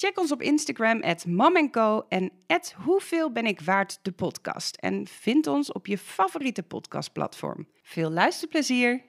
[0.00, 1.24] Check ons op Instagram, at
[1.70, 4.76] Co en at Hoeveel ben ik waard de podcast.
[4.76, 7.66] En vind ons op je favoriete podcastplatform.
[7.82, 9.02] Veel luisterplezier!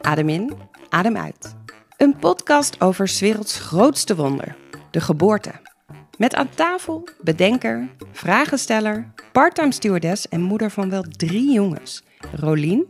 [0.00, 0.52] Adem in,
[0.88, 1.56] adem uit.
[1.96, 4.56] Een podcast over 's werelds grootste wonder,
[4.90, 5.52] de geboorte.
[6.18, 12.86] Met aan tafel bedenker, vragensteller, parttime stewardess en moeder van wel drie jongens, Rolien.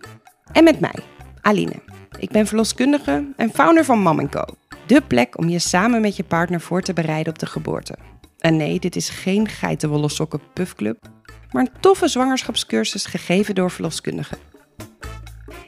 [0.52, 0.98] En met mij,
[1.46, 1.82] Aline.
[2.18, 4.44] Ik ben verloskundige en founder van Mam Co.
[4.86, 7.94] De plek om je samen met je partner voor te bereiden op de geboorte.
[8.38, 10.98] En nee, dit is geen geitenwolle sokken puffclub,
[11.50, 14.38] maar een toffe zwangerschapscursus gegeven door verloskundigen.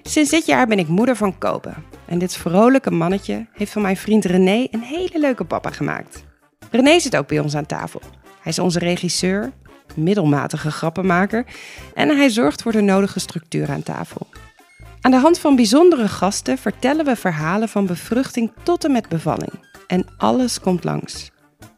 [0.03, 1.73] Sinds dit jaar ben ik moeder van Kobe.
[2.07, 6.25] En dit vrolijke mannetje heeft van mijn vriend René een hele leuke papa gemaakt.
[6.71, 8.01] René zit ook bij ons aan tafel.
[8.41, 9.53] Hij is onze regisseur,
[9.95, 11.47] middelmatige grappenmaker
[11.95, 14.27] en hij zorgt voor de nodige structuur aan tafel.
[15.09, 19.53] Aan de hand van bijzondere gasten vertellen we verhalen van bevruchting tot en met bevalling.
[19.87, 21.31] En alles komt langs.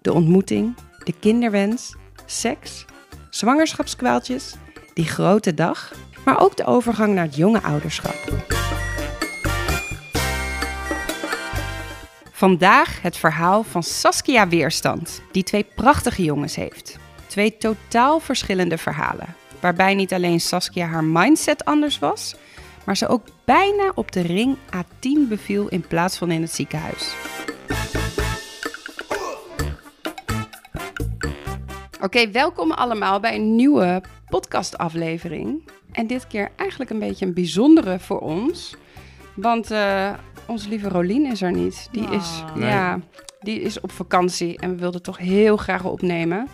[0.02, 2.84] De ontmoeting, de kinderwens, seks,
[3.28, 4.54] zwangerschapskwaaltjes,
[4.94, 5.92] die grote dag,
[6.24, 8.16] maar ook de overgang naar het jonge ouderschap.
[12.32, 16.98] Vandaag het verhaal van Saskia Weerstand, die twee prachtige jongens heeft.
[17.26, 22.34] Twee totaal verschillende verhalen, waarbij niet alleen Saskia haar mindset anders was,
[22.90, 27.14] maar ze ook bijna op de ring A10 beviel in plaats van in het ziekenhuis.
[32.00, 35.68] Oké, welkom allemaal bij een nieuwe podcastaflevering.
[35.92, 38.76] En dit keer eigenlijk een beetje een bijzondere voor ons.
[39.34, 40.12] Want uh,
[40.46, 41.88] onze lieve Rolien is er niet.
[41.92, 43.00] Die, is, ja,
[43.40, 46.48] die is op vakantie en we wilden toch heel graag opnemen.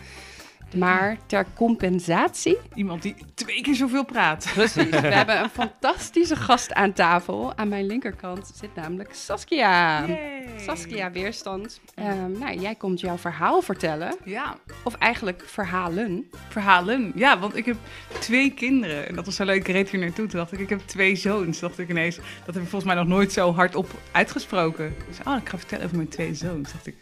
[0.75, 2.59] Maar ter compensatie.
[2.75, 4.51] Iemand die twee keer zoveel praat.
[4.55, 4.91] Precies.
[5.01, 7.53] We hebben een fantastische gast aan tafel.
[7.57, 10.07] Aan mijn linkerkant zit namelijk Saskia.
[10.07, 10.47] Yay.
[10.57, 11.81] Saskia Weerstand.
[11.99, 14.17] Um, nou, jij komt jouw verhaal vertellen.
[14.25, 14.57] Ja.
[14.83, 16.31] Of eigenlijk verhalen.
[16.49, 17.77] Verhalen, ja, want ik heb
[18.19, 19.09] twee kinderen.
[19.09, 19.57] En dat was zo leuk.
[19.57, 20.27] Ik reed hier naartoe.
[20.27, 21.59] Toen dacht ik, ik heb twee zoons.
[21.59, 24.95] Dacht ik ineens, dat heb ik volgens mij nog nooit zo hardop uitgesproken.
[25.09, 26.73] Dus, oh, ik ga vertellen over mijn twee zoons.
[26.73, 26.97] Dacht ik,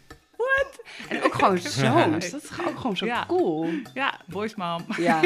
[1.07, 2.29] en ook gewoon zoons.
[2.29, 3.25] Dat is ook gewoon zo ja.
[3.27, 3.69] cool.
[3.93, 4.85] Ja, voice mom.
[4.97, 5.19] Ja.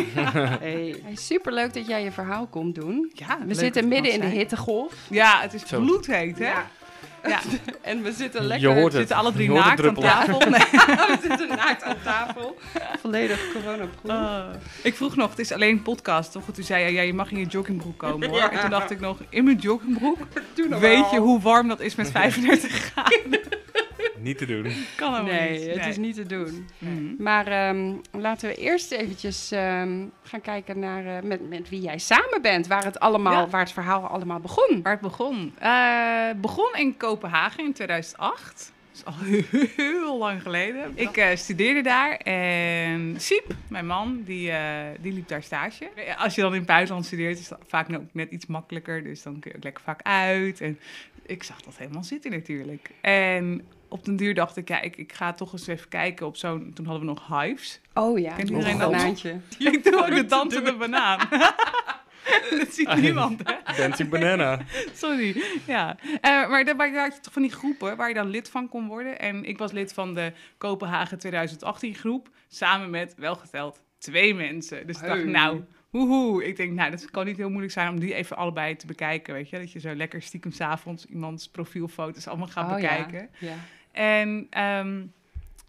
[0.59, 0.96] Hey.
[1.03, 3.12] hey super leuk dat jij je verhaal komt doen.
[3.13, 4.94] Ja, we zitten midden in de hittegolf.
[5.09, 6.46] Ja, het is bloedheet, hè?
[6.46, 6.68] Ja.
[7.28, 7.40] Ja,
[7.81, 8.69] en we zitten lekker.
[8.69, 10.40] Je hoort we zitten alle drie naakt aan tafel.
[10.40, 10.50] Nee.
[10.72, 12.57] we zitten naakt aan tafel.
[13.00, 14.12] Volledig corona-proof.
[14.12, 14.46] Uh,
[14.84, 16.44] ik vroeg nog, het is alleen een podcast, toch?
[16.53, 18.38] Toen zei je, ja, je mag in je joggingbroek komen, hoor.
[18.38, 18.51] Ja.
[18.51, 20.18] En toen dacht ik nog, in mijn joggingbroek?
[20.80, 23.40] Weet je hoe warm dat is met 35 graden?
[24.22, 24.63] Niet te doen.
[24.96, 25.75] Kan helemaal Nee, niet.
[25.75, 26.68] het is niet te doen.
[26.78, 27.24] Mhm.
[27.24, 31.97] Maar ehm, laten we eerst eventjes ehm, gaan kijken naar eh, met, met wie jij
[31.97, 32.68] samen bent.
[32.68, 33.47] Waar het, allemaal, Ja.
[33.50, 34.80] waar het verhaal allemaal begon.
[34.84, 35.53] Waar het begon?
[35.59, 38.72] Eh, begon in Kopenhagen in 2008.
[38.91, 39.25] Dat is al
[39.75, 40.91] heel lang geleden.
[40.96, 45.90] Ik eh, studeerde daar en Siep, mijn man, die, eh, die liep daar stage.
[46.18, 49.03] Als je dan in het buitenland studeert, is dat vaak ook net iets makkelijker.
[49.03, 50.62] Dus dan kun je ook lekker vaak uit.
[50.62, 50.80] En
[51.25, 52.90] ik zag dat helemaal zitten natuurlijk.
[53.01, 56.38] En op den duur dacht ik, ja, ik, ik ga toch eens even kijken op
[56.38, 56.72] zo'n...
[56.73, 57.79] Toen hadden we nog Hives.
[57.94, 58.97] Oh ja, Kent een iedereen dat nog?
[58.97, 59.39] banaantje.
[59.72, 61.19] Ik doe ook de dansende banaan.
[62.59, 63.53] dat ziet niemand, hè?
[63.83, 64.59] Dancing Banana.
[64.94, 65.44] Sorry.
[65.66, 65.97] Ja.
[66.22, 68.88] Eh, maar daar had je toch van die groepen waar je dan lid van kon
[68.88, 69.19] worden.
[69.19, 72.29] En ik was lid van de Kopenhagen 2018 groep.
[72.47, 74.88] Samen met, welgeteld, twee mensen.
[74.88, 76.45] Dus ik dacht, nou, hoehoe.
[76.45, 79.33] Ik denk, nou, dat kan niet heel moeilijk zijn om die even allebei te bekijken.
[79.33, 83.29] Weet je, dat je zo lekker stiekem s'avonds iemands profielfoto's allemaal gaat Oh ja, bekijken.
[83.39, 83.56] Ja.
[84.00, 85.06] En ehm,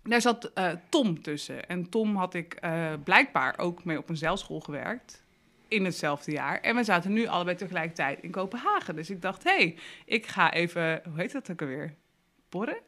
[0.02, 1.68] daar zat eh, Tom tussen.
[1.68, 5.22] En Tom had ik eh, blijkbaar ook mee op een zeilschool gewerkt.
[5.68, 6.60] In hetzelfde jaar.
[6.60, 8.94] En we zaten nu allebei tegelijkertijd in Kopenhagen.
[8.96, 11.02] Dus ik dacht, hé, hey, ik ga even...
[11.04, 11.94] Hoe heet dat ook alweer?
[12.48, 12.78] Porren?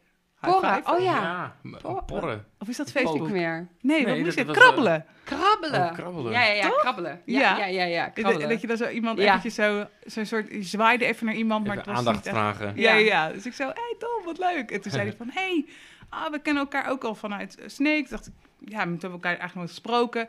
[0.50, 0.92] Porren, five?
[0.94, 1.54] oh ja.
[1.82, 2.04] Porren.
[2.04, 2.44] porren.
[2.58, 3.30] Of is dat Facebook?
[3.30, 3.68] meer.
[3.80, 4.46] Nee, Nee, wat dat moest het?
[4.46, 5.04] was, Krabbelen.
[5.24, 5.80] Krabbelen.
[5.88, 6.32] Oh, krabbelen.
[6.32, 6.80] Ja, ja, ja, Toch?
[6.80, 7.20] krabbelen.
[7.24, 7.56] Ja, Ja.
[7.58, 8.48] ja, ja, ja, Dat, krabbelen.
[8.48, 9.24] dat je dan zo iemand Ja.
[9.28, 9.86] eventjes zo...
[10.04, 10.48] Zo'n soort...
[10.50, 12.66] Je zwaaide even naar iemand, maar Even het was aandacht niet vragen.
[12.66, 12.92] Ja, Ja.
[12.94, 13.32] ja, ja.
[13.32, 14.70] Dus ik zo, hé hey Tom, wat leuk.
[14.70, 15.66] En toen zei hij van, hé, hey,
[16.08, 18.00] ah, we kennen elkaar ook al vanuit eh, Snake.
[18.00, 20.28] Toen dacht ik, ja, we hebben elkaar eigenlijk nooit gesproken.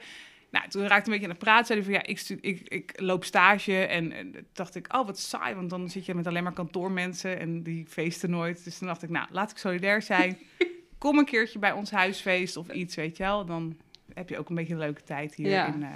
[0.54, 1.66] Nou, toen raakte ik een beetje aan het praten.
[1.66, 3.86] Zei hij van, ja, ik, ik, ik loop stage.
[3.86, 5.56] En, en dacht ik, oh, wat saai.
[5.56, 8.64] Want dan zit je met alleen maar kantoormensen en die feesten nooit.
[8.64, 10.38] Dus toen dacht ik, nou, laat ik solidair zijn.
[10.98, 13.46] kom een keertje bij ons huisfeest of iets, weet je wel.
[13.46, 13.78] Dan
[14.14, 15.50] heb je ook een beetje een leuke tijd hier.
[15.50, 15.74] Ja.
[15.74, 15.90] In, eh.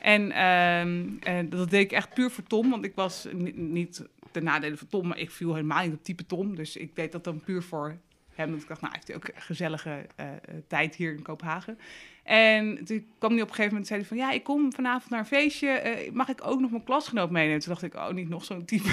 [0.00, 4.06] en ehm, en dat deed ik echt puur voor Tom, want ik was ni- niet
[4.32, 6.56] de nadelen van Tom, maar ik viel helemaal niet op type Tom.
[6.56, 7.96] Dus ik deed dat dan puur voor
[8.38, 8.50] hem.
[8.50, 10.34] Want ik dacht, nou, hij heeft ook een gezellige eh, eh,
[10.66, 11.78] tijd hier in Kopenhagen.
[12.22, 14.16] En toen kwam hij op een gegeven moment zei hij van...
[14.16, 15.68] ja, ik kom vanavond naar een feestje.
[15.68, 17.60] eh, mag ik ook nog mijn klasgenoot meenemen?
[17.60, 18.90] Toen dacht ik, oh, niet nog zo'n type.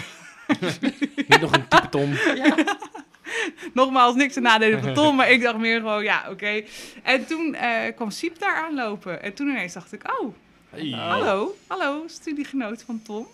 [1.28, 2.14] Niet nog een type Tom.
[3.74, 5.16] Nogmaals, niks te nadelen van Tom.
[5.16, 6.64] Maar ik dacht meer gewoon, ja, oké.
[7.04, 9.22] En toen eh, kwam Siep daar aanlopen.
[9.24, 10.34] En toen ineens dacht ik, oh,
[10.70, 10.90] Hey.
[10.90, 13.28] hallo, hallo, studiegenoot van Tom.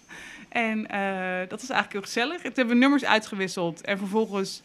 [0.50, 2.36] En eh, dat was eigenlijk heel gezellig.
[2.36, 3.82] En toen hebben we nummers uitgewisseld.
[3.82, 4.62] En vervolgens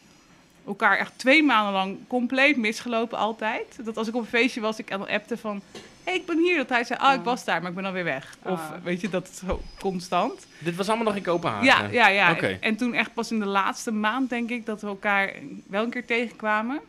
[0.67, 3.79] elkaar echt twee maanden lang compleet misgelopen altijd.
[3.85, 5.63] Dat als ik op een feestje was, ik dan appte van...
[6.05, 6.57] Hé, hey, ik ben hier.
[6.57, 7.25] Dat hij zei, ah, ik Oh.
[7.25, 8.37] was daar, maar ik ben alweer weg.
[8.43, 8.83] Of Ah.
[8.83, 10.47] weet je, dat zo constant.
[10.59, 11.65] Dit was allemaal nog in Kopenhagen?
[11.65, 12.31] Ja, ja, ja.
[12.31, 12.47] Oké.
[12.47, 15.33] En, en toen echt pas in de laatste maand, denk ik, dat we elkaar
[15.67, 16.81] wel een keer tegenkwamen.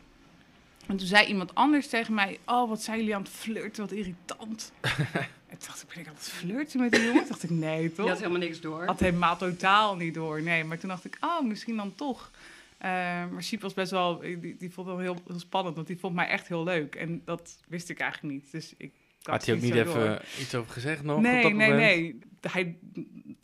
[0.87, 3.91] En toen zei iemand anders tegen mij, oh, wat zijn jullie aan het flirten, wat
[3.91, 4.71] irritant.
[4.81, 7.19] en toen dacht ik, ben ik aan het flirten met die jongen?
[7.19, 8.07] Toen dacht ik, nee, Je toch?
[8.07, 8.85] had helemaal niks door.
[8.85, 10.63] Had helemaal totaal niet door, nee.
[10.63, 12.31] Maar toen dacht ik, oh, misschien dan toch.
[12.77, 12.89] Eh,
[13.31, 15.99] maar Siep was best wel, die, die vond het wel heel, heel spannend, want die
[15.99, 16.95] vond mij echt heel leuk.
[16.95, 18.51] En dat wist ik eigenlijk niet.
[18.51, 18.91] Dus ik
[19.21, 20.21] Had hij ook niet even door.
[20.39, 21.15] iets over gezegd nog?
[21.17, 21.79] op Nee, dat nee, moment?
[21.95, 22.19] nee.
[22.51, 22.77] Hij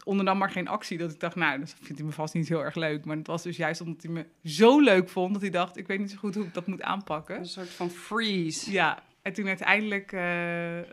[0.03, 0.97] ondernam maar geen actie.
[0.97, 3.05] Dat ik dacht, nou, dat vindt hij me vast niet heel erg leuk.
[3.05, 5.33] Maar het was dus juist omdat hij me zo leuk vond...
[5.33, 7.37] dat hij dacht, ik weet niet zo goed hoe ik dat moet aanpakken.
[7.37, 8.71] Een soort van freeze.
[8.71, 10.85] Ja, en toen uiteindelijk eh, eh,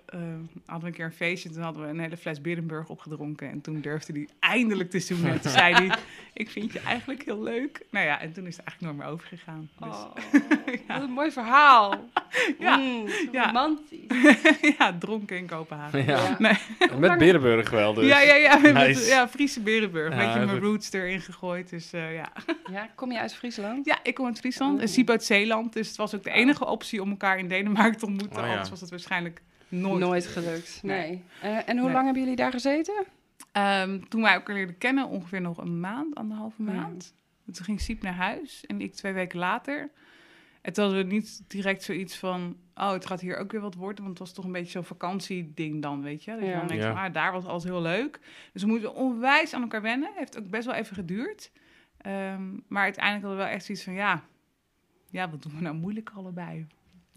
[0.67, 1.49] hadden we een keer een feestje...
[1.49, 3.51] en toen hadden we een hele fles Berenburg opgedronken.
[3.51, 5.31] En toen durfde hij eindelijk te zoenen.
[5.31, 5.91] En toen zei hij,
[6.33, 7.87] ik vind je eigenlijk heel leuk.
[7.91, 9.69] Nou ja, en toen is het eigenlijk nooit meer overgegaan.
[9.79, 11.95] Dus, Oh, wat een mooi verhaal.
[12.59, 12.77] Ja.
[12.77, 13.47] Mm, Ja.
[13.47, 13.99] romantisch.
[14.79, 16.05] ja, dronken in Kopenhagen.
[16.05, 16.37] Ja.
[16.39, 16.53] Nee.
[16.99, 18.07] Met Berenburg wel dus.
[18.07, 18.59] Ja, ja, ja.
[18.59, 19.07] Met, Nice.
[19.07, 20.13] ja, Friese Berenburg.
[20.13, 20.59] Ja, Weet je, mijn goed.
[20.61, 21.71] roots erin gegooid.
[21.71, 22.33] Dus eh, ja.
[22.71, 23.87] Ja, kom je uit Friesland?
[23.87, 24.93] Ja, ik kom uit Friesland en Oeh.
[24.93, 25.73] Siep uit Zeeland.
[25.73, 28.19] Dus het was ook de enige optie om elkaar in Denemarken te ontmoeten.
[28.29, 28.49] Oh, ja.
[28.51, 30.01] Anders was het waarschijnlijk nooit.
[30.01, 30.81] Nooit gelukt.
[30.83, 30.99] Nee.
[31.09, 31.23] Nee.
[31.43, 31.93] Eh, en hoe Nee.
[31.93, 33.05] lang hebben jullie daar gezeten?
[33.53, 36.73] Ehm, toen wij elkaar leerden kennen, ongeveer nog een maand, anderhalve Ja.
[36.73, 37.15] maand.
[37.53, 39.91] Toen ging Siep naar huis en ik twee weken later.
[40.63, 42.57] En toen hadden we niet direct zoiets van...
[42.75, 44.05] oh, het gaat hier ook weer wat worden.
[44.05, 46.31] Want het was toch een beetje zo'n vakantieding dan, weet je.
[46.31, 46.59] Dat je Ja.
[46.59, 46.93] dan denkt, Ja.
[46.95, 48.21] van, ah, daar was alles heel leuk.
[48.53, 50.11] Dus we moeten onwijs aan elkaar wennen.
[50.15, 51.51] Heeft ook best wel even geduurd.
[51.97, 53.93] Ehm, maar uiteindelijk hadden we wel echt zoiets van...
[53.95, 54.23] ja,
[55.11, 56.67] ja, wat doen we nou moeilijk allebei?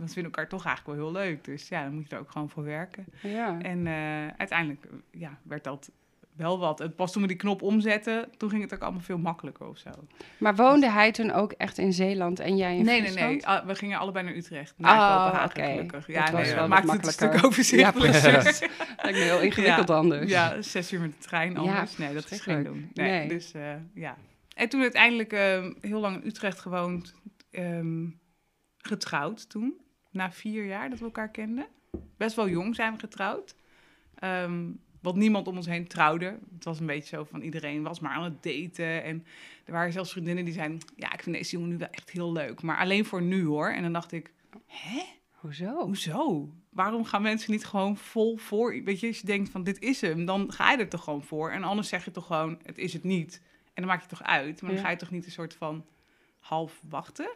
[0.05, 1.44] We vinden elkaar toch eigenlijk wel heel leuk.
[1.44, 3.05] Dus ja, dan moet je er ook gewoon voor werken.
[3.21, 3.59] Ja.
[3.61, 4.91] En eh, uiteindelijk eh,
[5.21, 5.91] ja, werd dat
[6.35, 6.79] wel wat.
[6.79, 9.77] En pas toen we die knop omzetten, toen ging het ook allemaal veel makkelijker of
[9.77, 9.89] zo.
[10.38, 13.31] Maar woonde hij toen ook echt in Zeeland en jij in nee, nee, Friesland?
[13.31, 13.45] nee.
[13.45, 14.73] Ah, we gingen allebei naar Utrecht.
[14.77, 15.63] Naar Oh, oké.
[15.63, 16.06] gelukkig.
[16.06, 18.13] Dat Ja, was nee, dat wat maakt het een stuk overzichtelijk.
[18.13, 18.59] Ja, precies.
[19.03, 19.95] Lijkt me heel ingewikkeld Ja.
[19.95, 20.29] anders.
[20.31, 21.97] Ja, zes uur met de trein anders.
[21.97, 22.91] nee, dat is geen doen.
[22.94, 23.27] Nee, Nee.
[23.27, 24.17] Dus eh, ja.
[24.56, 27.13] En toen uiteindelijk eh, heel lang in Utrecht gewoond.
[27.51, 28.06] ehm,
[28.77, 29.81] getrouwd toen.
[30.13, 31.65] Na vier jaar dat we elkaar kenden.
[32.18, 33.56] Best wel jong zijn we getrouwd.
[34.15, 34.69] Ehm,
[35.01, 36.39] want niemand om ons heen trouwde.
[36.56, 39.04] Het was een beetje zo van iedereen was maar aan het daten.
[39.04, 39.25] En
[39.65, 40.77] er waren zelfs vriendinnen die zeiden...
[40.95, 42.62] Ja, ik vind deze jongen nu wel echt heel leuk.
[42.62, 43.69] Maar alleen voor nu hoor.
[43.69, 44.31] En dan dacht ik...
[44.65, 45.01] Hè?
[45.31, 45.86] Hoezo?
[45.86, 46.50] Hoezo?
[46.69, 48.83] Waarom gaan mensen niet gewoon vol voor?
[48.83, 51.24] Weet je, als je denkt van dit is hem, dan ga je er toch gewoon
[51.24, 51.51] voor.
[51.51, 53.42] En anders zeg je toch gewoon, het is het niet.
[53.63, 54.62] En dan maak je het toch uit.
[54.62, 54.86] Maar dan Ja.
[54.86, 55.86] ga je toch niet een soort van
[56.39, 57.30] half wachten.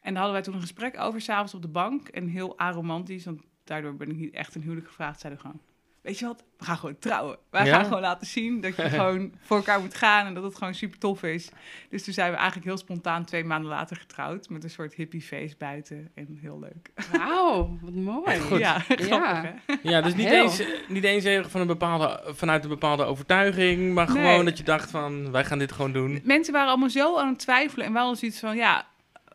[0.00, 2.08] En daar hadden wij toen een gesprek over, s'avonds op de bank.
[2.08, 5.20] En heel aromantisch, want daardoor ben ik niet echt een huwelijk gevraagd.
[5.20, 5.62] Zeiden we gewoon,
[6.02, 7.38] weet je wat, we gaan gewoon trouwen.
[7.50, 7.74] Wij Ja?
[7.74, 10.26] gaan gewoon laten zien dat je gewoon voor elkaar moet gaan.
[10.26, 11.48] En dat het gewoon super tof is.
[11.90, 14.48] Dus toen zijn we eigenlijk heel spontaan twee maanden later getrouwd.
[14.48, 16.10] Met een soort hippie feest buiten.
[16.14, 16.90] En heel leuk.
[17.12, 18.38] Wauw, wat mooi.
[18.40, 18.58] Goed.
[18.58, 19.54] Ja, grappig Ja.
[19.66, 19.74] hè?
[19.82, 20.42] Ja, dus niet Heel.
[20.42, 24.16] eens, niet eens even van een bepaalde, vanuit een bepaalde overtuiging, maar Nee.
[24.24, 26.20] gewoon dat je dacht van, wij gaan dit gewoon doen.
[26.24, 27.86] Mensen waren allemaal zo aan het twijfelen.
[27.86, 28.86] En wel eens iets van, ja,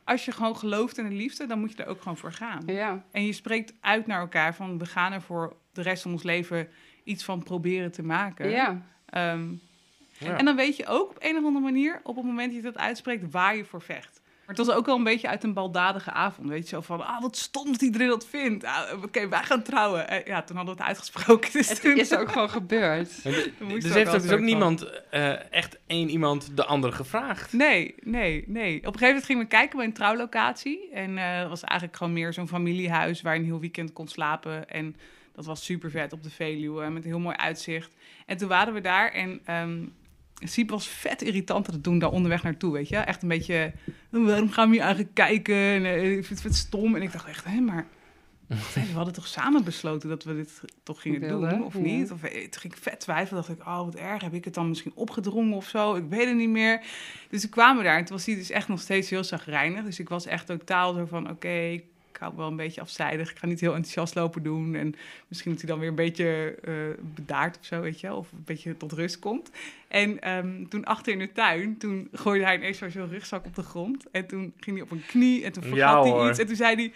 [0.05, 2.63] als je gewoon gelooft in de liefde, dan moet je er ook gewoon voor gaan.
[2.65, 3.03] Ja.
[3.11, 6.23] En je spreekt uit naar elkaar van, we gaan er voor de rest van ons
[6.23, 6.67] leven
[7.03, 8.49] iets van proberen te maken.
[8.49, 8.81] Ja.
[9.05, 9.47] Ehm,
[10.17, 10.37] Ja.
[10.37, 12.71] En dan weet je ook op een of andere manier, op het moment dat je
[12.71, 14.21] dat uitspreekt, waar je voor vecht.
[14.45, 17.05] Maar het was ook wel een beetje uit een baldadige avond, weet je, zo van,
[17.07, 18.63] ah, wat stom dat iedereen dat vindt.
[18.65, 20.05] Ah, Oké, wij gaan trouwen.
[20.25, 21.51] Ja, toen hadden we het uitgesproken.
[21.59, 23.23] Dus Het toen- is ook gewoon gebeurd.
[23.23, 27.53] Dus er heeft ook dus ook niemand, eh, echt één iemand de andere gevraagd.
[27.53, 28.77] Nee, nee, nee.
[28.77, 30.89] Op een gegeven moment gingen we kijken bij een trouwlocatie.
[30.93, 34.07] En eh dat was eigenlijk gewoon meer zo'n familiehuis waar je een heel weekend kon
[34.07, 34.69] slapen.
[34.69, 34.95] En
[35.35, 37.91] dat was super vet op de Veluwe met een heel mooi uitzicht.
[38.25, 39.77] En toen waren we daar en ehm
[40.43, 42.97] Siep was vet irritant het doen daar onderweg naartoe, weet je.
[42.97, 43.73] Echt een beetje,
[44.13, 45.55] "Oh, waarom gaan we hier eigenlijk kijken?
[45.55, 46.95] En, eh, ik vind het vet stom.
[46.95, 47.85] En ik dacht echt, hé, maar
[48.47, 51.79] we hadden toch samen besloten dat we dit toch gingen doen, of ja.
[51.79, 52.11] niet?
[52.11, 53.43] Of, eh, toen ging ik vet twijfelen.
[53.43, 54.21] dacht ik, oh, wat erg.
[54.21, 55.95] Heb ik het dan misschien opgedrongen of zo?
[55.95, 56.81] Ik weet het niet meer.
[57.29, 59.83] Dus we kwamen daar en toen was hij dus echt nog steeds heel zagrijnig.
[59.83, 61.81] Dus ik was echt totaal zo van, oké,
[62.15, 63.31] ik hou wel een beetje afzijdig.
[63.31, 64.75] Ik ga niet heel enthousiast lopen doen.
[64.75, 64.95] En
[65.27, 66.73] misschien dat hij dan weer een beetje eh,
[67.15, 68.13] bedaard of zo, weet je.
[68.13, 69.51] Of een beetje tot rust komt.
[69.87, 73.55] En ehm, toen achter in de tuin, toen gooide hij ineens zo zijn rugzak op
[73.55, 74.05] de grond.
[74.11, 76.39] En toen ging hij op een knie en toen vergat Ja, hij iets.
[76.39, 76.93] En toen zei hij,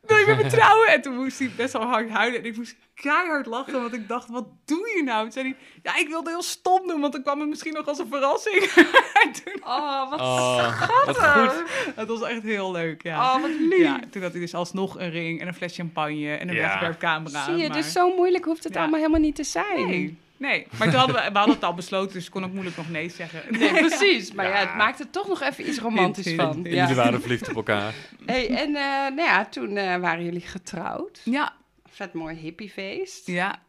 [0.00, 0.88] wil je met me trouwen?
[0.88, 2.38] En toen moest hij best wel hard huilen.
[2.40, 5.22] En ik moest keihard lachen, want ik dacht, wat doe je nou?
[5.22, 7.86] Toen zei hij, ja, ik wilde heel stom doen, want dan kwam het misschien nog
[7.86, 8.62] als een verrassing.
[9.22, 11.62] en toen, Oh, wat Oh, wat goed.
[11.96, 13.34] het was echt heel leuk, ja.
[13.34, 13.78] Oh, wat lief.
[13.78, 16.60] Ja, toen had hij dus alsnog een ring en een fles champagne en een Ja.
[16.60, 17.44] wegwerpcamera.
[17.44, 18.80] Zie je, maar- dus zo moeilijk hoeft het Ja.
[18.80, 19.86] allemaal helemaal niet te zijn.
[19.88, 20.66] Nee, nee.
[20.78, 22.88] Maar toen hadden we, we hadden het al besloten, dus ik kon ook moeilijk nog
[22.90, 23.58] nee zeggen.
[23.58, 24.32] Nee, precies.
[24.32, 24.52] Maar ja.
[24.60, 24.66] Ja.
[24.66, 26.54] het maakt er toch nog even iets romantisch Hint, van.
[26.54, 26.66] hint.
[26.66, 26.72] Ja.
[26.80, 27.94] jullie waren verliefd op elkaar.
[28.26, 28.82] Hey, en eh,
[29.16, 31.20] nou ja, toen eh, waren jullie getrouwd.
[31.24, 31.52] Ja,
[31.88, 33.26] Vet mooi hippiefeest.
[33.26, 33.62] ja.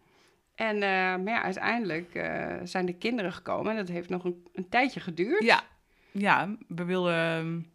[0.56, 3.72] En eh, maar ja, uiteindelijk eh, zijn de kinderen gekomen.
[3.72, 5.44] En dat heeft nog een, een tijdje geduurd.
[5.44, 5.62] Ja,
[6.12, 7.66] ja we wilden.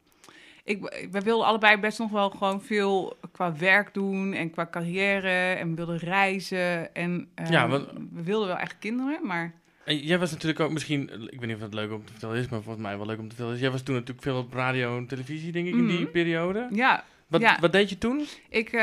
[0.66, 5.52] Ik, we wilden allebei best nog wel gewoon veel qua werk doen en qua carrière.
[5.54, 6.94] En we wilden reizen.
[6.94, 9.52] En ehm, Ja, want- we wilden wel echt kinderen, maar
[9.84, 12.36] En jij was natuurlijk ook misschien, ik weet niet of het leuk om te vertellen
[12.36, 13.60] is, maar volgens mij wel leuk om te vertellen is.
[13.60, 16.10] Jij was toen natuurlijk veel op radio en televisie, denk ik, in die Mhm.
[16.10, 16.68] periode.
[16.72, 17.04] ja.
[17.26, 17.58] Wat, Ja.
[17.60, 18.24] wat deed je toen?
[18.48, 18.80] Ik eh,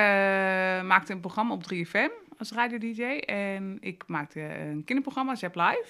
[0.82, 3.02] maakte een programma op 3FM als radio-dj.
[3.26, 5.88] En ik maakte een kinderprogramma, Zap Live.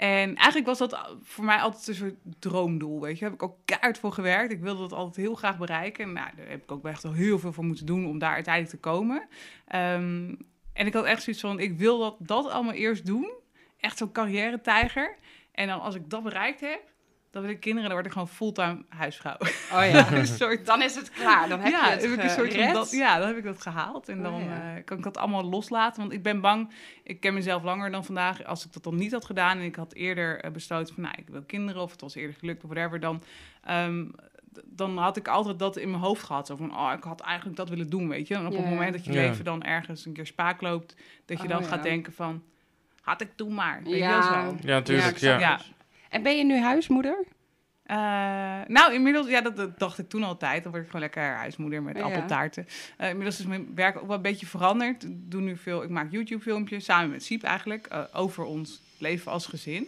[0.00, 3.20] En eigenlijk was dat voor mij altijd een soort droomdoel, weet je.
[3.20, 4.52] Daar heb ik ook keihard voor gewerkt.
[4.52, 6.12] Ik wilde dat altijd heel graag bereiken.
[6.12, 8.74] Nou, daar heb ik ook echt wel heel veel voor moeten doen om daar uiteindelijk
[8.74, 9.28] te komen.
[9.66, 10.34] Ehm,
[10.72, 13.32] en ik had echt zoiets van, ik wil dat, dat allemaal eerst doen.
[13.76, 15.16] Echt zo'n carrière-tijger.
[15.52, 16.82] En dan als ik dat bereikt heb,
[17.30, 19.36] dan wil ik kinderen, dan word ik gewoon fulltime huisvrouw.
[19.72, 20.12] Oh ja.
[20.18, 21.48] een soort Dan is het klaar.
[21.48, 22.74] Dan heb ja, je het heb ik een soort van gered.
[22.74, 24.08] dat, ja, dan heb ik dat gehaald.
[24.08, 24.76] En Oh, dan ja.
[24.76, 26.00] eh, kan ik dat allemaal loslaten.
[26.00, 26.72] Want ik ben bang,
[27.04, 28.44] ik ken mezelf langer dan vandaag.
[28.44, 31.02] Als ik dat dan niet had gedaan en ik had eerder eh, besloten van...
[31.02, 33.00] nou, ik wil kinderen of het was eerder gelukt of whatever...
[33.00, 33.22] dan,
[33.64, 34.04] ehm,
[34.64, 36.46] dan had ik altijd dat in mijn hoofd gehad.
[36.46, 38.34] Zo van, oh, ik had eigenlijk dat willen doen, weet je.
[38.34, 38.72] En op Ja, het ja.
[38.74, 39.20] moment dat je Ja.
[39.20, 40.96] leven dan ergens een keer spaak loopt...
[41.24, 41.66] dat je Oh, dan ja.
[41.66, 42.42] gaat denken van...
[43.00, 44.16] had ik toen maar, weet Ja.
[44.16, 44.56] je wel zo.
[44.62, 45.16] Ja, natuurlijk.
[45.18, 45.64] Ja, het.
[46.10, 47.24] En ben je nu huismoeder?
[47.82, 47.96] Eh,
[48.66, 50.62] nou, inmiddels, ja, dat, dat dacht ik toen altijd.
[50.62, 52.02] Dan word ik gewoon lekker huismoeder met Ja.
[52.02, 52.66] appeltaarten.
[52.96, 55.02] Eh, inmiddels is mijn werk ook wel een beetje veranderd.
[55.04, 59.32] Ik doe nu veel, ik maak YouTube-filmpjes samen met Siep eigenlijk eh, over ons leven
[59.32, 59.86] als gezin.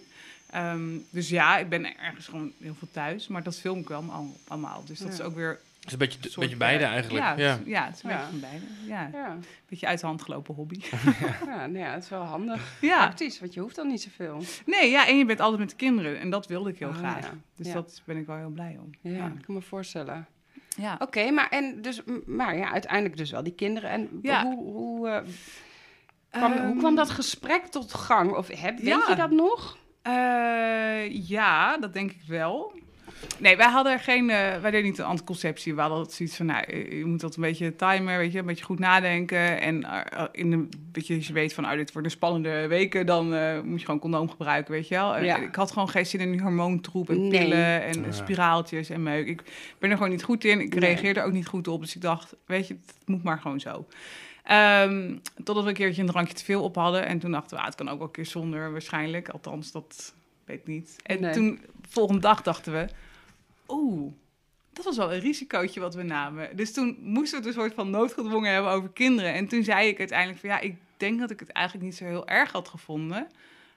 [0.51, 3.97] Ehm, dus ja, ik ben ergens gewoon heel veel thuis, maar dat film ik wel
[3.99, 4.27] allemaal.
[4.49, 4.85] allemaal.
[4.85, 5.15] Dus dat Ja.
[5.15, 7.25] is ook weer Het is een beetje, een beetje beide eigenlijk.
[7.25, 8.17] Ja, Ja, het is- ja, het is een Ja.
[8.17, 8.65] beetje van beide.
[8.87, 10.81] Ja, Ja, een beetje uit de hand gelopen hobby.
[11.47, 12.77] ja, nou ja, het is wel handig.
[12.81, 14.43] ja, Praktisch, want je hoeft dan niet zoveel.
[14.67, 16.97] nee, ja, en je bent altijd met de kinderen en dat wilde ik heel Ah,
[16.97, 17.25] graag.
[17.25, 17.31] ja.
[17.57, 17.73] Dus Ja.
[17.73, 18.91] dat ben ik wel heel blij om.
[19.01, 19.27] Ja, ja.
[19.27, 20.27] ik kan me voorstellen.
[20.77, 20.97] ja.
[20.99, 23.91] Oké, maar, en dus, maar ja, uiteindelijk dus wel die kinderen.
[23.91, 24.43] En Ja.
[24.45, 25.21] hoe, hoe, eh,
[26.31, 28.33] kwam, hoe Ehm, kwam dat gesprek tot gang?
[28.37, 29.05] Of heb, weet Ja.
[29.09, 29.79] je dat nog?
[30.03, 32.73] Eh, ja, dat denk ik wel.
[33.39, 35.75] Nee, wij hadden geen, eh, wij deden niet een anticonceptie.
[35.75, 38.47] We hadden zoiets van, nou, eh, je moet dat een beetje timen, weet je, een
[38.47, 39.61] beetje goed nadenken.
[39.61, 43.35] En eh, in een beetje, als je weet van, oh, dit worden spannende weken, dan
[43.35, 45.23] eh, moet je gewoon condoom gebruiken, weet je wel.
[45.23, 45.37] Ja.
[45.37, 47.41] Ik had gewoon geen zin in die hormoontroep en Nee.
[47.41, 48.13] pillen en Ja.
[48.13, 49.27] spiraaltjes en meuk.
[49.27, 49.43] Ik
[49.79, 50.61] ben er gewoon niet goed in.
[50.61, 50.81] Ik Nee.
[50.81, 51.81] reageerde er ook niet goed op.
[51.81, 53.87] Dus ik dacht, weet je, het moet maar gewoon zo.
[54.43, 57.07] Ehm, totdat we een keertje een drankje te veel op hadden.
[57.07, 59.29] En toen dachten we, ah, het kan ook wel een keer zonder waarschijnlijk.
[59.29, 60.15] Althans, dat
[60.45, 60.97] weet ik niet.
[61.03, 61.33] En Nee.
[61.33, 62.87] toen, volgende dag dachten we,
[63.73, 64.13] oeh,
[64.73, 66.57] dat was wel een risicootje wat we namen.
[66.57, 69.35] Dus toen moesten we het een soort van noodgedwongen hebben over kinderen.
[69.35, 72.05] En toen zei ik uiteindelijk van, ja, ik denk dat ik het eigenlijk niet zo
[72.05, 73.27] heel erg had gevonden...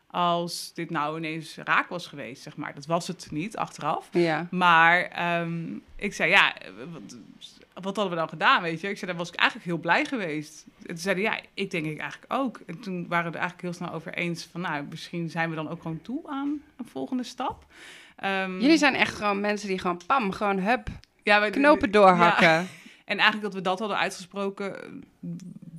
[0.07, 2.73] als dit nou ineens raak was geweest, zeg maar.
[2.73, 4.09] Dat was het niet, achteraf.
[4.11, 4.47] Ja.
[4.51, 6.55] Maar ehm, ik zei, ja,
[6.91, 7.17] wat,
[7.73, 8.89] wat hadden we dan gedaan, weet je?
[8.89, 10.65] Ik zei, daar was ik eigenlijk heel blij geweest.
[10.79, 12.59] En toen zeiden ja, ik denk ik eigenlijk ook.
[12.65, 15.55] En toen waren we er eigenlijk heel snel over eens van, nou, misschien zijn we
[15.55, 17.65] dan ook gewoon toe aan een volgende stap.
[18.15, 20.87] Ehm, Jullie zijn echt gewoon mensen die gewoon pam, gewoon hup,
[21.23, 21.93] ja, wij- knopen Ja.
[21.93, 22.67] doorhakken.
[23.05, 24.89] En eigenlijk dat we dat hadden uitgesproken, eh,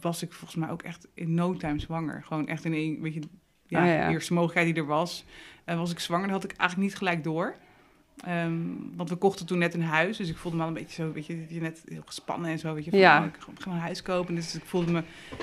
[0.00, 2.22] was ik volgens mij ook echt in no time zwanger.
[2.24, 3.20] Gewoon echt in één, weet je,
[3.66, 4.06] ja, Oh ja.
[4.06, 5.24] de eerste mogelijkheid die er was.
[5.64, 7.54] En was ik zwanger, dat had ik eigenlijk niet gelijk door.
[8.24, 8.52] Ehm,
[8.96, 11.12] want we kochten toen net een huis, dus ik voelde me al een beetje zo,
[11.12, 13.18] weet je, net heel gespannen en zo, weet je, van, Ja.
[13.20, 14.34] oh, ik ga gewoon een huis kopen.
[14.34, 15.02] Dus ik voelde me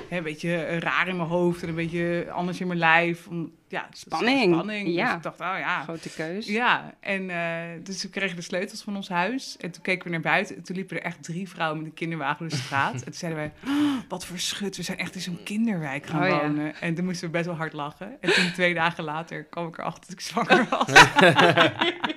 [0.10, 3.27] hè, een beetje raar in mijn hoofd en een beetje anders in mijn lijf.
[3.27, 4.88] Om, ja, Spanning, spanning.
[4.88, 5.06] ja.
[5.06, 6.48] Dus ik dacht, oh ja, Grote keus.
[6.48, 9.58] ja, en eh, dus we kregen de sleutels van ons huis.
[9.60, 10.56] En toen keken we naar buiten.
[10.56, 12.94] En toen liepen er echt drie vrouwen met een kinderwagen door de straat.
[12.94, 16.22] en toen zeiden wij, "Oh, wat voor schut, we zijn echt in zo'n kinderwijk gaan
[16.22, 16.42] Oh ja.
[16.42, 16.75] wonen.
[16.75, 18.18] En toen moesten we best wel hard lachen.
[18.22, 20.88] En toen twee dagen later kwam ik erachter dat ik zwanger was.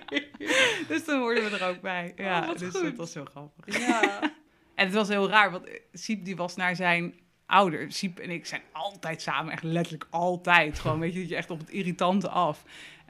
[0.89, 2.13] dus toen hoorden we er ook bij.
[2.17, 2.83] Ja, Oh, wat dus goed.
[2.83, 3.79] dat was heel grappig.
[3.79, 4.21] Ja.
[4.75, 7.15] En het was heel raar, want Siep die was naar zijn
[7.47, 7.93] ouder.
[7.93, 10.79] Siep en ik zijn altijd samen, echt letterlijk altijd.
[10.79, 12.65] Gewoon, weet je, dat je echt op het irritante af.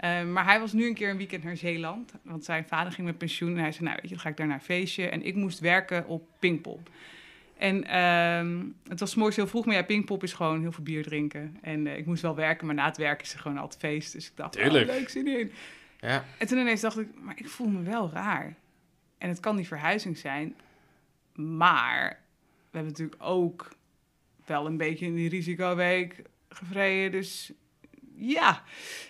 [0.05, 2.13] Uh, maar hij was nu een keer een weekend naar Zeeland.
[2.23, 3.57] Want zijn vader ging met pensioen.
[3.57, 5.09] En hij zei, nou weet je, dan ga ik daar naar een feestje.
[5.09, 6.91] En ik moest werken op Pinkpop.
[7.59, 11.03] En uh, het was morgens heel vroeg, maar ja, Pinkpop is gewoon heel veel bier
[11.03, 11.57] drinken.
[11.63, 14.13] En uh, ik moest wel werken, maar na het werken is er gewoon altijd feest.
[14.13, 15.53] Dus ik dacht, oh, leuk, zin in.
[16.01, 16.25] Ja.
[16.39, 18.55] En toen ineens dacht ik, maar ik voel me wel raar.
[19.19, 20.55] En het kan die verhuizing zijn.
[21.35, 22.09] Maar
[22.71, 23.69] we hebben natuurlijk ook
[24.47, 27.11] wel een beetje in die risicoweek gevreden.
[27.13, 27.53] Dus
[28.17, 28.63] ja,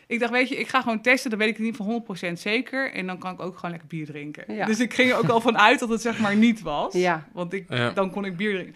[0.06, 1.30] ik dacht, weet je, ik ga gewoon testen.
[1.30, 2.92] Dan weet ik het niet van 100% zeker.
[2.92, 4.54] En dan kan ik ook gewoon lekker bier drinken.
[4.54, 4.66] Ja.
[4.66, 6.92] Dus ik ging er ook al van uit dat het zeg maar niet was.
[6.94, 7.28] Ja.
[7.32, 7.90] Want ik, Ja.
[7.90, 8.74] dan kon ik bier drinken.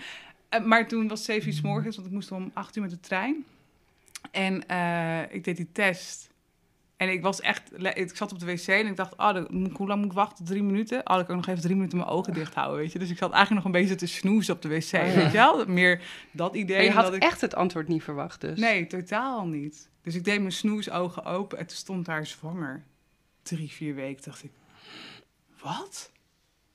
[0.49, 2.83] Eh, maar toen was het 7 uur 's morgens, want ik moest om 8 uur
[2.83, 3.45] met de trein.
[4.31, 6.30] En eh, ik deed die test.
[7.01, 9.87] En ik was echt, ik zat op de wc en ik dacht, oh, ik- hoe
[9.87, 10.45] lang moet ik wachten?
[10.45, 10.99] Drie minuten?
[10.99, 12.99] Oh, dan kan ik nog even drie minuten mijn ogen dicht houden, weet je.
[12.99, 15.15] Dus ik zat eigenlijk nog een beetje te snoezen op de wc, Oh, ja.
[15.15, 15.67] weet je wel?
[15.67, 16.03] Meer
[16.33, 16.77] dat idee.
[16.77, 17.23] En je had dat ik...
[17.23, 18.59] echt het antwoord niet verwacht dus.
[18.59, 19.89] Nee, totaal niet.
[20.03, 22.85] Dus ik deed mijn snoesogen open en toen stond daar zwanger.
[23.43, 24.51] Drie, vier weken dacht ik,
[25.63, 26.11] wat?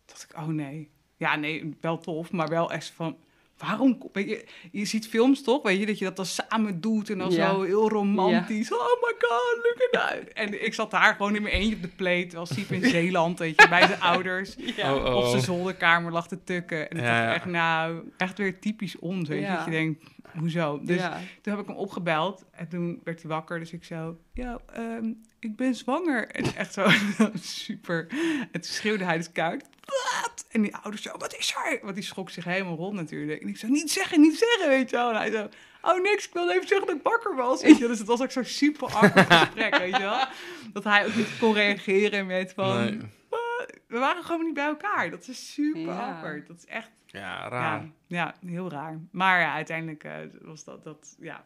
[0.06, 0.90] Dacht ik, oh nee.
[1.18, 3.18] Ja, nee, wel tof, maar wel echt van,
[3.58, 4.10] waarom?
[4.14, 7.32] je, je ziet films toch, weet je, dat je dat dan samen doet en dan
[7.32, 7.50] Ja.
[7.50, 8.72] zo heel romantisch.
[8.74, 10.34] Oh my god, look at that.
[10.34, 13.40] En ik zat daar gewoon in mijn eentje op de plate, terwijl Siep in Zeeland,
[13.40, 14.56] weet je, bij zijn ouders.
[14.76, 14.96] Ja.
[14.96, 15.16] Oh, oh.
[15.16, 16.90] Op zijn zolderkamer lag te tukken.
[16.90, 17.34] En dacht ja.
[17.34, 19.46] echt, nou, echt weer typisch ons, weet je.
[19.46, 19.56] Ja.
[19.56, 20.04] Dat je denkt,
[20.38, 20.80] hoezo?
[20.84, 21.20] Dus ja.
[21.42, 23.60] toen heb ik hem opgebeld en toen werd hij wakker.
[23.60, 26.28] Dus ik zo, ja, ehm, ik ben zwanger.
[26.28, 26.88] En echt zo,
[27.40, 28.08] super.
[28.52, 29.64] En toen schreeuwde hij dus koud.
[29.86, 30.46] Wat?
[30.50, 31.80] En die ouders zo, wat is er?
[31.82, 33.42] Want die schrok zich helemaal rond natuurlijk.
[33.42, 35.10] En ik zo, niet zeggen, niet zeggen, weet je wel.
[35.10, 35.50] En hij zo,
[35.82, 37.62] oh niks, ik wilde even zeggen dat ik wakker was.
[37.62, 37.80] Weet je?
[37.80, 37.88] wel.
[37.90, 40.26] Dus het was ook zo'n super awkward gesprek, weet je wel.
[40.74, 42.84] Dat hij ook niet kon reageren met van...
[42.84, 43.00] Nee.
[43.30, 43.44] "Wat?"
[43.88, 45.10] We waren gewoon niet bij elkaar.
[45.10, 46.10] Dat is super Ja.
[46.14, 46.48] awkward.
[46.48, 47.82] Dat is echt Ja, raar.
[48.08, 49.00] ja, ja, heel raar.
[49.12, 51.46] Maar ja, uiteindelijk eh, was dat, dat ja.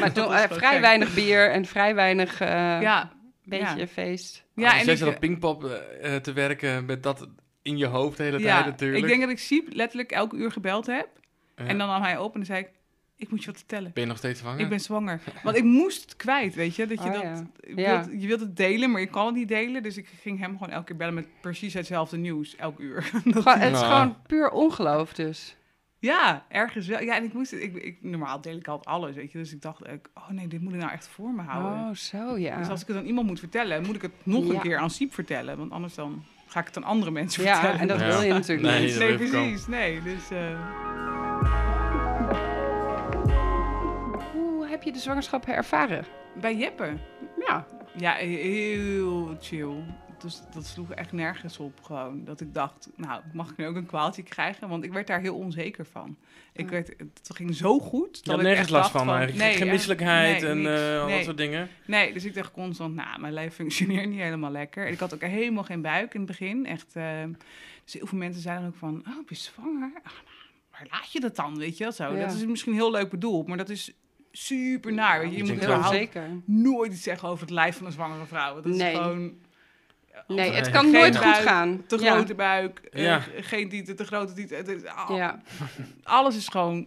[0.00, 0.80] Maar toen, was eh, vrij gek.
[0.80, 2.48] weinig bier en vrij weinig eh,
[2.80, 3.12] ja,
[3.44, 3.86] beetje ja.
[3.86, 4.44] feest.
[4.56, 7.28] Ja, en en ik, zat op Pinkpop eh, eh, te werken met dat
[7.62, 9.02] in je hoofd de hele ja, tijd natuurlijk.
[9.02, 11.08] ik denk dat ik Siep letterlijk elke uur gebeld heb.
[11.56, 11.64] Ja.
[11.64, 12.68] En dan nam hij op en dan zei ik,
[13.16, 13.90] ik moet je wat vertellen.
[13.94, 14.60] Ben je nog steeds zwanger?
[14.60, 15.20] Ik ben zwanger.
[15.42, 16.86] Want ik moest het kwijt, weet je.
[16.86, 17.46] Dat je, Oh, dat, ja.
[17.60, 18.04] je, Ja.
[18.06, 19.82] wilt, je wilt het delen, maar je kan het niet delen.
[19.82, 23.10] Dus ik ging hem gewoon elke keer bellen met precies hetzelfde nieuws, elk uur.
[23.24, 23.92] Dat- Gewoon, het is Nou.
[23.92, 25.56] gewoon puur ongeloof dus.
[25.98, 27.00] Ja, ergens wel.
[27.02, 29.38] Ja, en ik moest ik, ik, normaal deel ik altijd alles, weet je.
[29.38, 31.72] Dus ik dacht, ook, oh nee, dit moet ik nou echt voor me houden.
[31.88, 32.56] Oh, zo ja.
[32.58, 34.60] Dus als ik het aan iemand moet vertellen, moet ik het nog een Ja.
[34.60, 35.58] keer aan Siep vertellen.
[35.58, 37.80] Want anders dan ga ik het aan andere mensen Ja, vertellen.
[37.80, 38.06] en dat Ja.
[38.06, 38.98] wil je natuurlijk Nee, niet.
[38.98, 39.66] nee, precies.
[39.66, 40.30] Nee, dus...
[40.30, 40.60] eh,
[44.32, 46.04] Hoe heb je de zwangerschap ervaren?
[46.40, 46.92] bij Jeppe.
[47.46, 47.66] Ja.
[47.96, 49.74] Ja, heel chill.
[50.22, 52.24] Dus dat sloeg echt nergens op gewoon.
[52.24, 54.68] Dat ik dacht, nou, mag ik nu ook een kwaaltje krijgen?
[54.68, 56.16] Want ik werd daar heel onzeker van.
[56.52, 58.16] Ik werd, het ging zo goed.
[58.16, 59.44] Je dat had ik nergens echt last dacht van, eigenlijk.
[59.48, 61.16] nee, Geen misselijkheid nee, en eh, al Nee.
[61.16, 61.68] dat soort dingen.
[61.86, 64.86] Nee, dus ik dacht constant, nou, mijn lijf functioneert niet helemaal lekker.
[64.86, 66.66] En ik had ook helemaal geen buik in het begin.
[66.66, 67.04] Echt, eh,
[67.84, 69.90] dus heel veel mensen zeiden ook van, oh, ben je zwanger?
[69.94, 70.24] Ah, nou,
[70.70, 72.14] waar laat je dat dan, weet je wel zo?
[72.14, 72.26] Ja.
[72.26, 73.92] Dat is misschien heel leuk bedoeld, maar dat is
[74.32, 75.44] super naar, weet je.
[75.44, 75.64] Moet
[76.20, 78.54] Heel nooit iets zeggen over het lijf van een zwangere vrouw.
[78.54, 78.94] Dat is Nee.
[78.94, 79.34] gewoon...
[80.26, 81.82] Nee, het kan Geen nooit goed gaan.
[81.86, 82.12] Te Ja.
[82.14, 84.56] grote buik, eh, geen tieten, te grote tieten.
[84.56, 84.82] Het is-
[86.02, 86.86] Alles is gewoon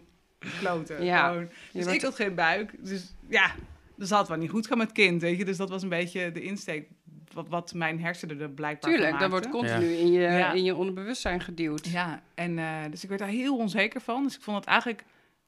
[0.60, 1.04] kloten.
[1.04, 1.26] Ja.
[1.28, 1.42] Gewoon.
[1.42, 2.74] Je Dus wordt- ik had geen buik.
[2.78, 3.50] Dus ja,
[3.96, 5.44] dus dat wel niet goed gaan met kind, weet je.
[5.44, 6.88] Dus dat was een beetje de insteek
[7.32, 9.18] wat, wat mijn hersenen er blijkbaar tuurlijk.
[9.18, 10.52] Dat wordt continu in, je, Ja.
[10.52, 11.86] in je onderbewustzijn geduwd.
[11.88, 14.22] Ja, en eh, dus ik werd daar heel onzeker van.
[14.22, 15.04] Dus ik vond het eigenlijk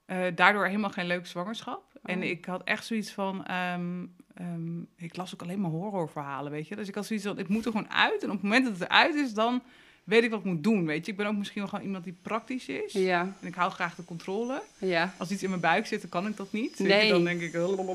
[0.07, 1.83] eh, daardoor helemaal geen leuke zwangerschap.
[2.03, 2.25] En Oh.
[2.25, 3.45] ik had echt zoiets van...
[3.47, 6.77] ehm, ehm, ik las ook alleen maar horrorverhalen, weet je.
[6.77, 8.23] Dus ik had zoiets van, ik moet er gewoon uit.
[8.23, 9.63] En op het moment dat het eruit is, dan
[10.05, 11.11] weet ik wat ik moet doen, weet je.
[11.13, 12.93] Ik ben ook misschien wel gewoon iemand die praktisch is.
[12.93, 14.63] Ja, En ik hou graag de controle.
[14.79, 15.15] ja.
[15.19, 16.79] Als iets in mijn buik zit, dan kan ik dat niet.
[16.79, 17.11] Nee.
[17.11, 17.67] dan denk ik, Ja.
[17.67, 17.87] niet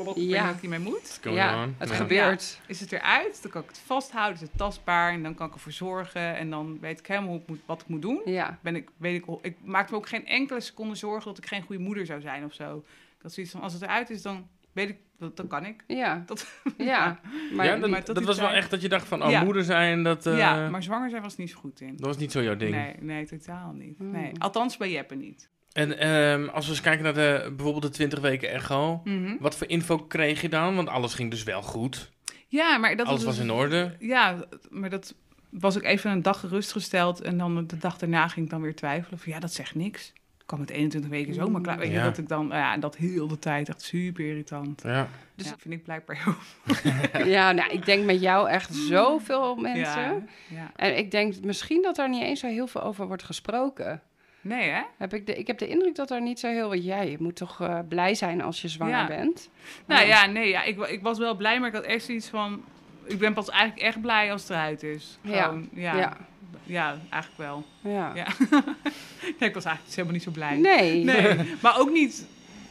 [0.45, 1.19] wat ik hiermee moet.
[1.23, 1.75] Ja on.
[1.77, 1.95] het Ja.
[1.95, 2.59] gebeurt.
[2.67, 5.13] Is het eruit, dan kan ik het vasthouden, is het tastbaar.
[5.13, 6.35] En dan kan ik ervoor zorgen.
[6.35, 8.21] En dan weet ik helemaal hoe ik moet, wat ik moet doen.
[8.25, 11.45] Ja, Ben ik, weet ik, ik maakte me ook geen enkele seconde zorgen dat ik
[11.45, 12.77] geen goede moeder zou zijn of zo.
[13.17, 15.83] Ik had zoiets van, als het eruit is, dan weet ik, dat, dan kan ik.
[15.87, 16.23] ja.
[16.25, 17.19] Dat- ja.
[17.53, 19.43] Maar, ja, dat, maar dat was wel echt dat je dacht van, oh, Ja.
[19.43, 21.95] moeder zijn, dat, eh, ja, maar zwanger zijn was niet zo goed in.
[21.97, 22.71] dat was niet zo jouw ding.
[22.75, 23.97] Nee, nee, totaal niet.
[23.97, 24.11] Hmm.
[24.11, 24.31] Nee.
[24.37, 25.49] Althans bij Jeppe niet.
[25.73, 29.35] En ehm, als we eens kijken naar de, bijvoorbeeld de 20 weken echo, Mhm.
[29.39, 30.75] wat voor info kreeg je dan?
[30.75, 32.11] Want alles ging dus wel goed.
[32.47, 33.95] Ja, maar dat alles was was in orde.
[33.99, 34.37] Ja,
[34.69, 35.15] maar dat
[35.49, 37.21] was ook even een dag gerustgesteld.
[37.21, 39.19] En dan de dag daarna ging ik dan weer twijfelen.
[39.19, 40.13] Van ja, dat zegt niks.
[40.47, 41.77] Ik kwam met 21 weken zomaar klaar.
[41.77, 42.03] Weet je, Ja.
[42.03, 44.81] dat ik dan, ja, en dat heel de tijd echt super irritant.
[44.83, 45.07] Ja.
[45.35, 47.25] Dus ja, vind ik blijkbaar heel.
[47.35, 50.01] ja, nou, ik denk met jou echt zoveel mensen.
[50.01, 50.71] Ja, ja.
[50.75, 54.01] En ik denk misschien dat er niet eens zo heel veel over wordt gesproken.
[54.41, 54.81] Nee, hè?
[54.97, 57.09] Heb ik, de, ik heb de indruk dat er niet zo heel wat jij.
[57.11, 59.07] Je moet toch eh, blij zijn als je zwanger Ja.
[59.07, 59.49] bent.
[59.85, 62.63] Nou ja, nee, ja, ik, ik was wel blij, maar ik had echt zoiets van...
[63.05, 65.17] Ik ben pas eigenlijk echt blij als het eruit is.
[65.21, 65.43] Ja.
[65.43, 65.97] Gewoon, ja.
[65.97, 66.17] Ja.
[66.63, 66.97] Ja.
[67.09, 67.65] eigenlijk wel.
[67.93, 68.11] Ja.
[68.15, 68.27] Ja.
[69.47, 70.55] Ik was eigenlijk dus helemaal niet zo blij.
[70.57, 71.03] Nee.
[71.03, 72.25] Nee, maar ook niet,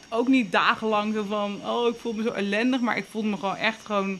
[0.09, 1.59] ook niet dagenlang zo van...
[1.65, 4.19] Oh, ik voel me zo ellendig, maar ik voelde me gewoon echt gewoon...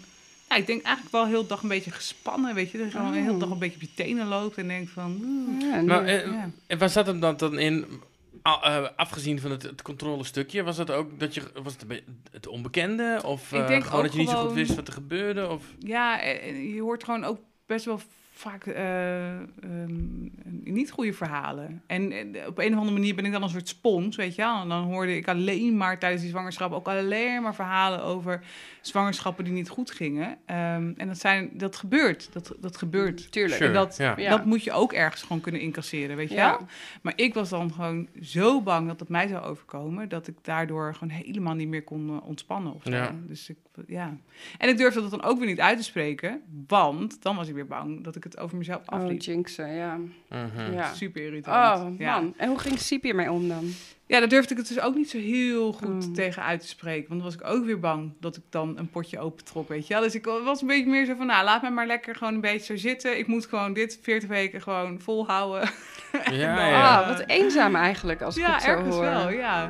[0.49, 2.77] Ja, ik denk eigenlijk wel heel de dag een beetje gespannen, weet je.
[2.77, 3.39] Dat je gewoon de hele Oh.
[3.39, 5.21] dag een beetje op je tenen loopt en denkt van...
[5.59, 6.49] Ja, Maar eh, ja.
[6.67, 7.85] en waar zat hem dan, dan in,
[8.47, 12.47] a- eh, afgezien van het, het controlestukje, was dat ook dat je, was het het
[12.47, 13.21] onbekende?
[13.25, 15.49] Of Ik eh, denk gewoon dat je niet zo goed wist wat er gebeurde?
[15.49, 16.21] Of, Ja,
[16.73, 18.01] je hoort gewoon ook best wel
[18.37, 19.45] vaak eh, ehm,
[20.63, 21.81] niet goede verhalen.
[21.87, 24.41] En eh, op een of andere manier ben ik dan een soort spons, weet je
[24.41, 24.61] wel.
[24.61, 28.43] En dan hoorde ik alleen maar tijdens die zwangerschap ook alleen maar verhalen over
[28.81, 30.37] zwangerschappen die niet goed gingen.
[30.45, 33.31] Ehm, en dat, zijn, dat gebeurt, dat, dat gebeurt.
[33.31, 33.55] Tuurlijk.
[33.55, 34.29] Sure, En dat, ja.
[34.29, 36.49] Dat moet je ook ergens gewoon kunnen incasseren, weet je Ja.
[36.49, 36.67] wel.
[37.01, 40.09] Maar ik was dan gewoon zo bang dat het mij zou overkomen...
[40.09, 42.91] dat ik daardoor gewoon helemaal niet meer kon eh, ontspannen of zo.
[42.91, 43.15] Ja.
[43.27, 44.17] Dus ik, ja.
[44.57, 46.41] En ik durfde dat dan ook weer niet uit te spreken...
[46.67, 49.21] want dan was ik weer bang dat ik het over mezelf Oh, afliep.
[49.21, 49.97] jinxen, ja.
[50.29, 50.73] Mhm.
[50.73, 50.93] ja.
[50.93, 51.55] Super irritant.
[51.77, 51.95] Oh, man.
[51.99, 52.23] Ja.
[52.37, 53.65] En hoe ging Siep hiermee om dan?
[54.05, 56.13] ja, daar durfde ik het dus ook niet zo heel goed Mm.
[56.13, 57.09] tegen uit te spreken.
[57.09, 59.93] Want dan was ik ook weer bang dat ik dan een potje opentrok, weet je
[59.93, 60.03] wel.
[60.03, 62.41] Dus ik was een beetje meer zo van, nou, laat me maar lekker gewoon een
[62.41, 63.17] beetje zo zitten.
[63.17, 65.69] Ik moet gewoon dit 40 weken gewoon volhouden.
[66.31, 66.99] Ja, dan- ja.
[67.01, 69.03] Ah, wat eenzaam eigenlijk, als ik ja, het zo ergens hoor.
[69.03, 69.67] wel, ja.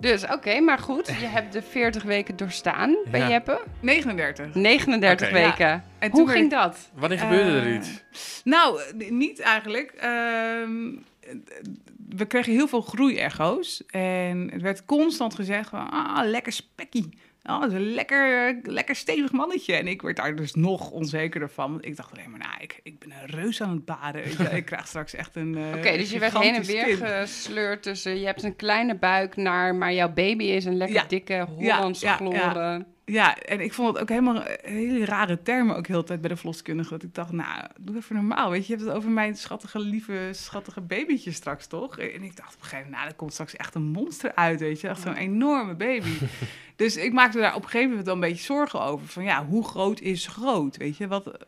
[0.00, 1.06] Dus, oké, maar goed.
[1.06, 3.28] Je hebt de 40 weken doorstaan bij Ja.
[3.28, 3.60] Jeppe.
[3.80, 4.54] 39.
[4.54, 5.36] 39 Oké.
[5.36, 5.84] weken.
[5.98, 6.90] En Hoe toen ging dat?
[6.94, 8.02] Wanneer gebeurde er Eh, iets?
[8.44, 8.80] Nou,
[9.10, 9.90] niet eigenlijk.
[9.90, 10.92] Ehm,
[12.08, 13.82] we kregen heel veel groeiecho's.
[13.86, 17.18] En het werd constant gezegd van, ah, lekker spekkie.
[17.48, 19.74] Oh, dat is een lekker, lekker stevig mannetje.
[19.74, 21.70] En ik werd daar dus nog onzekerder van.
[21.70, 24.24] Want ik dacht alleen maar, nou, ik, ik ben een reus aan het baden.
[24.56, 26.98] ik krijg straks echt een eh, Oké, dus je werd heen en weer kind.
[27.02, 28.18] gesleurd tussen...
[28.20, 29.74] Je hebt een kleine buik naar...
[29.74, 31.04] Maar jouw baby is een lekker Ja.
[31.08, 32.86] dikke Ja, Hollands ja, ja.
[33.08, 36.30] Ja, en ik vond het ook helemaal een hele rare termen ook heel tijd bij
[36.30, 36.90] de verloskundige.
[36.90, 38.50] Dat ik dacht, nou, doe even normaal.
[38.50, 41.98] Weet je, je hebt het over mijn schattige, lieve, schattige babytje straks, toch?
[41.98, 44.60] En ik dacht op een gegeven moment, nou, er komt straks echt een monster uit,
[44.60, 44.88] weet je.
[44.88, 46.10] Echt zo'n enorme baby.
[46.76, 49.06] dus ik maakte daar op een gegeven moment wel een beetje zorgen over.
[49.06, 51.08] Van ja, hoe groot is groot, weet je?
[51.08, 51.46] Wat,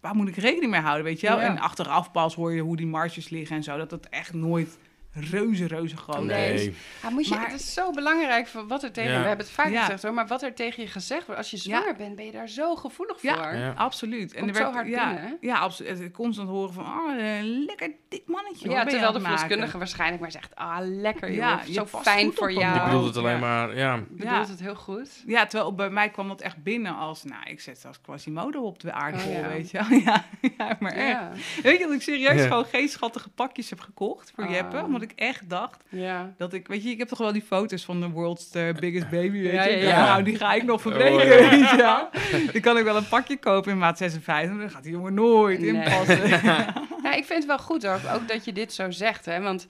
[0.00, 1.40] waar moet ik rekening mee houden, weet je wel?
[1.40, 1.46] Ja.
[1.46, 3.76] En achteraf pas hoor je hoe die marges liggen en zo.
[3.76, 4.78] Dat het echt nooit
[5.12, 6.54] reuze, reuze groot Nee.
[6.54, 6.70] is.
[7.10, 9.12] Moet je, Maar- het is zo belangrijk voor wat er tegen...
[9.12, 9.20] Ja.
[9.20, 9.80] We hebben het vaak Ja.
[9.80, 11.40] gezegd hoor, maar wat er tegen je gezegd wordt...
[11.40, 13.34] Als je zwanger bent, ben je daar zo gevoelig Ja.
[13.34, 13.54] voor.
[13.58, 13.72] Ja.
[13.76, 14.34] Absoluut.
[14.34, 15.36] Komt zo hard ja, binnen?
[15.40, 16.12] Ja, absoluut.
[16.12, 18.68] Constant horen van, oh, een lekker dik mannetje.
[18.68, 20.54] hoor, Ja, terwijl de verloskundige waarschijnlijk maar zegt...
[20.56, 22.74] Ah, lekker Ja, joh, je zo fijn voor jou.
[22.78, 23.38] Je bedoelt het alleen Ja.
[23.40, 23.94] maar, ja.
[23.94, 25.22] Je bedoelt het heel goed.
[25.26, 28.80] Ja, terwijl bij mij kwam dat echt binnen als, nou, ik zet als Quasimodo op
[28.80, 29.48] de aardbol, Oh, ja.
[29.48, 29.98] weet je wel.
[30.04, 30.24] Ja,
[30.58, 31.08] ja, maar echt.
[31.10, 31.30] Ja,
[31.62, 32.46] Weet je dat ik serieus Ja.
[32.46, 34.50] gewoon geen schattige pakjes heb gekocht voor Ah.
[35.00, 36.32] Omdat ik echt dacht ja.
[36.36, 39.10] dat ik, weet je, ik heb toch wel die foto's van de world's eh, biggest
[39.10, 39.76] baby, weet Ja, je.
[39.76, 41.50] ja, Nou, die ga ik nog verbreken, Oh, ja.
[41.50, 42.08] weet je.
[42.52, 45.14] Dan kan ik wel een pakje kopen in maat 56, maar dan gaat die jongen
[45.14, 45.68] nooit Nee.
[45.72, 46.20] inpassen.
[47.10, 49.24] Ja, ik vind het wel goed hoor, ook dat je dit zo zegt.
[49.24, 49.40] Hè?
[49.40, 49.66] Want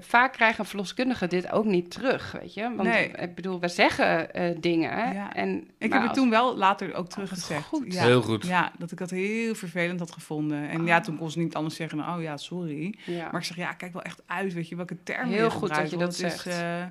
[0.00, 2.62] vaak krijgen verloskundigen dit ook niet terug, weet je.
[2.62, 3.08] Want Nee.
[3.08, 5.12] ik bedoel, we zeggen eh, dingen.
[5.14, 5.34] Ja.
[5.34, 7.66] En, Ik heb het als- toen wel later ook teruggezegd.
[7.66, 7.92] goed.
[7.94, 8.02] Ja.
[8.02, 8.46] Heel goed.
[8.46, 10.68] Ja, dat ik dat heel vervelend had gevonden.
[10.68, 12.94] En ja, toen kon ze niet anders zeggen, dan, oh ja, sorry.
[13.04, 13.24] Ja.
[13.30, 15.74] Maar ik zeg, ja, kijk wel echt uit, weet je, welke termen Heel je goed
[15.74, 16.46] dat je dat zegt.
[16.46, 16.82] Is, eh,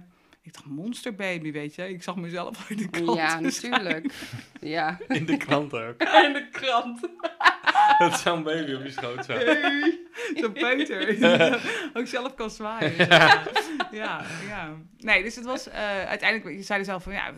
[0.41, 1.89] ik dacht, monsterbaby, weet je.
[1.89, 3.15] Ik zag mezelf in de krant.
[3.23, 4.13] ja, natuurlijk.
[4.61, 4.97] Ja.
[5.07, 6.01] In de krant ook.
[6.25, 6.99] In de krant.
[7.99, 9.33] Dat zo'n baby op je schoot zo.
[10.35, 11.17] Zo'n peuter.
[11.97, 12.93] ook zelf kan zwaaien.
[12.97, 13.41] Ja,
[13.91, 14.21] ja.
[14.47, 14.69] ja.
[14.99, 17.33] Nee, dus het was eh, uiteindelijk, je zei zelf van, ja,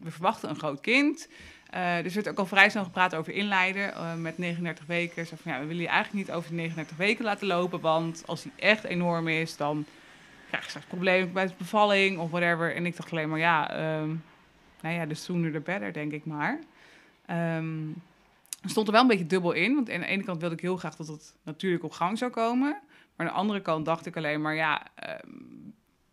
[0.00, 1.28] we, verwachten een groot kind.
[1.70, 5.26] Eh dus er werd ook al vrij snel gepraat over inleiden eh, met 39 weken.
[5.26, 8.22] Zo van, ja, we willen je eigenlijk niet over de 39 weken laten lopen, want
[8.26, 9.86] als die echt enorm is, dan
[10.48, 12.74] krijg je straks problemen bij de bevalling of whatever.
[12.74, 14.08] En ik dacht alleen maar, ja, ehm,
[14.80, 16.58] nou ja, de sooner the better, denk ik maar.
[17.26, 18.15] Ehm, er
[18.68, 20.76] stond er wel een beetje dubbel in, want aan de ene kant wilde ik heel
[20.76, 22.80] graag dat het natuurlijk op gang zou komen.
[23.16, 25.30] Maar aan de andere kant dacht ik alleen maar, ja, ehm,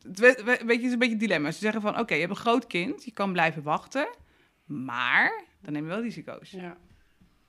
[0.01, 1.51] het, we- we- weet je, het is een beetje een dilemma.
[1.51, 4.07] Ze zeggen van, oké, je hebt een groot kind, je kan blijven wachten,
[4.65, 6.49] maar dan neem je wel risico's.
[6.51, 6.77] ja.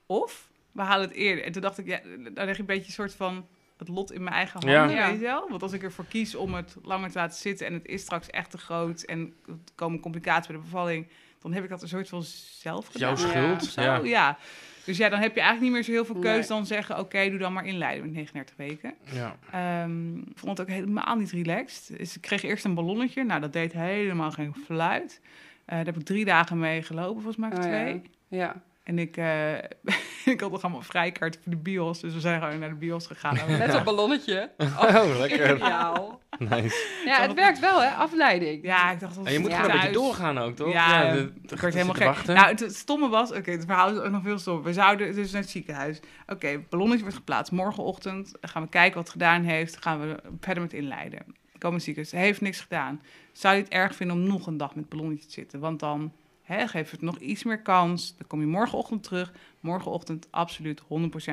[0.06, 1.44] Of we halen het eerder.
[1.44, 2.00] En toen dacht ik, ja,
[2.32, 5.06] dan leg je een beetje een soort van het lot in mijn eigen handen, Ja.
[5.10, 5.48] weet je wel?
[5.48, 8.30] Want als ik ervoor kies om het langer te laten zitten en het is straks
[8.30, 11.06] echt te groot en er komen complicaties bij de bevalling,
[11.50, 12.22] dan heb ik dat een soort van
[12.60, 13.00] zelf gedaan.
[13.16, 13.80] Jouw schuld, of zo.
[13.82, 14.00] ja.
[14.02, 14.38] Ja.
[14.84, 16.58] Dus ja, dan heb je eigenlijk niet meer zo heel veel keus Nee.
[16.58, 18.94] dan zeggen, oké, doe dan maar inleiden met 39 weken.
[19.12, 19.36] Ja.
[19.50, 21.98] Ehm, ik vond het ook helemaal niet relaxed.
[21.98, 23.24] Dus ik kreeg eerst een ballonnetje.
[23.24, 25.20] Nou, dat deed helemaal geen fluit.
[25.64, 27.70] Eh, daar heb ik drie dagen mee gelopen, volgens mij, of Oh, ja.
[27.70, 28.02] twee.
[28.28, 28.62] ja.
[28.84, 29.52] En ik, eh,
[30.34, 32.00] ik had nog allemaal vrijkaart voor de bios.
[32.00, 33.38] Dus we zijn gewoon naar de bios gegaan.
[33.58, 34.50] Met een ballonnetje.
[34.80, 35.58] Oh, lekker.
[35.58, 36.86] Ja, Nice.
[37.04, 37.88] ja, het werkt wel, hè?
[37.88, 38.62] Afleiding.
[38.64, 39.14] Ja, ik dacht...
[39.14, 40.72] dat En je moet was gewoon een beetje doorgaan ook, toch?
[40.72, 42.04] Ja, de- ik de- werd helemaal gek.
[42.06, 42.34] wachten.
[42.34, 43.32] Nou, het, het stomme was...
[43.32, 44.62] Oké, het verhaal is ook nog veel stom.
[44.62, 46.00] We zouden dus naar het ziekenhuis.
[46.26, 47.52] Oké, ballonnetje wordt geplaatst.
[47.52, 49.82] Morgenochtend gaan we kijken wat het gedaan heeft.
[49.82, 51.20] Gaan we verder met inleiden.
[51.58, 52.12] Komen ziekenhuis.
[52.24, 53.02] Heeft niks gedaan.
[53.32, 55.60] Zou je het erg vinden om nog een dag met ballonnetje te zitten?
[55.60, 56.12] Want dan
[56.44, 58.16] hè, geeft het nog iets meer kans.
[58.16, 59.32] Dan kom je morgenochtend terug.
[59.60, 60.84] Morgenochtend absoluut 100%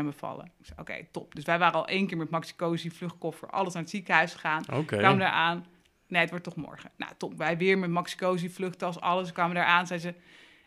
[0.04, 0.46] bevallen.
[0.46, 1.36] Ik zei, oké, top.
[1.36, 4.64] Dus wij waren al één keer met Maxi Cosi, vluchtkoffer, alles naar het ziekenhuis gegaan.
[4.74, 4.98] Oké.
[4.98, 5.66] Kwamen daar aan.
[6.08, 6.92] Nee, het wordt toch morgen.
[6.98, 7.38] Nou, top.
[7.38, 9.32] Wij weer met Maxi Cosi, vluchttas, alles.
[9.32, 9.88] Kwamen daar aan.
[9.88, 10.14] Zei ze,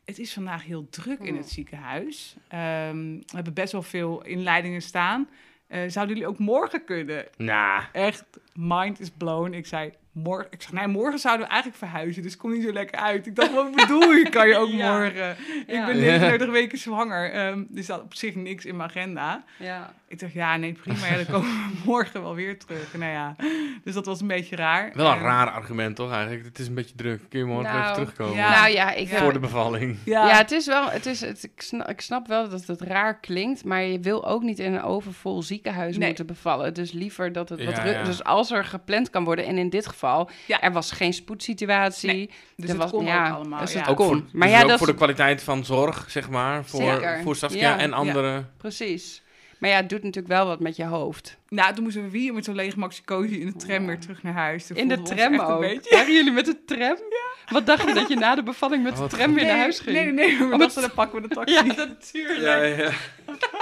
[0.05, 2.37] het is vandaag heel druk in het ziekenhuis.
[2.49, 5.29] Ehm, we hebben best wel veel inleidingen staan.
[5.67, 7.27] Eh, zouden jullie ook morgen kunnen?
[7.37, 9.53] Nou, Echt, mind is blown.
[9.53, 10.47] Ik zei, morgen.
[10.51, 12.23] Ik zeg, nee, morgen zouden we eigenlijk verhuizen.
[12.23, 13.27] Dus kom niet zo lekker uit.
[13.27, 14.29] Ik dacht, wat bedoel je?
[14.31, 14.97] Kan je ook Ja.
[14.99, 15.31] morgen?
[15.67, 15.87] Ik Ja.
[15.87, 17.33] ben 39 weken zwanger.
[17.33, 19.45] Ehm er staat op zich niks in mijn agenda.
[19.59, 19.93] Ja.
[20.09, 21.07] Ik dacht, ja, nee, prima.
[21.07, 22.95] Ja, dan komen we morgen wel weer terug.
[22.97, 23.37] Nou ja,
[23.85, 24.91] dus dat was een beetje raar.
[24.95, 26.45] wel een En- raar argument, toch eigenlijk?
[26.45, 27.21] Het is een beetje druk.
[27.29, 28.35] Kun je morgen Nou, even terugkomen?
[28.37, 28.61] ja.
[28.61, 29.19] Nou ja, ik Ja.
[29.19, 29.97] Voor de bevalling.
[30.05, 32.81] Ja, Ja, het is wel, het is, het, ik, snap, ik snap wel dat het
[32.81, 36.07] raar klinkt, maar je wil ook niet in een overvol ziekenhuis Nee.
[36.07, 36.75] moeten bevallen.
[36.75, 38.03] Dus liever dat het wat Ja, ru- ja.
[38.03, 40.03] Dus als er gepland kan worden, en in dit geval,
[40.47, 40.61] Ja.
[40.61, 42.09] er was geen spoedsituatie.
[42.13, 43.61] Nee, dus er het was, kon ja, ook allemaal.
[43.61, 43.91] dus het ja.
[43.91, 44.07] Ook, kon.
[44.07, 46.65] voor, Maar dus ja, ook dat voor is- de kwaliteit van zorg, zeg maar.
[46.65, 47.21] Voor, Zeker.
[47.23, 47.79] voor Saskia Ja.
[47.79, 48.51] en anderen.
[48.57, 49.23] Precies.
[49.59, 51.37] Maar ja, het doet natuurlijk wel wat met je hoofd.
[51.49, 53.87] Nou, toen moesten we weer met zo'n lege maxi cozy in de tram Ja.
[53.87, 54.67] weer terug naar huis.
[54.67, 55.61] Toen In de tram ook.
[55.61, 56.97] beetje- Waren jullie met de tram?
[57.49, 59.97] Wat dacht je dat je na de bevalling met de tram weer naar huis ging?
[59.97, 60.49] Nee, nee, nee.
[60.49, 61.55] We Oh, dachten, dan pakken we de taxi.
[61.55, 62.41] Ja, natuurlijk.
[62.41, 62.91] Ja, ja.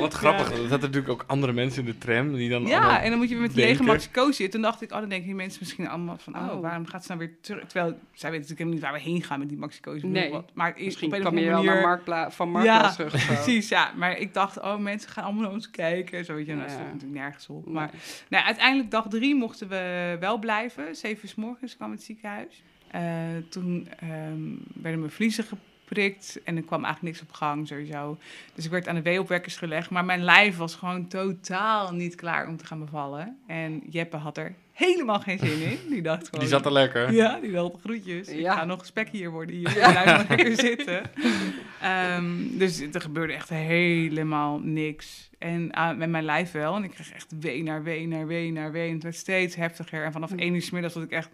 [0.00, 2.98] Wat grappig, er zaten natuurlijk ook andere mensen in de tram die dan Ja, allemaal-
[3.00, 3.92] en dan moet je weer met die lege denken.
[3.94, 4.48] maxi cozy.
[4.48, 6.60] Toen dacht ik, oh, dan denken die mensen misschien allemaal van, oh, Oh.
[6.60, 7.64] waarom gaat ze nou weer terug?
[7.66, 10.06] Terwijl, zij weten natuurlijk helemaal niet waar we heen gaan met die maxi cozy.
[10.06, 10.32] Nee.
[10.54, 11.80] Maar het is Misschien op een kwam je wel naar.
[11.82, 13.14] Marktpla van Marktplaats terug.
[13.14, 13.32] of zo.
[13.34, 13.92] Precies, ja.
[13.96, 16.24] Maar ik dacht, oh, mensen gaan allemaal naar ons kijken.
[16.24, 16.80] Zo, weet je, nou, dat Ja.
[16.80, 17.64] stond natuurlijk nergens op.
[17.64, 17.74] Nee.
[17.74, 17.90] Maar
[18.28, 20.96] nou, uiteindelijk dag drie mochten we wel blijven.
[20.96, 22.62] Zeven uur 's morgens kwam het ziekenhuis.
[22.90, 23.02] Eh,
[23.48, 24.40] toen ehm,
[24.74, 25.44] werden mijn vliezen
[25.96, 28.18] geprikt en er kwam eigenlijk niks op gang sowieso.
[28.54, 29.90] Dus ik werd aan de weeopwekkers gelegd.
[29.90, 33.38] Maar mijn lijf was gewoon totaal niet klaar om te gaan bevallen.
[33.46, 35.78] En Jeppe had er helemaal geen zin in.
[35.88, 36.40] Die dacht gewoon...
[36.40, 37.12] Die zat er lekker.
[37.12, 38.28] Ja, die wilde groetjes.
[38.28, 38.54] Ik Ja.
[38.54, 39.54] ga nog spek hier worden.
[39.56, 41.02] Hier blijf nog lekker zitten.
[41.80, 45.30] Ehm, dus er gebeurde echt helemaal niks.
[45.38, 46.76] En ah, met mijn lijf wel.
[46.76, 48.86] En ik kreeg echt wee naar wee naar wee naar wee.
[48.88, 50.04] En het werd steeds heftiger.
[50.04, 51.30] En vanaf één uur 's middags was ik echt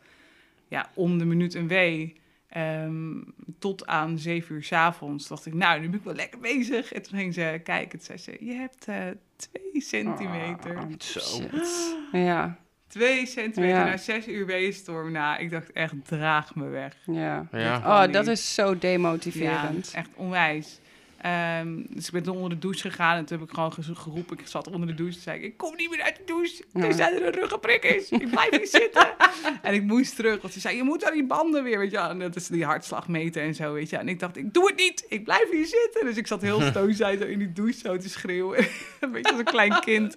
[0.69, 2.15] ja, om de minuut een wee.
[2.49, 3.17] Ehm,
[3.59, 6.93] tot aan zeven uur 's avonds dacht ik, nou, nu ben ik wel lekker bezig.
[6.93, 7.99] En toen ging ze kijken.
[7.99, 8.97] Toen zei ze, je hebt eh,
[9.37, 10.77] twee centimeter.
[10.77, 11.21] Ah, Zo.
[11.21, 11.97] shit.
[12.13, 13.85] Ja, Twee centimeter Ja.
[13.85, 15.13] na zes uur weestorm.
[15.13, 16.95] Nou, ik dacht echt, draag me weg.
[17.07, 17.49] ja.
[17.53, 17.77] Ja.
[18.07, 19.91] Oh, dat is zo demotiverend.
[19.93, 20.81] Ja, echt onwijs.
[21.19, 24.39] Ehm, dus ik ben toen onder de douche gegaan en toen heb ik gewoon geroepen.
[24.39, 26.65] Ik zat onder de douche en zei ik, ik kom niet meer uit de douche.
[26.73, 26.85] Ja.
[26.85, 28.09] Er zijn er een ruggenprik is.
[28.11, 29.07] Ik blijf hier zitten.
[29.63, 31.99] En ik moest terug, want ze zei, je moet aan die banden weer, weet je.
[31.99, 33.97] En dat is die hartslag meten en zo, weet je.
[33.97, 35.05] En ik dacht, ik doe het niet.
[35.09, 36.05] Ik blijf hier zitten.
[36.05, 38.59] Dus ik zat heel stoomzij zo in die douche zo te schreeuwen.
[39.01, 40.17] een beetje als een klein kind.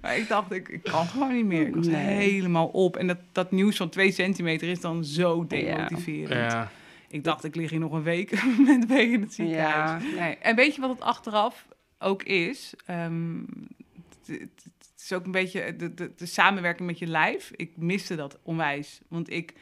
[0.00, 1.66] Maar ik dacht, ik, ik kan gewoon niet meer.
[1.66, 2.04] Ik was Nee.
[2.04, 2.96] helemaal op.
[2.96, 6.52] En dat, dat nieuws van twee centimeter is dan zo demotiverend.
[6.52, 6.70] Ja.
[7.12, 10.02] Ik dacht, ik lig hier nog een week met wee in het ziekenhuis.
[10.04, 10.20] Ja.
[10.20, 10.36] Nee.
[10.36, 11.66] En weet je wat het achteraf
[11.98, 12.74] ook is?
[12.86, 13.38] Ehm,
[14.26, 17.50] het, het- het is ook een beetje de, de, de samenwerking met je lijf.
[17.56, 19.00] Ik miste dat onwijs.
[19.08, 19.52] Want ik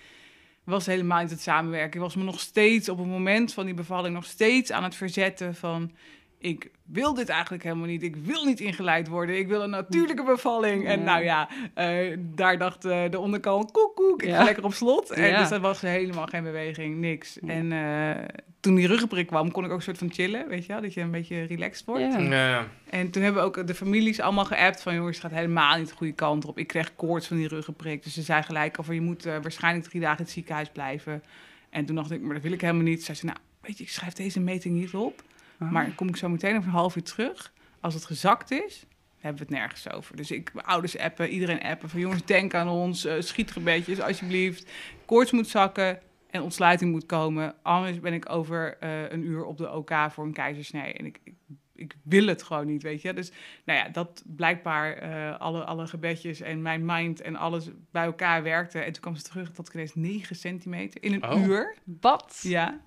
[0.64, 1.94] was helemaal niet het samenwerken.
[1.94, 4.14] Ik was me nog steeds op het moment van die bevalling...
[4.14, 5.92] nog steeds aan het verzetten van...
[6.38, 8.02] ik wil dit eigenlijk helemaal niet.
[8.02, 9.38] Ik wil niet ingeleid worden.
[9.38, 10.86] Ik wil een natuurlijke bevalling.
[10.86, 11.04] En Ja.
[11.04, 13.70] nou ja, eh, daar dacht eh, de onderkant...
[13.70, 14.36] koek, koek, ik Ja.
[14.36, 15.10] ga lekker op slot.
[15.10, 15.38] En Ja.
[15.40, 17.38] dus dat was helemaal geen beweging, niks.
[17.42, 17.48] Ja.
[17.52, 18.24] En eh,
[18.60, 20.48] toen die ruggenprik kwam, kon ik ook een soort van chillen.
[20.48, 20.80] Weet je wel?
[20.82, 22.02] Dat je een beetje relaxed wordt.
[22.12, 22.18] Ja.
[22.20, 22.66] Ja.
[22.90, 24.94] En toen hebben we ook de families allemaal geappt van...
[24.94, 26.58] jongens, het gaat helemaal niet de goede kant op.
[26.58, 28.02] Ik kreeg koorts van die ruggenprik.
[28.02, 28.94] Dus ze zei gelijk over...
[28.94, 31.22] je moet eh, waarschijnlijk drie dagen in het ziekenhuis blijven.
[31.70, 33.04] En toen dacht ik, maar dat wil ik helemaal niet.
[33.04, 35.22] Zei ze, nou, weet je, ik schrijf deze meting niet op.
[35.60, 35.70] Oh.
[35.70, 37.52] Maar kom ik zo meteen over een half uur terug.
[37.80, 38.86] Als het gezakt is,
[39.18, 40.16] hebben we het nergens over.
[40.16, 41.88] Dus ik, mijn ouders appen, iedereen appen.
[41.88, 43.04] Van jongens, denk aan ons.
[43.04, 44.70] eh schietgebedjes, alsjeblieft.
[45.04, 45.98] Koorts moet zakken
[46.30, 47.54] en ontsluiting moet komen.
[47.62, 50.92] Anders ben ik over eh, een uur op de OK voor een keizersnee.
[50.92, 51.34] En ik, ik,
[51.74, 53.12] ik wil het gewoon niet, weet je.
[53.14, 53.32] Dus
[53.64, 58.42] nou ja, dat blijkbaar eh, alle, alle gebedjes en mijn mind en alles bij elkaar
[58.42, 58.78] werkte.
[58.78, 61.46] En toen kwam ze terug dat ik ineens 9 centimeter in een Oh.
[61.46, 61.74] uur.
[62.00, 62.38] Wat?
[62.42, 62.80] Ja.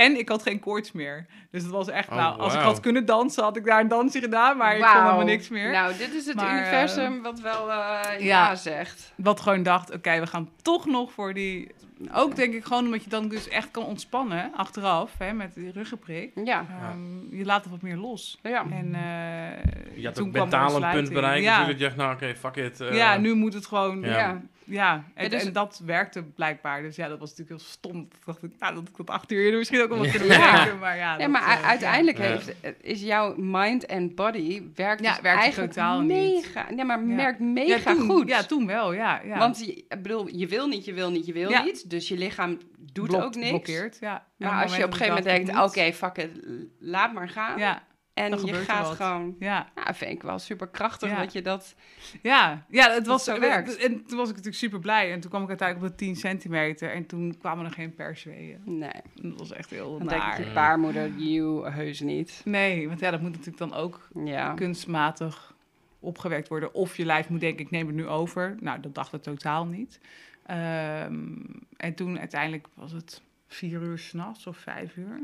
[0.00, 1.26] En ik had geen koorts meer.
[1.50, 3.88] Dus het was echt, Oh, nou, als ik had kunnen dansen, had ik daar een
[3.88, 4.56] dansje gedaan.
[4.56, 5.70] Maar ik kon helemaal niks meer.
[5.70, 7.76] Nou, dit is het Maar, universum wat wel eh,
[8.18, 8.18] ja.
[8.18, 8.54] ja.
[8.54, 9.12] zegt.
[9.16, 11.70] Wat gewoon dacht, oké, we gaan toch nog voor die
[12.14, 15.72] Ook denk ik gewoon omdat je dan dus echt kan ontspannen achteraf hè, met die
[15.72, 16.30] ruggenprik.
[16.44, 16.66] Ja.
[16.80, 18.38] Ehm, je laat het wat meer los.
[18.42, 18.64] Ja.
[18.70, 21.44] En eh, Je had toen ook kwam mentaal een punt bereikt.
[21.44, 21.78] Ja, natuurlijk.
[21.78, 22.80] Je dacht, nou oké, fuck it.
[22.80, 24.00] eh, ja, nu moet het gewoon.
[24.00, 24.40] Ja.
[24.70, 25.04] Ja.
[25.14, 26.82] En, Ja, dus- en dat werkte blijkbaar.
[26.82, 27.92] Dus ja, dat was natuurlijk heel stom.
[27.92, 30.28] Toen dacht ik, nou, dat ik dat acht uur eerder misschien ook wel wat kunnen
[30.28, 30.52] Ja.
[30.52, 30.78] werken.
[30.78, 32.24] Maar ja, dat, maar eh, uiteindelijk ja.
[32.24, 36.08] heeft, is jouw mind en body werkt Ja, dus werkt eigenlijk totaal niet.
[36.44, 37.14] mega, ja, maar Ja.
[37.16, 38.28] werkt ja, mega toen, goed.
[38.28, 39.20] Ja, toen wel, ja.
[39.24, 39.38] ja.
[39.38, 41.62] Want je, ik bedoel, je wil niet, je wil niet, je wil Ja.
[41.62, 41.90] niet.
[41.90, 42.58] Dus je lichaam
[42.92, 43.48] doet ook niks.
[43.48, 44.26] Blokkeert, ja.
[44.36, 46.30] Maar als je op een gegeven moment denkt, oké, fuck it,
[46.78, 47.50] laat maar gaan.
[47.50, 47.60] het.
[47.60, 47.82] Ja,
[48.14, 49.36] en je gaat gewoon...
[49.38, 49.68] ja.
[49.74, 51.18] Ja, vind ik wel super krachtig Ja.
[51.18, 51.74] dat je dat...
[52.22, 53.76] Ja, ja het was zo werkt.
[53.76, 55.12] En toen was ik natuurlijk super blij.
[55.12, 56.90] En toen kwam ik uiteindelijk op de 10 centimeter.
[56.92, 58.60] En toen kwamen er geen persweeën.
[58.64, 58.90] Nee,
[59.22, 60.40] Dat was echt heel dan denk ik, naar.
[60.46, 62.42] je baarmoeder, you, heus niet.
[62.44, 64.54] Nee, want ja, dat moet natuurlijk dan ook Ja.
[64.54, 65.54] kunstmatig
[66.00, 66.74] opgewekt worden.
[66.74, 68.56] Of je lijf moet denken, ik neem het nu over.
[68.60, 70.00] Nou, dat dacht ik totaal niet.
[70.46, 71.28] Ehm,
[71.76, 75.20] en toen uiteindelijk was het vier uur s'nachts of vijf uur.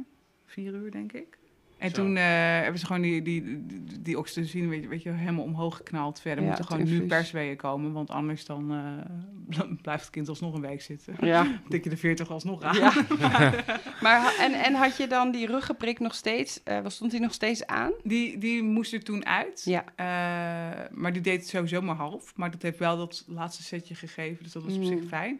[0.46, 1.38] Vier uur, denk ik.
[1.78, 1.94] En Zo.
[1.96, 2.22] toen eh,
[2.62, 6.20] hebben ze gewoon die, die, die, die oxytocine weet je, weet je, helemaal omhoog geknald.
[6.20, 8.72] Verder Ja, moeten gewoon nu persweeën komen, want anders dan
[9.50, 11.14] eh, blijft het kind alsnog een week zitten.
[11.20, 11.46] Ja.
[11.68, 12.76] Tik je de 40 alsnog aan.
[12.76, 12.92] ja.
[14.02, 17.66] maar, en, en had je dan die ruggenprik nog steeds, eh, stond die nog steeds
[17.66, 17.92] aan?
[18.02, 19.62] Die, die moest er toen uit.
[19.64, 19.84] Ja.
[20.90, 22.36] Maar die deed het sowieso maar half.
[22.36, 24.42] Maar dat heeft wel dat laatste setje gegeven.
[24.42, 25.08] Dus dat was op zich Mm.
[25.08, 25.38] fijn.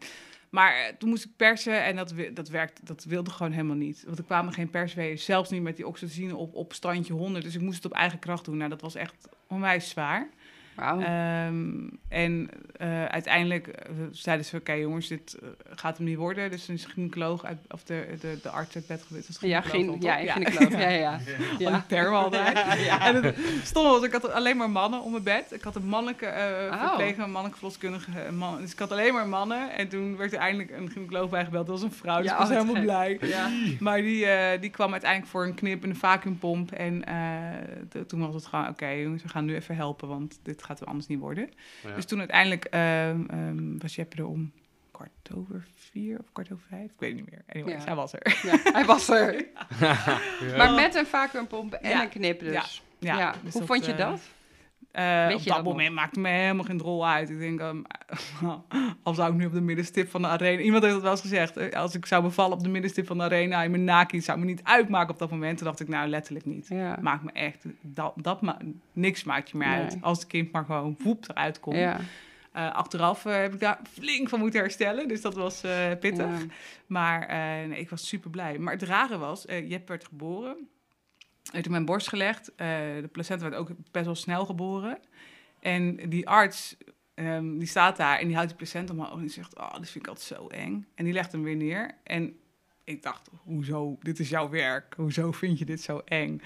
[0.50, 4.02] Maar eh, toen moest ik persen en dat, dat, werkte, dat wilde gewoon helemaal niet.
[4.06, 7.44] Want er kwamen geen persweeën, zelfs niet met die oxytocine op, op standje 100.
[7.44, 8.56] Dus ik moest het op eigen kracht doen.
[8.56, 10.28] Nou, dat was echt onwijs zwaar.
[10.76, 16.50] Ehm, en eh, uiteindelijk eh, zeiden ze, oké jongens, dit eh, gaat hem niet worden.
[16.50, 20.24] Dus een gynaecoloog, uit, of de, de, de arts uit bed is ja, gynaecoloog geen,
[20.24, 20.72] ja, geen geloof.
[20.72, 20.96] Ja, ja.
[20.98, 21.20] Ja.
[21.70, 21.84] ja.
[21.88, 22.64] Termen altijd.
[23.06, 25.52] En het stomme was, ik had alleen maar mannen om mijn bed.
[25.52, 26.88] Ik had een mannelijke eh Oh.
[26.88, 28.24] verpleger, een mannelijke verloskundige.
[28.26, 29.72] Een man, dus ik had alleen maar mannen.
[29.76, 31.66] En toen werd er eindelijk een gynaecoloog bijgebeld.
[31.66, 33.18] Dat was een vrouw, dus Ja, ik was oh, helemaal blij.
[33.20, 33.50] Ja.
[33.80, 36.72] Maar die, eh, die kwam uiteindelijk voor een knip en een vacuümpomp.
[36.72, 40.62] En eh, toen was het gewoon, oké jongens, we gaan nu even helpen, want dit
[40.66, 41.50] gaat er anders niet worden.
[41.83, 41.94] Ja.
[41.94, 44.52] Dus toen uiteindelijk ehm, ehm, was Jeppe er om
[44.90, 46.85] kwart over vier of kwart over vijf.
[46.85, 47.42] Ik weet het niet meer.
[47.48, 47.85] Anyways, Ja.
[47.87, 48.38] hij was er.
[48.42, 49.35] Ja, hij was er.
[49.81, 50.57] Ja.
[50.57, 52.02] Maar met een vacuümpomp en Ja.
[52.02, 52.83] een knip dus.
[52.98, 53.18] Ja.
[53.18, 54.20] Ja, dus Hoe dat, vond je eh, dat?
[54.96, 55.64] Eh, op je dat dat nog?
[55.72, 57.30] moment maakte me helemaal geen rol uit.
[57.30, 57.82] Ik denk, ehm,
[59.02, 60.62] al zou ik nu op de middenstip van de arena...
[60.62, 61.56] Iemand heeft dat wel eens gezegd.
[61.56, 64.20] eh, Als ik zou bevallen op de middenstip van de arena in mijn naki...
[64.20, 65.59] zou me niet uitmaken op dat moment.
[65.59, 66.66] Toen dacht ik, nou, letterlijk niet.
[66.68, 66.98] Ja.
[67.00, 67.64] Maakt me echt...
[67.80, 68.59] Dat, dat ma
[68.92, 69.80] niks maakt je meer Nee.
[69.82, 69.98] uit.
[70.00, 71.76] Als het kind maar gewoon voep eruit komt.
[71.76, 72.00] Ja.
[72.52, 75.09] Eh, achteraf heb ik daar flink van moeten herstellen.
[75.09, 75.61] Dus dat was
[76.00, 76.26] pittig.
[76.26, 76.46] Ja.
[76.87, 77.26] Maar
[77.68, 78.59] nee, ik was super blij.
[78.59, 80.56] Maar het rare was, Jep werd geboren.
[81.52, 82.54] In mijn borst gelegd.
[82.54, 82.66] Eh,
[83.00, 84.98] de placenta werd ook best wel snel geboren.
[85.61, 86.76] En die arts,
[87.14, 89.12] ehm, die staat daar en die houdt die placenta omhoog.
[89.12, 90.87] En die zegt, oh, dit vind ik altijd zo eng.
[90.94, 91.94] En die legt hem weer neer.
[92.02, 92.37] En
[92.85, 93.98] ik dacht, hoezo?
[94.00, 94.94] Dit is jouw werk.
[94.96, 96.40] Hoezo vind je dit zo eng?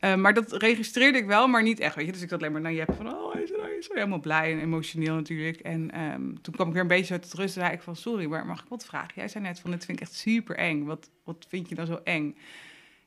[0.00, 2.12] Eh, maar dat registreerde ik wel, maar niet echt, weet je.
[2.12, 4.52] Dus ik zat alleen maar naar Jep van, oh, hij is, hij is helemaal blij
[4.52, 5.56] en emotioneel natuurlijk.
[5.56, 7.96] En ehm, toen kwam ik weer een beetje uit het rust en zei ik van,
[7.96, 9.12] sorry, maar mag ik wat vragen?
[9.14, 10.84] Jij zei net van, dit vind ik echt super eng.
[10.84, 12.36] Wat, wat vind je nou zo eng?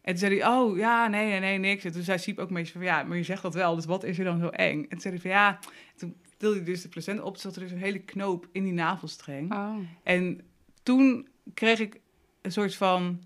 [0.04, 1.84] En toen zei hij, oh, ja, nee, nee, niks.
[1.84, 3.86] En toen zei Siep ook een beetje van, ja, maar je zegt dat wel, dus
[3.86, 4.82] wat is er dan zo eng?
[4.82, 5.60] En toen zei hij van, ja,
[5.96, 8.74] toen tilde hij dus de placenta op, zat er dus een hele knoop in die
[8.74, 9.54] navelstreng.
[9.54, 9.76] Oh.
[10.04, 10.42] En
[10.84, 12.00] toen kreeg ik
[12.42, 13.22] een soort van.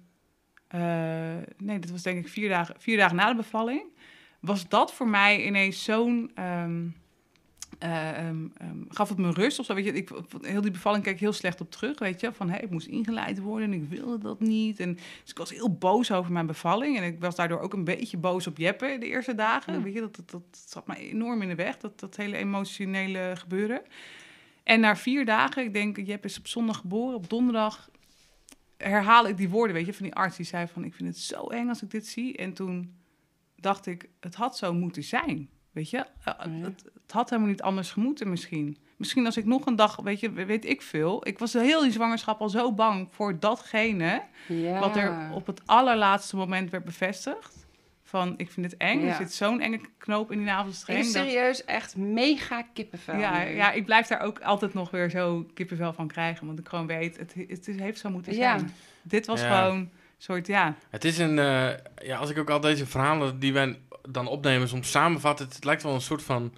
[0.67, 0.79] eh,
[1.57, 3.83] nee, dat was denk ik vier dagen, vier dagen na de bevalling.
[4.39, 6.31] Was dat voor mij ineens zo'n.
[6.35, 6.87] ehm,
[7.79, 9.73] eh, ehm, ehm, gaf het me rust of zo?
[9.73, 10.09] Weet je, ik,
[10.41, 11.99] heel die bevalling keek ik heel slecht op terug.
[11.99, 14.79] Weet je, van hey, ik moest ingeleid worden en ik wilde dat niet.
[14.79, 16.97] En, dus ik was heel boos over mijn bevalling.
[16.97, 19.73] En ik was daardoor ook een beetje boos op Jeppe de eerste dagen.
[19.73, 19.81] Ja.
[19.81, 23.33] Weet je, dat, dat, dat zat me enorm in de weg, dat, dat hele emotionele
[23.35, 23.81] gebeuren.
[24.63, 27.89] En na vier dagen, ik denk, Jep is op zondag geboren, op donderdag
[28.77, 30.37] herhaal ik die woorden, weet je, van die arts.
[30.37, 32.37] Die zei van, ik vind het zo eng als ik dit zie.
[32.37, 32.95] En toen
[33.55, 36.05] dacht ik, het had zo moeten zijn, weet je.
[36.25, 36.37] Ja.
[36.49, 38.77] het, het had helemaal niet anders gemoeten misschien.
[38.95, 41.27] Misschien als ik nog een dag, weet je, weet ik veel.
[41.27, 44.21] Ik was heel die zwangerschap al zo bang voor datgene...
[44.47, 44.79] Ja.
[44.79, 47.65] wat er op het allerlaatste moment werd bevestigd.
[48.03, 49.01] Van, ik vind het eng.
[49.01, 49.07] Ja.
[49.07, 51.03] Er zit zo'n enge knoop in die Ik navelstreng.
[51.03, 53.19] dat- serieus echt mega kippenvel.
[53.19, 53.49] ja, nu.
[53.55, 56.47] ja, ik blijf daar ook altijd nog weer zo kippenvel van krijgen.
[56.47, 58.57] Want ik gewoon weet, het, het is- heeft zo moeten Ja.
[58.57, 58.71] zijn.
[59.01, 59.59] Dit was Ja.
[59.61, 60.75] gewoon een soort, ja...
[60.89, 61.69] Het is een, eh,
[62.03, 65.63] ja, als ik ook al deze verhalen die wij dan opnemen soms samenvat, het, het
[65.63, 66.53] lijkt wel een soort van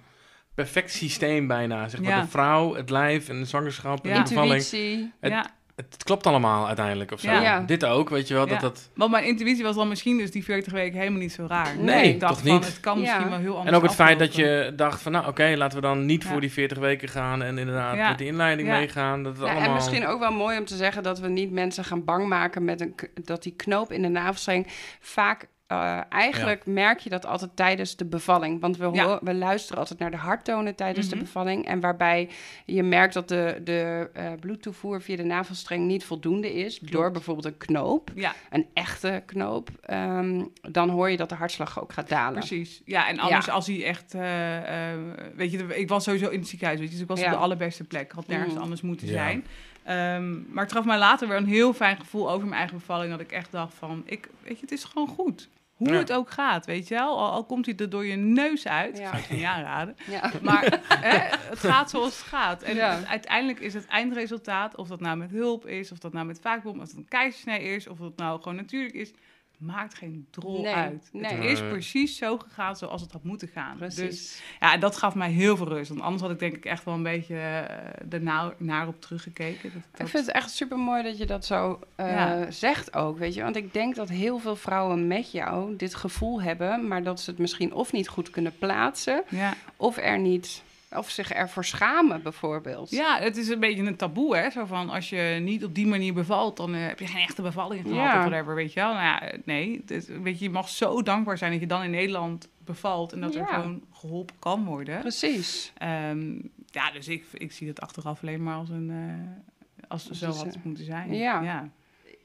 [0.54, 1.88] perfect systeem bijna.
[1.88, 2.20] Zeg maar Ja.
[2.20, 4.22] de vrouw, het lijf en de zwangerschap en Ja.
[4.22, 4.54] de bevalling.
[4.54, 5.12] Intuïtie.
[5.20, 5.46] Het- ja,
[5.76, 7.30] het klopt allemaal uiteindelijk of zo.
[7.30, 7.40] Ja.
[7.42, 7.60] Ja.
[7.60, 8.50] Dit ook, weet je wel, Ja.
[8.50, 8.90] dat dat...
[8.94, 11.78] Want mijn intuïtie was dan misschien dus die 40 weken helemaal niet zo raar.
[11.78, 12.66] Nee, ik dacht toch van, niet?
[12.66, 13.28] het kan misschien Ja.
[13.28, 15.86] wel heel anders En ook het feit dat je dacht van, nou oké, laten we
[15.86, 16.28] dan niet Ja.
[16.30, 18.08] voor die 40 weken gaan en inderdaad Ja.
[18.08, 18.74] met die inleiding Ja.
[18.78, 19.22] meegaan.
[19.22, 19.68] Dat het Ja, allemaal...
[19.68, 22.64] En misschien ook wel mooi om te zeggen dat we niet mensen gaan bang maken
[22.64, 22.94] met een,
[23.24, 24.66] dat die knoop in de navelstreng
[25.00, 25.46] vaak.
[25.70, 28.60] Eh, eigenlijk merk je dat altijd tijdens de bevalling.
[28.60, 29.18] Want we, Ja.
[29.22, 31.14] we luisteren altijd naar de harttonen tijdens Mhm.
[31.14, 31.66] de bevalling.
[31.66, 32.28] En waarbij
[32.66, 36.78] je merkt dat de, de eh, bloedtoevoer via de navelstreng niet voldoende is.
[36.78, 39.68] Door bijvoorbeeld een knoop, Ja, een echte knoop.
[39.80, 42.38] ehm, dan hoor je dat de hartslag ook gaat dalen.
[42.38, 42.82] precies.
[42.84, 43.52] Ja, en anders Ja.
[43.52, 44.14] als hij echt...
[44.14, 44.98] eh, eh,
[45.34, 47.26] weet je, ik was sowieso in het ziekenhuis, weet je, dus ik was Ja.
[47.26, 48.02] op de allerbeste plek.
[48.04, 48.60] Ik had nergens Mm.
[48.60, 49.12] anders moeten Ja.
[49.12, 49.44] zijn.
[49.84, 53.10] Ehm, maar het gaf mij later weer een heel fijn gevoel over mijn eigen bevalling.
[53.10, 55.48] Dat ik echt dacht van, ik, weet je, het is gewoon goed.
[55.80, 55.98] Hoe Ja.
[55.98, 57.18] het ook gaat, weet je wel.
[57.18, 58.98] Al, al komt hij er door je neus uit.
[58.98, 59.10] Ja.
[59.10, 59.96] Zou ik niet aanraden.
[60.06, 60.32] Ja.
[60.42, 61.18] Maar hè,
[61.48, 62.62] het gaat zoals het gaat.
[62.62, 63.04] En Ja.
[63.06, 66.80] uiteindelijk is het eindresultaat, of dat nou met hulp is, of dat nou met vaakbom,
[66.80, 69.12] of het een keizersnee is, of dat nou gewoon natuurlijk is,
[69.60, 71.08] maakt geen drol Nee, uit.
[71.12, 71.32] nee.
[71.32, 73.78] Het is precies zo gegaan zoals het had moeten gaan.
[73.78, 74.42] Dus Precies.
[74.60, 75.88] ja, dat gaf mij heel veel rust.
[75.88, 79.70] Want anders had ik denk ik echt wel een beetje uh, ernaar naar op teruggekeken.
[79.72, 80.00] Dat, dat...
[80.00, 82.50] Ik vind het echt super mooi dat je dat zo uh, Ja.
[82.50, 83.42] zegt ook, weet je.
[83.42, 87.30] Want ik denk dat heel veel vrouwen met jou dit gevoel hebben, maar dat ze
[87.30, 89.54] het misschien of niet goed kunnen plaatsen, Ja.
[89.76, 90.62] of er niet,
[90.96, 92.90] of zich ervoor schamen bijvoorbeeld.
[92.90, 94.50] ja, het is een beetje een taboe, hè.
[94.50, 97.42] Zo van, als je niet op die manier bevalt, dan uh, heb je geen echte
[97.42, 98.18] bevalling gehad Ja.
[98.18, 98.92] of whatever, weet je wel.
[98.92, 101.90] Nou ja, nee, het, weet je, je mag zo dankbaar zijn dat je dan in
[101.90, 105.00] Nederland bevalt en dat er gewoon geholpen kan worden.
[105.00, 105.72] Precies.
[106.10, 108.90] Um, ja, dus ik, ik zie het achteraf alleen maar als een...
[108.90, 111.14] Uh, als het zo had moeten zijn.
[111.14, 111.40] ja.
[111.40, 111.68] ja.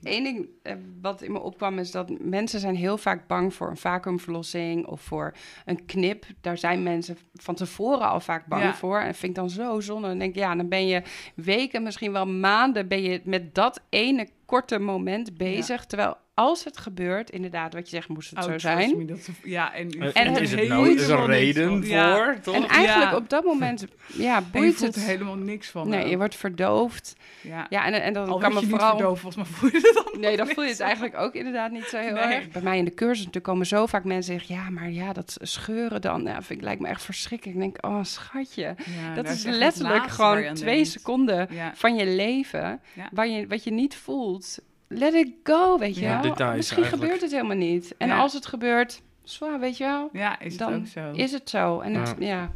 [0.07, 3.69] Eén ding eh, wat in me opkwam is dat mensen zijn heel vaak bang voor
[3.69, 5.33] een vacuümverlossing of voor
[5.65, 6.25] een knip.
[6.41, 8.73] Daar zijn mensen van tevoren al vaak bang Ja.
[8.75, 8.99] voor.
[8.99, 10.07] En vind ik dan zo zonde.
[10.07, 11.01] Dan denk ik, ja, dan ben je
[11.35, 15.85] weken, misschien wel maanden, ben je met dat ene korte moment bezig.
[15.85, 18.97] Terwijl als het gebeurt, inderdaad, wat je zegt, moest het Oh, zo zijn.
[18.97, 22.35] me, dat ze- ja, en, En, het is het nou is er reden voor, Ja.
[22.39, 22.55] toch?
[22.55, 23.17] En eigenlijk Ja.
[23.17, 23.85] op dat moment,
[24.17, 25.03] ja, boeit voelt het.
[25.03, 25.89] er helemaal niks van.
[25.89, 26.09] Nee, ook.
[26.09, 27.15] je wordt verdoofd.
[27.41, 27.65] Ja.
[27.69, 28.89] Ja, en, en dan Al kan me vooral...
[28.97, 31.71] verdoofd, volgens mij voel je het dan Nee, dan voel je het eigenlijk ook inderdaad
[31.71, 32.23] niet zo heel Nee.
[32.23, 32.49] erg.
[32.49, 34.55] Bij mij in de cursus natuurlijk komen zo vaak mensen zeggen...
[34.55, 37.57] ja, maar ja, dat scheuren dan, ja, vind ik, lijkt me echt verschrikkelijk.
[37.57, 38.75] Ik denk, oh schatje,
[39.05, 42.81] Ja, dat is letterlijk gewoon twee seconden van je leven...
[43.11, 44.59] Waar je, wat je niet voelt.
[44.87, 46.21] Let it go, weet je Ja, wel.
[46.21, 47.03] details Misschien eigenlijk.
[47.11, 47.95] gebeurt het helemaal niet.
[47.97, 48.17] En Ja.
[48.17, 50.09] als het gebeurt, zwaar, weet je wel...
[50.13, 51.11] Ja, is het ook zo.
[51.11, 51.79] is het zo.
[51.79, 52.51] En het, ja...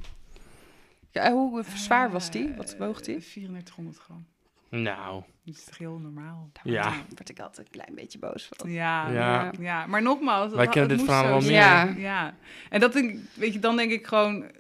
[1.12, 2.54] Ja, hoe zwaar was die?
[2.58, 3.16] Wat woog die?
[3.16, 4.26] Eh, 3400 gram.
[4.70, 6.50] Nou, Dat is toch heel normaal?
[6.64, 6.84] Ja.
[6.84, 8.72] Daar word ik altijd een klein beetje boos van.
[8.72, 9.52] Ja, Ja.
[9.60, 9.86] ja.
[9.86, 10.54] maar nogmaals...
[10.54, 11.52] Wij kennen dit verhaal wel meer.
[11.52, 11.84] Ja.
[11.98, 12.34] ja.
[12.70, 14.52] En dat denk ik, weet je, dan denk ik gewoon...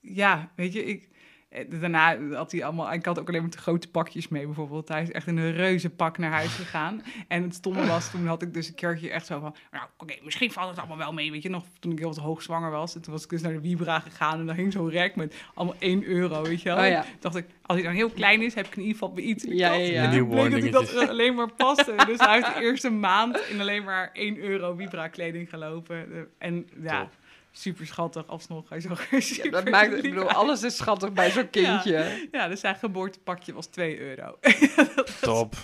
[0.00, 1.08] Ja, weet je, ik...
[1.48, 2.92] eh, Daarna had hij allemaal...
[2.92, 4.88] Ik had ook alleen maar te grote pakjes mee bijvoorbeeld.
[4.88, 7.02] Hij is echt in een reuze pak naar huis gegaan.
[7.28, 9.54] En het stomme was, toen had ik dus een keertje echt zo van...
[9.70, 11.64] Nou, oké, misschien valt het allemaal wel mee, weet je nog.
[11.80, 12.94] Toen ik heel wat hoogzwanger was.
[12.94, 14.38] En toen was ik dus naar de Vibra gegaan.
[14.40, 16.78] En daar hing zo'n rek met allemaal 1 euro, weet je wel.
[16.78, 17.02] Oh ja.
[17.02, 19.24] Toen dacht ik, als hij dan heel klein is, heb ik in ieder geval bij
[19.24, 19.44] iets.
[19.44, 19.80] in de Ja, kast.
[19.80, 20.12] ja, ja.
[20.12, 21.94] En bleek dat ik dat alleen maar paste.
[22.06, 26.28] dus hij heeft de eerste maand in alleen maar 1 euro Vibra kleding gelopen.
[26.38, 27.10] En ja, Top.
[27.50, 28.68] Super schattig alsnog.
[28.68, 32.28] Hij zag er super dat maakt, ik bedoel, alles is schattig bij zo'n kindje.
[32.32, 34.38] Ja, dus zijn geboortepakje was 2 euro.
[35.20, 35.54] top.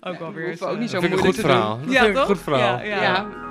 [0.00, 1.34] ook wel we weer hoeven ook niet eh, zo Dat vind ik een moeilijk goed
[1.34, 1.78] te verhaal.
[1.80, 2.80] Dat Ja, vind ik goed verhaal.
[2.80, 3.46] Ja, Ja.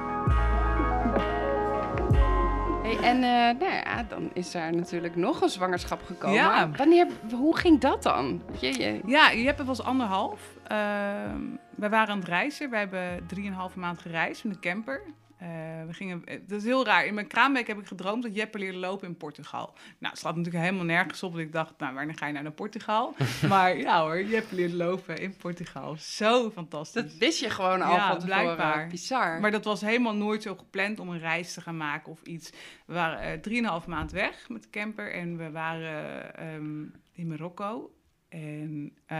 [2.84, 6.36] Hey, en eh, nou ja, dan is er natuurlijk nog een zwangerschap gekomen.
[6.36, 6.70] Ja.
[6.78, 8.42] Wanneer, hoe ging dat dan?
[8.60, 10.42] Je, je, Ja, je hebt het was anderhalf.
[10.68, 11.42] Ehm
[11.78, 12.70] wij waren aan het reizen.
[12.70, 15.02] We hebben drieënhalve maand gereisd met de camper.
[15.38, 15.48] Eh,
[15.88, 17.06] we gingen, eh, dat is heel raar.
[17.06, 19.66] In mijn kraamweek heb ik gedroomd dat Jeppe leerde lopen in Portugal.
[20.00, 21.32] Nou, het slaat natuurlijk helemaal nergens op.
[21.32, 23.16] Dat ik dacht, nou, wanneer ga je nou naar Portugal?
[23.50, 25.96] maar ja hoor, Jeppe leerde lopen in Portugal.
[26.00, 27.02] Zo fantastisch.
[27.04, 28.44] dat wist je gewoon al Ja, van tevoren.
[28.44, 28.88] blijkbaar.
[28.88, 29.40] Bizar.
[29.40, 32.50] Maar dat was helemaal nooit zo gepland om een reis te gaan maken of iets.
[32.86, 36.82] We waren eh, drieënhalf maand weg met de camper en we waren ehm,
[37.12, 37.92] in Marokko.
[38.30, 39.17] En eh,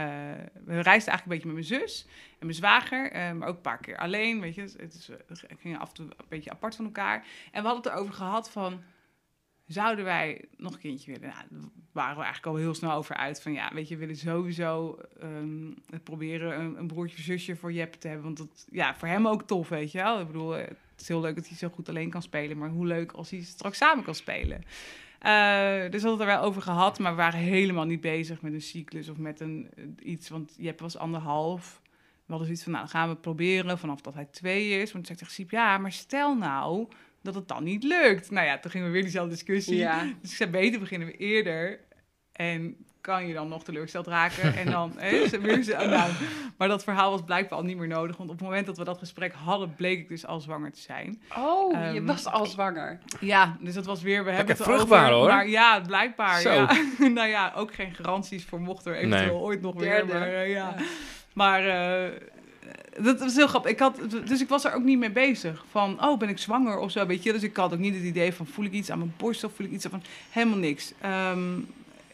[0.64, 3.60] we reisden eigenlijk een beetje met mijn zus en mijn zwager, eh, maar ook een
[3.60, 4.40] paar keer alleen.
[4.40, 7.26] Weet je, het is, eh, we gingen af en toe een beetje apart van elkaar.
[7.52, 8.82] En we hadden het erover gehad van,
[9.68, 11.28] zouden wij nog een kindje willen?
[11.28, 13.42] Nou, daar waren we eigenlijk al heel snel over uit.
[13.42, 17.72] Van ja, weet je, we willen sowieso ehm, proberen een, een broertje of zusje voor
[17.72, 18.24] Jep te hebben.
[18.24, 20.20] Want dat, ja, voor hem ook tof, weet je wel.
[20.20, 22.58] Ik bedoel, eh, het is heel leuk dat hij zo goed alleen kan spelen.
[22.58, 24.64] Maar hoe leuk als hij straks samen kan spelen.
[25.18, 28.42] Eh, dus we hadden het er wel over gehad, maar we waren helemaal niet bezig
[28.42, 30.28] met een cyclus of met een, eh, iets.
[30.28, 31.80] Want Jep was anderhalf.
[31.84, 34.92] We hadden zoiets van, nou, dan gaan we het proberen vanaf dat hij twee is.
[34.92, 36.88] Want toen zei ik ja, maar stel nou
[37.22, 38.30] dat het dan niet lukt.
[38.30, 39.76] Nou ja, toen gingen we weer diezelfde discussie.
[39.76, 40.02] Ja.
[40.20, 41.80] Dus ik zei, beter beginnen we eerder.
[42.32, 44.56] En kan je dan nog teleurgesteld raken.
[44.56, 46.10] En dan hè, ze weer ze, nou.
[46.56, 48.16] Maar dat verhaal was blijkbaar al niet meer nodig.
[48.16, 50.80] Want op het moment dat we dat gesprek hadden, bleek ik dus al zwanger te
[50.80, 51.20] zijn.
[51.36, 52.98] Oh, je Ehm, was al zwanger.
[53.20, 55.16] Ja, dus dat was weer, we hebben het vruchtbaar, over.
[55.16, 55.28] hoor.
[55.28, 56.40] Maar ja, blijkbaar.
[56.40, 56.52] Zo.
[56.52, 56.68] Ja.
[57.14, 59.42] nou ja, ook geen garanties voor mocht er eventueel Nee.
[59.42, 59.90] ooit nog weer.
[59.90, 60.12] Derde.
[60.12, 60.74] Maar, eh, ja.
[61.32, 62.10] maar eh,
[63.00, 63.70] dat was heel grappig.
[63.70, 65.64] Ik had, dus ik was er ook niet mee bezig.
[65.70, 67.32] Van, oh, ben ik zwanger of zo, weet je.
[67.32, 69.52] Dus ik had ook niet het idee van, voel ik iets aan mijn borst of
[69.56, 70.02] voel ik iets aan van...
[70.30, 70.92] Helemaal niks.
[71.00, 71.40] Ehm,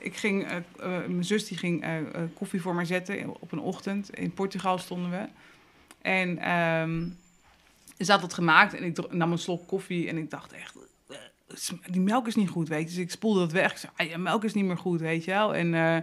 [0.05, 1.97] ik ging, eh, eh, mijn zus die ging eh,
[2.35, 4.19] koffie voor mij zetten op een ochtend.
[4.19, 5.27] In Portugal stonden we.
[6.03, 7.09] En ehm,
[7.99, 10.77] ze had het gemaakt en ik nam een slok koffie en ik dacht echt...
[11.91, 12.95] Die melk is niet goed, weet je.
[12.95, 13.71] Dus ik spoelde dat weg.
[13.73, 15.55] Ik zei, ah, ja, melk is niet meer goed, weet je wel.
[15.55, 15.97] En eh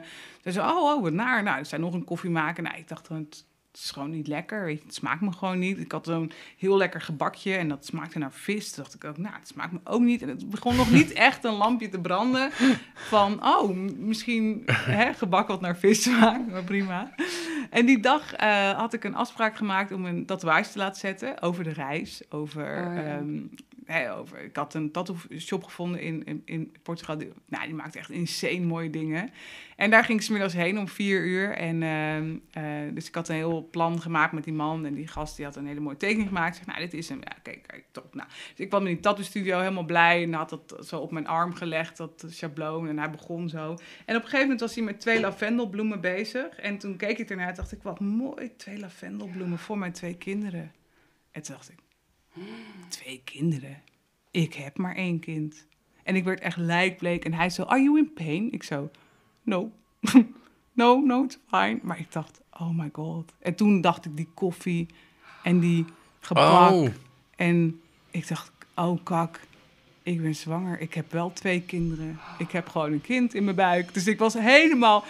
[0.44, 1.44] ze zei, oh, oh, wat naar.
[1.44, 2.64] Nou, ze zei nog een koffie maken.
[2.64, 4.86] Nou, ik dacht, het het is gewoon niet lekker, weet je.
[4.86, 5.78] Het smaakt me gewoon niet.
[5.80, 8.72] Ik had zo'n heel lekker gebakje en dat smaakte naar vis.
[8.72, 10.22] Toen dacht ik ook, nou, het smaakt me ook niet.
[10.22, 12.52] En het begon nog niet echt een lampje te branden
[12.94, 17.12] van, oh, misschien hè, gebak wat naar vis smaakt, maar prima.
[17.70, 21.42] En die dag eh, had ik een afspraak gemaakt om een tatoeage te laten zetten
[21.42, 22.22] over de reis.
[22.30, 23.04] Over, Oh, ja.
[23.04, 23.40] ehm,
[23.86, 27.18] hè, over ik had een tattoo shop gevonden in, in, Portugal.
[27.18, 29.30] Die, nou, die maakte echt insane mooie dingen.
[29.76, 31.52] En daar ging ik 's middags heen om vier uur.
[31.52, 34.86] En, ehm, eh, dus ik had een heel plan gemaakt met die man.
[34.86, 36.50] En die gast die had een hele mooie tekening gemaakt.
[36.50, 37.20] Ik zeg, nou, dit is hem.
[37.20, 38.16] Ja, kijk, kijk, top.
[38.16, 40.24] Nou, dus ik kwam in die tattoo studio helemaal blij.
[40.24, 42.88] En had dat zo op mijn arm gelegd, dat schabloon.
[42.88, 43.70] En hij begon zo.
[44.06, 46.60] En op een gegeven moment was hij met twee lavendelbloemen bezig.
[46.60, 50.18] En toen keek ik ernaar en dacht ik, wat mooi, twee lavendelbloemen voor mijn twee
[50.18, 50.72] kinderen.
[51.32, 51.80] En toen dacht ik,
[52.88, 53.82] twee kinderen?
[54.32, 55.66] Ik heb maar één kind.
[56.04, 57.26] En ik werd echt lijkbleek.
[57.26, 58.52] En hij zo, are you in pain?
[58.52, 58.90] Ik zo,
[59.44, 59.72] no.
[60.74, 61.80] no, no, it's fine.
[61.82, 63.34] Maar ik dacht, oh my god.
[63.40, 64.88] En toen dacht ik die koffie
[65.44, 65.86] en die
[66.20, 66.72] gebak.
[66.72, 66.88] Oh,
[67.36, 67.82] En
[68.12, 69.40] ik dacht, oh kak,
[70.04, 70.80] ik ben zwanger.
[70.80, 72.20] Ik heb wel twee kinderen.
[72.38, 73.94] Ik heb gewoon een kind in mijn buik.
[73.94, 75.04] Dus ik was helemaal,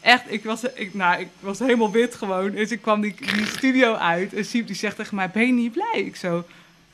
[0.00, 2.50] echt, ik was, ik, nou, ik was helemaal wit gewoon.
[2.50, 5.52] Dus ik kwam die, die studio uit en Siep die zegt tegen mij, ben je
[5.52, 6.02] niet blij?
[6.04, 6.44] Ik zo,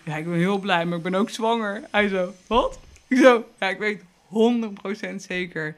[0.05, 1.83] ja, ik ben heel blij, maar ik ben ook zwanger.
[1.91, 2.79] Hij zo, wat?
[3.09, 5.75] Ik zo, ja, ik weet 100% zeker.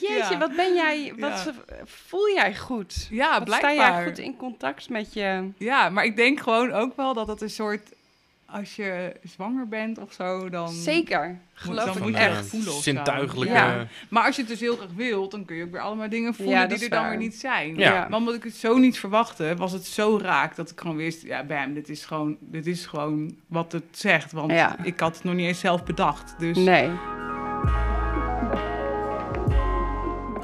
[0.00, 0.38] Jeetje, ja.
[0.38, 1.52] wat ben jij, wat Ja.
[1.84, 3.06] voel jij goed?
[3.10, 5.48] Ja, Wat sta jij goed in contact met je...
[5.56, 7.88] Ja, maar ik denk gewoon ook wel dat het een soort...
[8.52, 10.68] Als je zwanger bent of zo, dan...
[10.68, 12.46] Zeker, geloof dan ik moet je echt.
[12.46, 13.54] voelen zintuigelijke...
[13.54, 13.86] Ja.
[14.08, 16.34] Maar als je het dus heel graag wilt, dan kun je ook weer allemaal dingen
[16.34, 17.08] voelen Ja, die er dan waar.
[17.10, 17.76] weer niet zijn.
[17.76, 18.06] Ja.
[18.08, 21.22] Maar omdat ik het zo niet verwachtte, was het zo raak dat ik gewoon wist,
[21.22, 24.32] ja, bam, dit is gewoon, dit is gewoon wat het zegt.
[24.32, 24.76] Want Ja.
[24.82, 26.34] ik had het nog niet eens zelf bedacht.
[26.38, 26.90] Dus Nee.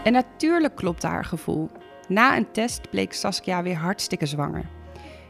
[0.05, 1.71] En natuurlijk klopte haar gevoel.
[2.09, 4.65] Na een test bleek Saskia weer hartstikke zwanger.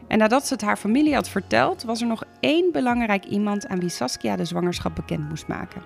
[0.07, 3.79] En nadat ze het haar familie had verteld, was er nog één belangrijk iemand aan
[3.79, 5.81] wie Saskia de zwangerschap bekend moest maken.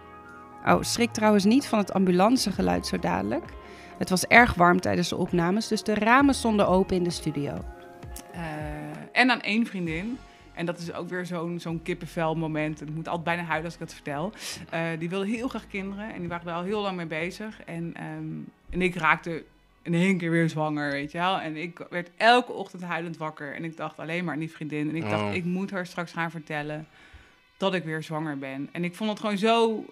[0.65, 3.43] Oh, schrik trouwens niet van het ambulancegeluid zo dadelijk.
[3.97, 7.57] Het was erg warm tijdens de opnames, dus de ramen stonden open in de studio.
[8.31, 8.41] Eh,
[9.11, 10.17] en aan één vriendin.
[10.53, 12.81] En dat is ook weer zo'n zo'n kippenvel moment.
[12.81, 14.31] Ik moet altijd bijna huilen als ik dat vertel.
[14.69, 16.13] Eh, die wilde heel graag kinderen.
[16.13, 17.63] En die waren er al heel lang mee bezig.
[17.63, 18.25] En, ehm,
[18.69, 19.43] en ik raakte
[19.81, 21.39] in één keer weer zwanger, weet je wel.
[21.39, 23.55] En ik werd elke ochtend huilend wakker.
[23.55, 24.89] En ik dacht alleen maar aan die vriendin.
[24.89, 25.33] En ik dacht, Oh.
[25.33, 26.87] ik moet haar straks gaan vertellen
[27.57, 28.69] dat ik weer zwanger ben.
[28.71, 29.85] En ik vond het gewoon zo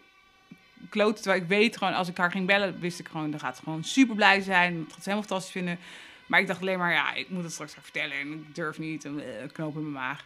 [0.90, 1.22] kloten.
[1.22, 3.64] Terwijl ik weet gewoon, als ik haar ging bellen, wist ik gewoon, dan gaat ze
[3.64, 4.74] gewoon super blij zijn.
[4.78, 5.80] Dat gaat ze helemaal fantastisch vinden.
[6.28, 8.80] Maar ik dacht alleen maar, ja, ik moet het straks gaan vertellen en ik durf
[8.80, 9.06] niet.
[9.06, 10.26] En eh, knoop in mijn maag.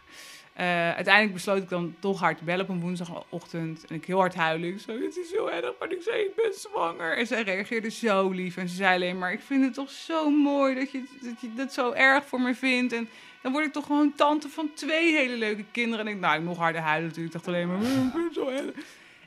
[0.52, 3.84] Eh, uiteindelijk besloot ik dan toch haar te bellen op een woensdagochtend.
[3.88, 4.68] En ik heel hard huilen.
[4.68, 7.16] Ik zo, het is heel erg, maar ik zei, ik ben zwanger.
[7.16, 8.56] En zij reageerde zo lief.
[8.56, 11.54] En ze zei alleen maar, ik vind het toch zo mooi dat je, dat je
[11.54, 12.92] dat zo erg voor me vindt.
[12.92, 13.08] En
[13.42, 16.06] dan word ik toch gewoon tante van twee hele leuke kinderen.
[16.06, 17.34] En ik, nou, nog harder huilen natuurlijk.
[17.34, 18.70] Ik dacht alleen maar, "Oh, ik zo erg.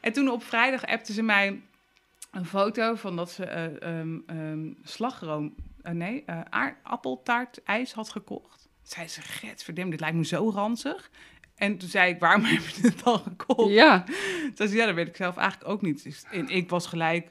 [0.02, 1.62] En toen op vrijdag appte ze mij
[2.32, 8.65] een foto van dat ze ehm, slagroom, eh, nee, eh aard- appeltaart ijs had gekocht.
[8.86, 11.10] Zei ze, get, verdem, dit lijkt me zo ranzig.
[11.56, 13.70] En toen zei ik, waarom heb je dit dan gekocht?
[13.74, 16.04] Ja, Toen zei ze, ja, dat weet ik zelf eigenlijk ook niet.
[16.04, 17.28] Dus, en ik was gelijk,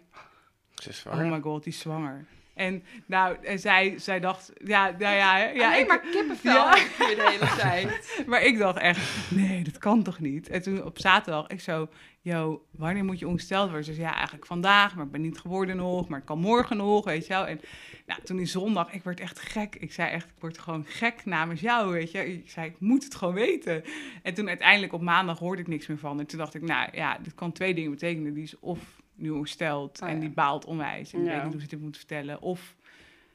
[0.75, 1.27] Ze is oh zwanger.
[1.33, 2.27] my god, die is zwanger.
[2.55, 6.53] En nou, en zij, zij dacht, ja, nou ja, hè, ja alleen ik, maar kippenvel
[6.53, 6.75] Ja.
[6.99, 8.09] de hele tijd.
[8.27, 10.49] maar ik dacht echt, nee, dat kan toch niet?
[10.49, 11.89] En toen op zaterdag, ik zo,
[12.21, 13.85] yo, wanneer moet je ongesteld worden?
[13.85, 16.77] Ze zei, ja, eigenlijk vandaag, maar ik ben niet geworden nog, maar het kan morgen
[16.77, 17.47] nog, weet je wel.
[17.47, 17.61] En
[18.07, 19.77] nou, toen die zondag, ik werd echt gek.
[19.77, 22.33] Ik zei echt, ik word gewoon gek namens jou, weet je.
[22.33, 23.83] Ik zei, ik moet het gewoon weten.
[24.23, 26.21] En toen uiteindelijk op maandag hoorde ik niks meer van.
[26.21, 28.35] En toen dacht ik, nou ja, dit kan twee dingen betekenen.
[28.35, 28.79] Die is of
[29.15, 30.21] nu ongesteld Oh, en ja.
[30.21, 31.13] die baalt onwijs.
[31.13, 31.33] En ik Ja.
[31.35, 32.41] weet niet hoe ze dit moet vertellen.
[32.43, 32.75] Of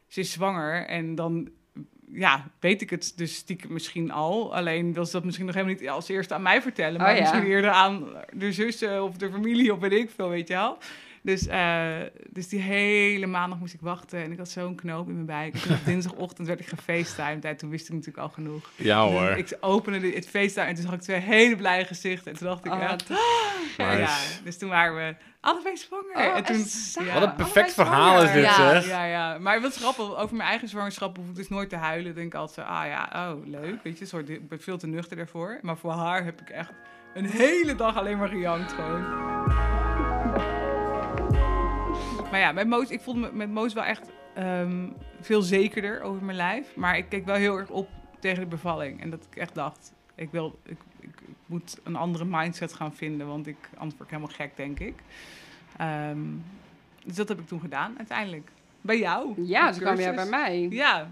[0.07, 1.49] ze is zwanger en dan
[2.11, 4.55] ja, weet ik het dus stiekem misschien al.
[4.55, 6.99] Alleen wil ze dat misschien nog helemaal niet als eerste aan mij vertellen.
[6.99, 7.21] Maar Oh ja.
[7.21, 10.77] misschien eerder aan de zussen of de familie of weet ik veel, weet je wel.
[11.22, 11.95] Dus, eh,
[12.30, 15.53] dus die hele maandag moest ik wachten en ik had zo'n knoop in mijn buik.
[15.53, 18.70] En toen op dinsdagochtend werd ik gefacetimed en toen wist ik natuurlijk al genoeg.
[18.76, 19.30] Ja En hoor.
[19.30, 22.32] Ik opende de- het FaceTime en toen zag ik twee hele blije gezichten.
[22.32, 22.95] En toen dacht ik, Oh, ja,
[23.78, 23.99] Nice.
[23.99, 24.17] ja.
[24.43, 26.15] Dus toen waren we allebei zwanger.
[26.15, 26.65] Oh, en toen,
[27.05, 27.13] ja.
[27.13, 28.88] Wat een perfect verhaal is dit, ja, zeg.
[28.88, 29.38] ja, ja.
[29.38, 32.15] Maar wat grappig, over mijn eigen zwangerschap hoef ik dus nooit te huilen.
[32.15, 34.88] Denk ik altijd zo, ah ja, oh leuk, weet je, soort, ik ben veel te
[34.88, 35.59] nuchter daarvoor.
[35.61, 36.72] Maar voor haar heb ik echt
[37.13, 39.05] een hele dag alleen maar gejankt gewoon.
[42.32, 44.88] Maar ja, met Moos, ik voelde me met Moos wel echt ehm,
[45.21, 46.75] veel zekerder over mijn lijf.
[46.75, 49.01] Maar ik keek wel heel erg op tegen de bevalling.
[49.01, 52.93] En dat ik echt dacht, ik, wil, ik, ik, ik moet een andere mindset gaan
[52.95, 53.27] vinden.
[53.27, 54.93] Want ik, anders word ik helemaal gek, denk ik.
[55.77, 56.19] Ehm,
[57.05, 58.49] dus dat heb ik toen gedaan, uiteindelijk.
[58.82, 59.45] Bij jou.
[59.45, 60.67] Ja, ze kwam jij bij mij.
[60.69, 61.09] Ja.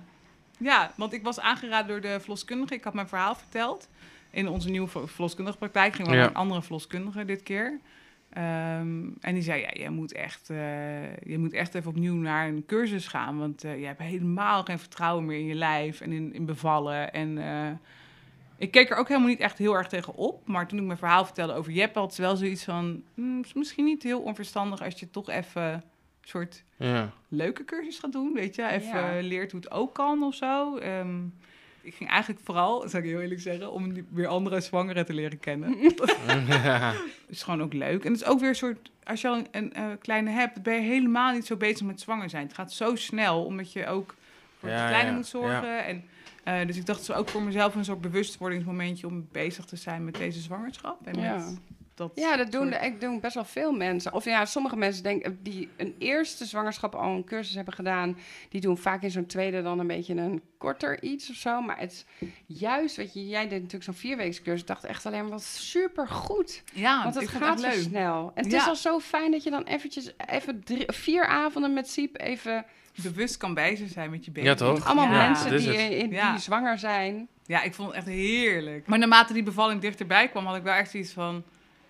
[0.59, 2.73] ja, want ik was aangeraden door de verloskundige.
[2.73, 3.89] Ik had mijn verhaal verteld.
[4.29, 6.21] In onze nieuwe ver- verloskundige praktijk gingen we Ja.
[6.23, 7.79] naar een andere verloskundige dit keer.
[8.29, 12.47] Ehm, en die zei, ja, je moet, echt, eh, je moet echt even opnieuw naar
[12.47, 13.37] een cursus gaan.
[13.39, 17.13] Want eh, je hebt helemaal geen vertrouwen meer in je lijf en in, in bevallen.
[17.13, 17.71] En eh,
[18.57, 20.47] ik keek er ook helemaal niet echt heel erg tegen op.
[20.47, 23.03] Maar toen ik mijn verhaal vertelde over Jeppe, had ze wel zoiets van...
[23.13, 25.81] "Hmm, is misschien niet heel onverstandig als je toch even een
[26.21, 27.11] soort Ja.
[27.27, 28.67] leuke cursus gaat doen, weet je.
[28.67, 29.21] Even Ja.
[29.21, 30.77] leert hoe het ook kan of zo.
[30.77, 31.15] Ehm,
[31.87, 35.39] ik ging eigenlijk vooral, zal ik heel eerlijk zeggen, om weer andere zwangeren te leren
[35.39, 35.77] kennen.
[37.27, 38.05] is gewoon ook leuk.
[38.05, 40.61] En het is ook weer een soort, als je al een, een, eh, kleine hebt,
[40.63, 42.43] ben je helemaal niet zo bezig met zwanger zijn.
[42.43, 44.15] Het gaat zo snel, omdat je ook
[44.59, 45.85] voor Ja, de kleine ja, moet zorgen.
[45.85, 46.03] En,
[46.43, 49.75] eh, dus ik dacht, het is ook voor mezelf een soort bewustwordingsmomentje om bezig te
[49.75, 51.07] zijn met deze zwangerschap.
[51.07, 51.35] En Ja.
[51.35, 51.59] met
[51.97, 54.13] dat Ja, dat doen, soort- ik doen best wel veel mensen.
[54.13, 58.17] Of ja, sommige mensen denken die een eerste zwangerschap al een cursus hebben gedaan,
[58.49, 61.61] die doen vaak in zo'n tweede dan een beetje een korter iets of zo.
[61.61, 62.05] Maar het is
[62.45, 64.61] juist, weet je, jij deed natuurlijk zo'n vierweeks cursus.
[64.61, 66.63] Ik dacht echt alleen maar wat super goed.
[66.73, 67.75] Ja, Want het gaat zo leuk.
[67.81, 68.31] snel.
[68.35, 68.61] En het Ja.
[68.61, 72.65] is al zo fijn dat je dan eventjes even drie, vier avonden met Siep even
[73.03, 74.47] Bewust kan bezig zijn met je baby.
[74.47, 74.85] Ja, toch?
[74.85, 76.37] allemaal Ja, mensen die, in, die Ja.
[76.37, 77.27] zwanger zijn.
[77.45, 78.87] Ja, ik vond het echt heerlijk.
[78.87, 81.43] Maar naarmate die bevalling dichterbij kwam, had ik wel echt zoiets van...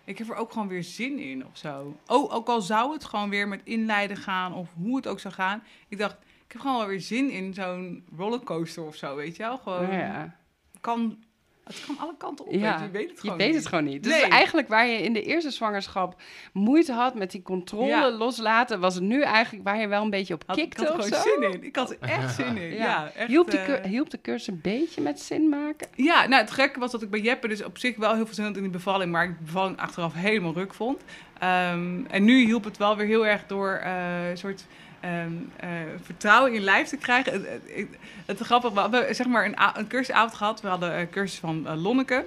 [0.08, 1.98] Ik heb er ook gewoon weer zin in of zo.
[2.06, 5.34] Oh, ook al zou het gewoon weer met inleiden gaan of hoe het ook zou
[5.34, 5.64] gaan.
[5.88, 9.44] Ik dacht, ik heb gewoon wel weer zin in zo'n rollercoaster of zo, weet je
[9.44, 9.58] wel?
[9.58, 10.36] Gewoon, ja.
[10.82, 11.24] kan,
[11.68, 12.86] het kan alle kanten op, Ja, weet je.
[12.86, 13.56] Je weet het Je gewoon weet niet.
[13.58, 14.04] het gewoon niet.
[14.04, 14.32] Dus Nee.
[14.32, 16.22] eigenlijk waar je in de eerste zwangerschap
[16.54, 18.12] moeite had met die controle Ja.
[18.12, 20.96] loslaten, was het nu eigenlijk waar je wel een beetje op Had, ik kikte had
[20.98, 21.30] er gewoon zo.
[21.40, 21.64] zin in.
[21.64, 22.74] Ik had er echt zin in.
[22.74, 25.88] Ja, echt, hielp, die eh, hielp de cursus een beetje met zin maken?
[25.96, 28.36] Ja, nou het gekke was dat ik bij Jeppe dus op zich wel heel veel
[28.36, 31.02] zin had in die bevalling, maar ik de bevalling achteraf helemaal ruk vond.
[31.40, 34.66] Ehm, en nu hielp het wel weer heel erg door eh, een soort
[35.08, 35.70] ehm, eh,
[36.04, 37.34] vertrouwen in lijf te krijgen.
[37.34, 37.88] Het,
[38.26, 38.40] het,
[38.74, 40.62] we hadden zeg maar een, een cursusavond gehad.
[40.62, 42.26] We hadden een cursus van eh, Lonneke.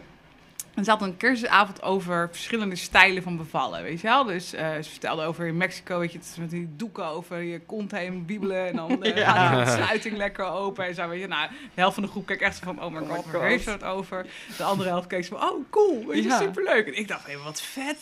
[0.80, 4.24] En ze had een cursusavond over verschillende stijlen van bevallen, weet je wel?
[4.24, 7.42] Dus eh, ze vertelde over in Mexico, weet je, het is met die doeken over
[7.42, 8.66] je kont heen wiebelen.
[8.66, 9.32] En dan eh, Ja.
[9.32, 11.26] gaat die sluiting lekker open en zo, weet je.
[11.26, 13.48] Nou, de helft van de groep keek echt zo van, oh my Oh god, waar
[13.48, 14.26] heeft ze het over?
[14.56, 16.38] De andere helft keek zo van, oh cool, weet je, Ja.
[16.38, 16.86] superleuk.
[16.86, 17.96] En ik dacht, hé, wat vet.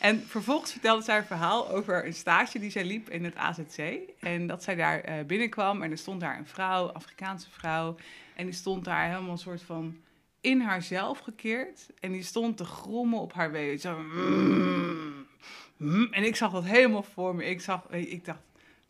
[0.00, 3.78] En vervolgens vertelde zij een verhaal over een stage die zij liep in het AZC.
[4.20, 7.96] En dat zij daar eh, binnenkwam en er stond daar een vrouw, Afrikaanse vrouw.
[8.36, 9.96] En die stond daar helemaal een soort van
[10.44, 11.86] in haarzelf gekeerd.
[12.00, 13.78] En die stond te grommen op haar.
[13.78, 13.98] Zo...
[13.98, 15.26] mm,
[15.76, 16.08] mm.
[16.10, 17.44] En ik zag dat helemaal voor me.
[17.44, 18.42] Ik, zag, ik dacht,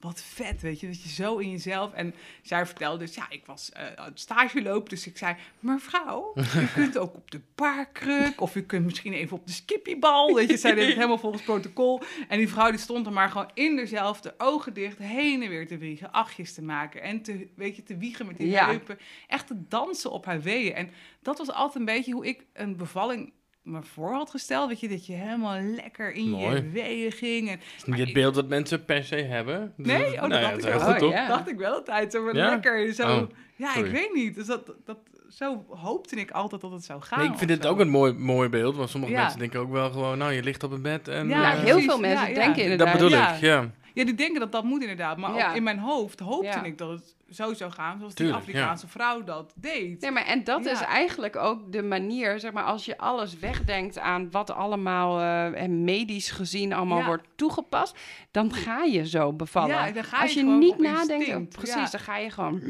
[0.05, 1.92] wat vet, weet je, dat je zo in jezelf...
[1.92, 5.36] En zij vertelde dus, ja, ik was eh aan het stage lopen, dus ik zei...
[5.61, 10.34] Mevrouw, u kunt ook op de paarkruk, of u kunt misschien even op de skippiebal.
[10.34, 12.02] Weet je, zij deed het helemaal volgens protocol.
[12.28, 15.66] En die vrouw die stond er maar gewoon in dezelfde ogen dicht, heen en weer
[15.66, 17.02] te wiegen, achtjes te maken.
[17.02, 18.66] En te, weet je, te wiegen met die Ja.
[18.66, 18.98] heupen.
[19.26, 20.74] Echt te dansen op haar weeën.
[20.74, 20.90] En
[21.22, 23.32] dat was altijd een beetje hoe ik een bevalling
[23.64, 24.68] me voor had gesteld.
[24.68, 26.54] Weet je, dat je helemaal lekker in Mooi.
[26.54, 27.48] je weeën ging.
[27.50, 29.72] En is niet het beeld dat mensen per se hebben.
[29.76, 29.98] Nee?
[30.04, 31.08] dat- Oh, dat nou ja, dacht dat ik wel.
[31.08, 31.28] Oh, ja.
[31.28, 32.12] dacht ik wel altijd.
[32.12, 32.50] Zo maar Ja?
[32.50, 32.94] lekker.
[32.94, 33.22] Zo, Oh,
[33.56, 34.34] ja, ik weet niet.
[34.34, 34.98] Dus dat, dat,
[35.28, 37.18] zo hoopte ik altijd dat het zou gaan.
[37.18, 37.68] Nee, ik vind dit zo.
[37.68, 38.76] ook een mooi, mooi beeld.
[38.76, 39.20] Want sommige Ja.
[39.22, 41.28] mensen denken ook wel gewoon, nou, je ligt op het bed en...
[41.28, 41.84] Ja, eh, heel precies.
[41.84, 42.34] veel mensen Ja, ja.
[42.34, 42.92] denken Dat inderdaad.
[42.92, 43.34] bedoel Ja.
[43.34, 43.70] ik, ja.
[43.95, 45.16] Ja, die denken dat dat moet inderdaad.
[45.16, 45.49] Maar Ja.
[45.49, 46.62] ook in mijn hoofd hoopte Ja.
[46.62, 50.01] ik dat het zo zou gaan zoals Tuurlijk, die Afrikaanse vrouw dat deed.
[50.01, 50.70] Nee, maar en dat Ja.
[50.70, 55.62] is eigenlijk ook de manier, zeg maar, als je alles wegdenkt aan wat allemaal eh,
[55.62, 57.07] en medisch gezien allemaal Ja.
[57.07, 57.97] wordt toegepast,
[58.30, 59.74] dan ga je zo bevallen.
[59.74, 61.57] Ja, dan ga je als je niet op nadenkt, instinct.
[61.57, 61.88] precies, Ja.
[61.90, 62.61] dan ga je gewoon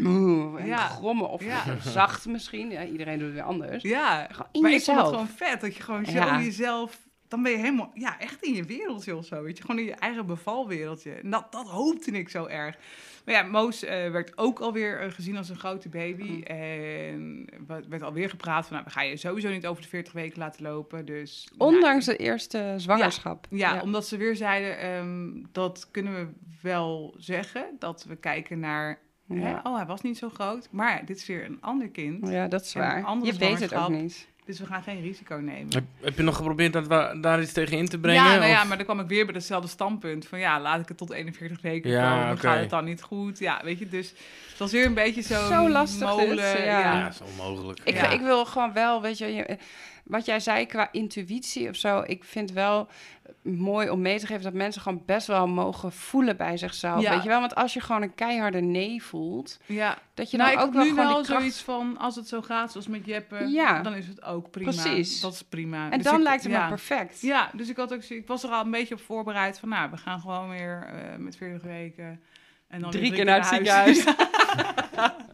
[0.58, 0.76] en Ja.
[0.76, 1.62] grommen of Ja.
[2.00, 2.70] zacht misschien.
[2.70, 3.82] Ja, iedereen doet het weer anders.
[3.82, 4.98] Ja, Gewoon in maar ik vond jezelf.
[4.98, 6.40] het gewoon vet dat je gewoon zo Ja.
[6.40, 6.98] jezelf
[7.28, 9.42] dan ben je helemaal, ja, echt in je wereldje of zo.
[9.42, 11.12] Weet je, gewoon in je eigen bevalwereldje.
[11.12, 12.76] En dat, dat hoopte ik zo erg.
[13.24, 16.42] Maar ja, Moos eh, werd ook alweer eh, gezien als een grote baby.
[16.42, 20.12] En er werd alweer gepraat van, nou, we gaan je sowieso niet over de 40
[20.12, 21.04] weken laten lopen.
[21.04, 23.46] Dus, Ondanks de eerste zwangerschap.
[23.50, 26.28] nou, ja, omdat ze weer zeiden, ehm, dat kunnen we
[26.62, 27.66] wel zeggen.
[27.78, 28.98] Dat we kijken naar,
[29.28, 29.60] Ja.
[29.62, 30.68] oh, hij was niet zo groot.
[30.70, 32.28] Maar dit is weer een ander kind.
[32.28, 33.16] Ja, dat is En waar.
[33.22, 34.28] Je weet het ook niet.
[34.46, 35.72] Dus we gaan geen risico nemen.
[35.72, 38.24] Heb, heb je nog geprobeerd dat we, daar iets tegen in te brengen?
[38.24, 40.26] Ja, nou ja, maar dan kwam ik weer bij hetzelfde standpunt.
[40.26, 42.26] Van ja, laat ik het tot 41 weken Ja, komen.
[42.26, 42.46] Dan oké.
[42.46, 43.38] gaat het dan niet goed.
[43.38, 44.08] Ja, weet je, dus
[44.48, 46.28] het was weer een beetje zo Zo lastig molen.
[46.28, 46.54] dit, ja.
[46.64, 46.80] ja.
[46.80, 47.80] Ja, dat is onmogelijk.
[47.84, 48.08] Ik, Ja.
[48.10, 49.58] ik wil gewoon wel, weet je, je-
[50.04, 52.02] wat jij zei qua intuïtie of zo.
[52.06, 52.88] Ik vind wel
[53.42, 57.00] mooi om mee te geven dat mensen gewoon best wel mogen voelen bij zichzelf.
[57.02, 57.10] Ja.
[57.10, 59.98] Weet je wel, want als je gewoon een keiharde nee voelt, Ja.
[60.14, 61.26] dat je nou, dan ik ook wel nu gewoon wel kracht...
[61.40, 63.82] zoiets van, als het zo gaat zoals met Jeppe, Ja.
[63.82, 64.70] dan is het ook prima.
[64.70, 65.20] Precies.
[65.20, 65.84] Dat is prima.
[65.90, 66.62] En Dus dan ik- lijkt het ja.
[66.62, 67.20] me perfect.
[67.20, 69.90] Ja, dus ik, had ook, ik was er al een beetje op voorbereid van, nou,
[69.90, 72.20] we gaan gewoon weer eh, met 40 weken.
[72.68, 73.96] En dan Drie weer keer naar het huis.
[73.96, 74.04] ziekenhuis.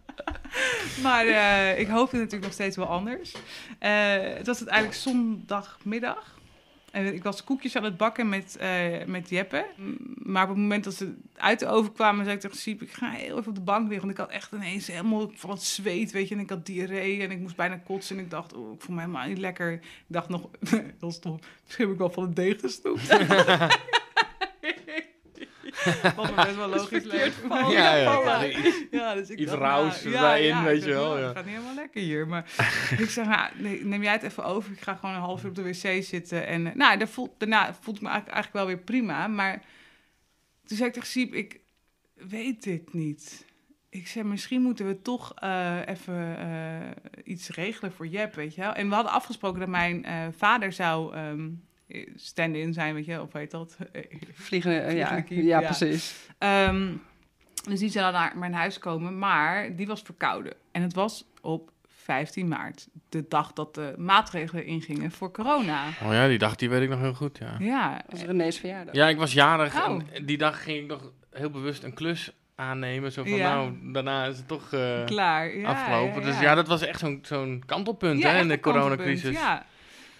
[1.02, 3.34] maar eh, ik hoopte natuurlijk nog steeds wel anders.
[3.78, 3.90] Eh,
[4.20, 6.38] het was uiteindelijk zondagmiddag.
[6.90, 9.66] En ik was koekjes aan het bakken met, eh, met Jeppe.
[10.16, 12.82] Maar op het moment dat ze uit de oven kwamen, zei ik tegen Siep...
[12.82, 14.06] ik ga heel even op de bank liggen.
[14.06, 16.34] Want ik had echt ineens helemaal van het zweet, weet je.
[16.34, 18.16] En ik had diarree en ik moest bijna kotsen.
[18.16, 19.72] En ik dacht, oh, ik voel me helemaal niet lekker.
[19.72, 20.48] Ik dacht nog,
[21.00, 23.08] heel stom, misschien heb ik wel van het deeg gesnoept.
[26.16, 27.70] Wat me best wel logisch vallen.
[27.70, 28.44] Ja, ja.
[28.90, 31.26] Ja, dus ik Iets dacht, rauws nou, weet je wel, ja.
[31.26, 32.26] Het gaat niet helemaal lekker hier.
[32.26, 32.44] Maar
[32.98, 34.72] ik zeg, nou, nee, neem jij het even over.
[34.72, 36.46] Ik ga gewoon een half uur op de wc zitten.
[36.46, 39.26] En eh, nou, daar voelt, daarna voelt ik me eigenlijk, eigenlijk wel weer prima.
[39.26, 39.62] Maar
[40.64, 41.60] toen zei ik tegen Siep, ik
[42.14, 43.44] weet dit niet.
[43.88, 48.60] Ik zei, misschien moeten we toch eh, even eh, iets regelen voor Jep, weet je
[48.60, 48.72] wel.
[48.72, 50.06] En we hadden afgesproken dat mijn
[50.36, 51.48] vader zou ehm,
[52.14, 53.22] stand-in zijn, weet je wel.
[53.22, 53.76] Of weet dat?
[54.34, 55.60] Vliegen, eh, ja, ja, ja.
[55.60, 56.28] precies.
[56.38, 56.92] Ehm,
[57.68, 60.52] dus die zou naar mijn huis komen, maar die was verkouden.
[60.72, 65.86] En het was op 15 maart, de dag dat de maatregelen ingingen voor corona.
[66.02, 67.56] Oh ja, die dag die weet ik nog heel goed, ja.
[67.58, 68.94] Ja, Dat was René's verjaardag.
[68.94, 70.00] Ja, ik was jarig Oh.
[70.12, 73.12] en die dag ging ik nog heel bewust een klus aannemen.
[73.12, 73.54] Zo van, Ja.
[73.54, 75.56] nou, daarna is het toch eh, klaar.
[75.56, 76.20] Ja, afgelopen.
[76.20, 79.36] ja, Dus ja, dat was echt zo'n zo'n kantelpunt Ja, hè, echt in de coronacrisis.
[79.36, 79.66] Ja.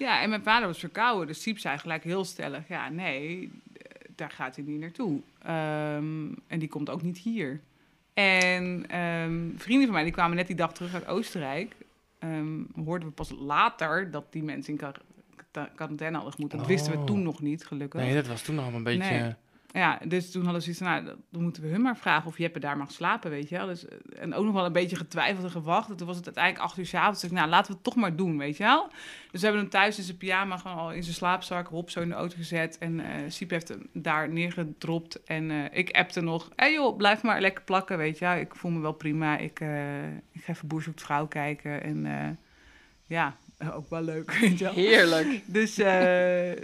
[0.00, 3.82] Ja, en mijn vader was verkouden, dus Siep zei gelijk heel stellig, ja, nee, eh,
[4.16, 5.20] daar gaat hij niet naartoe.
[5.42, 7.60] Ehm, en die komt ook niet hier.
[8.14, 11.74] En ehm, vrienden van mij, die kwamen net die dag terug uit Oostenrijk.
[12.18, 15.00] Ehm, hoorden we pas later dat die mensen in quar-
[15.52, 16.58] quar- quarantaine hadden gemoeten.
[16.58, 17.04] Dat wisten we Oh.
[17.06, 18.00] toen nog niet, gelukkig.
[18.00, 19.10] Nee, dat was toen nog een beetje...
[19.10, 19.34] Nee.
[19.72, 22.58] Ja, dus toen hadden ze van, nou, dan moeten we hun maar vragen of Jeppe
[22.58, 23.66] daar mag slapen, weet je wel.
[23.66, 25.90] Dus, eh, en ook nog wel een beetje getwijfeld en gewacht.
[25.90, 27.20] En toen was het uiteindelijk acht uur s'avonds.
[27.20, 28.88] Dus nou, laten we het toch maar doen, weet je wel.
[29.30, 32.00] Dus we hebben hem thuis in zijn pyjama gewoon al in zijn slaapzak, Rob zo
[32.00, 32.78] in de auto gezet.
[32.78, 35.22] En eh Siep heeft hem daar neergedropt.
[35.24, 38.36] En eh, ik appte nog, hé joh, blijf maar lekker plakken, weet je wel.
[38.36, 39.38] Ik voel me wel prima.
[39.38, 39.60] Ik,
[40.32, 41.82] ik ga even Boer zoekt vrouw kijken.
[41.82, 42.38] En
[43.06, 43.36] ja,
[43.76, 44.72] ook wel leuk, weet je wel.
[44.74, 45.40] Heerlijk.
[45.44, 45.88] Dus, eh,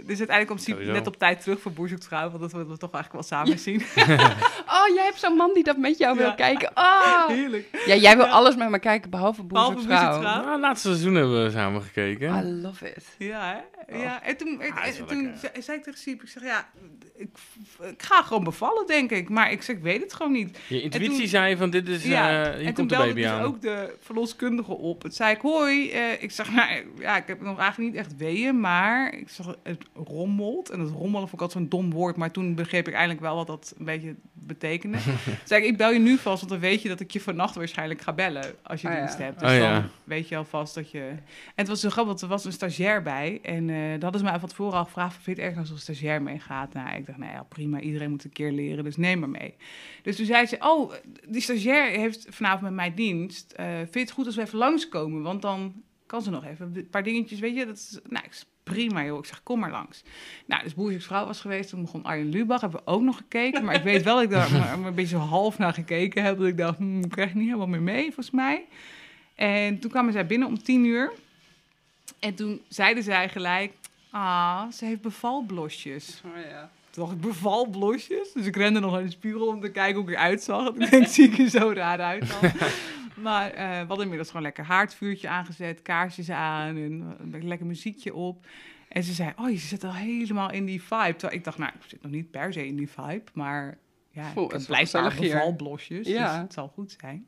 [0.05, 0.91] dus uiteindelijk Siep Sowieso.
[0.91, 2.29] net op tijd terug voor Boer zoekt vrouw.
[2.29, 3.81] Want dat wilden we toch eigenlijk wel samen zien.
[4.67, 6.71] Oh, jij hebt zo'n man die dat met jou wil kijken.
[6.75, 7.27] Oh.
[7.27, 7.67] Heerlijk.
[7.85, 10.21] Ja, jij wil alles met me kijken, behalve Boer Behalve zoekt Boer zoekt vrouw.
[10.21, 10.43] vrouw.
[10.45, 12.35] Nou, laatste seizoen hebben we samen gekeken.
[12.45, 13.05] I love it.
[13.17, 13.95] Ja, hè?
[13.95, 14.01] Oh.
[14.01, 15.39] Ja, en toen, en- Ah, en toen lekker.
[15.39, 16.69] zei, zei ik tegen Siep, ik zeg, ja,
[17.15, 17.29] ik,
[17.91, 19.29] ik ga gewoon bevallen, denk ik.
[19.29, 20.57] Maar ik zeg, ik weet het gewoon niet.
[20.67, 23.09] Je intuïtie En toen- zei van, dit is, ja, en hier toen komt de belde
[23.13, 23.41] baby dus aan.
[23.43, 25.03] ook de verloskundige op.
[25.03, 25.91] Het zei ik, hoi.
[25.91, 29.55] eh, ik zeg, nou, ja, ik heb nog eigenlijk niet echt weeën, maar ik zeg,
[29.63, 30.69] het rommelt.
[30.69, 33.35] En het rommelen vond ik altijd zo'n dom woord, maar toen begreep ik eindelijk wel
[33.35, 34.97] wat dat een beetje betekende.
[35.03, 35.13] Toen
[35.43, 37.55] zei ik, ik bel je nu vast, want dan weet je dat ik je vannacht
[37.55, 38.99] waarschijnlijk ga bellen als je Oh ja.
[38.99, 39.39] dienst hebt.
[39.39, 39.89] Dus Oh dan ja.
[40.03, 40.99] weet je alvast dat je...
[40.99, 41.23] En
[41.55, 43.39] het was zo grappig, want er was een stagiair bij.
[43.41, 45.69] En eh dat hadden ze mij van tevoren al gevraagd, vind je het erg als
[45.69, 46.73] een stagiair meegaat?
[46.73, 49.55] Nou, ik dacht, nou ja, prima, iedereen moet een keer leren, dus neem maar mee.
[50.01, 50.93] Dus toen zei ze, oh,
[51.27, 53.51] die stagiair heeft vanavond met mij dienst.
[53.51, 55.21] Eh, vind je het goed als we even langskomen?
[55.21, 55.73] Want dan
[56.07, 57.65] kan ze nog even een paar dingetjes, weet je.
[57.65, 58.33] Dat is, nou, ik
[58.63, 59.17] prima joh.
[59.17, 60.03] Ik zeg, kom maar langs.
[60.45, 61.69] Nou, dus Boerzoeks vrouw was geweest.
[61.69, 62.61] Toen begon Arjen Lubach.
[62.61, 63.63] Hebben we ook nog gekeken.
[63.63, 66.37] Maar ik weet wel dat ik daar een beetje zo half naar gekeken heb.
[66.37, 68.65] Dat ik dacht, hm, ik krijg niet helemaal meer mee, volgens mij.
[69.35, 71.11] En toen kwamen zij binnen om tien uur.
[72.19, 73.73] En toen zeiden zij gelijk,
[74.09, 76.21] ah, ze heeft bevalblosjes.
[76.25, 76.69] Oh, ja.
[76.89, 78.33] Toen dacht ik, bevalblosjes?
[78.33, 80.67] Dus ik rende nog naar de spiegel om te kijken hoe ik eruit zag.
[80.67, 82.51] Ik denk, zie ik er zo raar uit dan?
[83.21, 88.13] Maar eh, we hadden inmiddels gewoon lekker haardvuurtje aangezet, kaarsjes aan en een lekker muziekje
[88.13, 88.45] op.
[88.89, 91.11] En ze zei, oh, je zit al helemaal in die vibe.
[91.15, 93.77] Terwijl ik dacht, nou, ik zit nog niet per se in die vibe, maar
[94.11, 94.31] ja,
[95.11, 95.33] het hier.
[95.33, 96.31] bevalblosjes, Ja.
[96.31, 97.27] dus het zal goed zijn.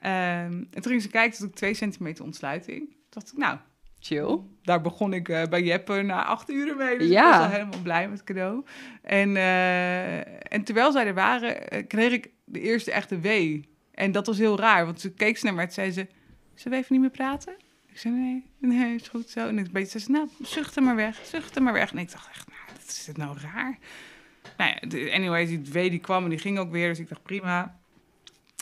[0.00, 0.12] Ehm,
[0.52, 2.78] en toen ging ze kijken, toen ik twee centimeter ontsluiting.
[2.88, 3.58] Toen dacht ik, nou,
[3.98, 4.38] Chill.
[4.62, 6.98] Daar begon ik eh, bij Jeppe na acht uur mee.
[6.98, 7.26] Dus Ja.
[7.26, 8.64] ik was al helemaal blij met het cadeau.
[9.02, 13.68] En, eh, en terwijl zij er waren, eh, kreeg ik de eerste echte wee.
[13.94, 16.06] En dat was heel raar, want ze keek ze naar mij en zei ze...
[16.54, 17.54] Zullen we even niet meer praten?
[17.86, 19.48] Ik zei, nee, nee, is goed zo.
[19.48, 21.92] En ik beetje zei ze, nou, zucht er maar weg, zucht er maar weg.
[21.92, 23.78] En ik dacht echt, nou, is dit nou raar?
[24.56, 26.88] Nou ja, anyway, die wee die kwam en die ging ook weer.
[26.88, 27.78] Dus ik dacht, prima.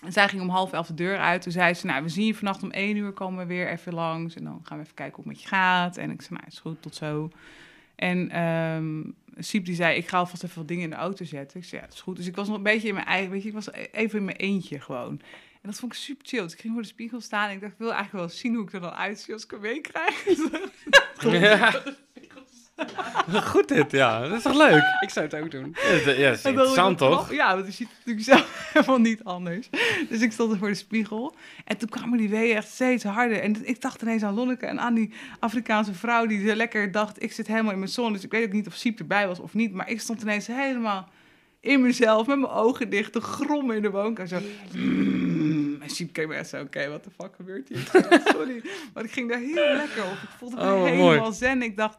[0.05, 1.43] En zij ging om half elf de deur uit.
[1.43, 3.95] Toen zei ze, nou, we zien je vannacht om één uur komen we weer even
[3.95, 4.35] langs.
[4.35, 5.97] En dan gaan we even kijken hoe het met je gaat.
[5.97, 7.31] En ik zei, nou, is goed, tot zo.
[8.01, 9.03] En ehm
[9.39, 11.61] Siep die zei, ik ga alvast even wat dingen in de auto zetten.
[11.61, 12.17] Ik zei, ja, dat is goed.
[12.17, 14.25] Dus ik was nog een beetje in mijn eigen, weet je, ik was even in
[14.25, 15.21] mijn eentje gewoon.
[15.63, 16.43] En dat vond ik super chill.
[16.43, 18.55] Dus ik ging voor de spiegel staan en ik dacht, ik wil eigenlijk wel zien
[18.55, 20.25] hoe ik er dan uitzie als ik een week krijg.
[21.21, 21.83] Ja.
[23.53, 24.21] Goed dit, ja.
[24.29, 24.83] Dat is toch leuk?
[25.01, 25.77] Ik zou het ook doen.
[25.89, 27.33] Ja, dat- ja, is interessant toch?
[27.33, 29.69] Ja, want je ziet het natuurlijk zelf helemaal niet anders.
[30.09, 31.35] Dus ik stond er voor de spiegel.
[31.65, 33.41] En toen kwamen die weeën echt steeds harder.
[33.41, 36.27] En ik dacht ineens aan Lonneke en aan die Afrikaanse vrouw...
[36.27, 38.13] die zo lekker dacht, ik zit helemaal in mijn zon.
[38.13, 39.73] Dus ik weet ook niet of Siep erbij was of niet.
[39.73, 41.09] Maar ik stond ineens helemaal
[41.61, 42.27] in mezelf...
[42.27, 44.29] met mijn ogen dicht, te grommen in de woonkamer.
[44.29, 44.39] Zo...
[44.77, 45.83] Mm.
[45.83, 47.79] En Siep keek me echt zo, oké, wat de fuck gebeurt hier?
[48.35, 48.63] Sorry,
[48.95, 50.13] maar ik ging daar heel lekker op.
[50.23, 51.33] Ik voelde me Oh, helemaal mooi.
[51.33, 51.63] zen.
[51.63, 51.97] Ik dacht...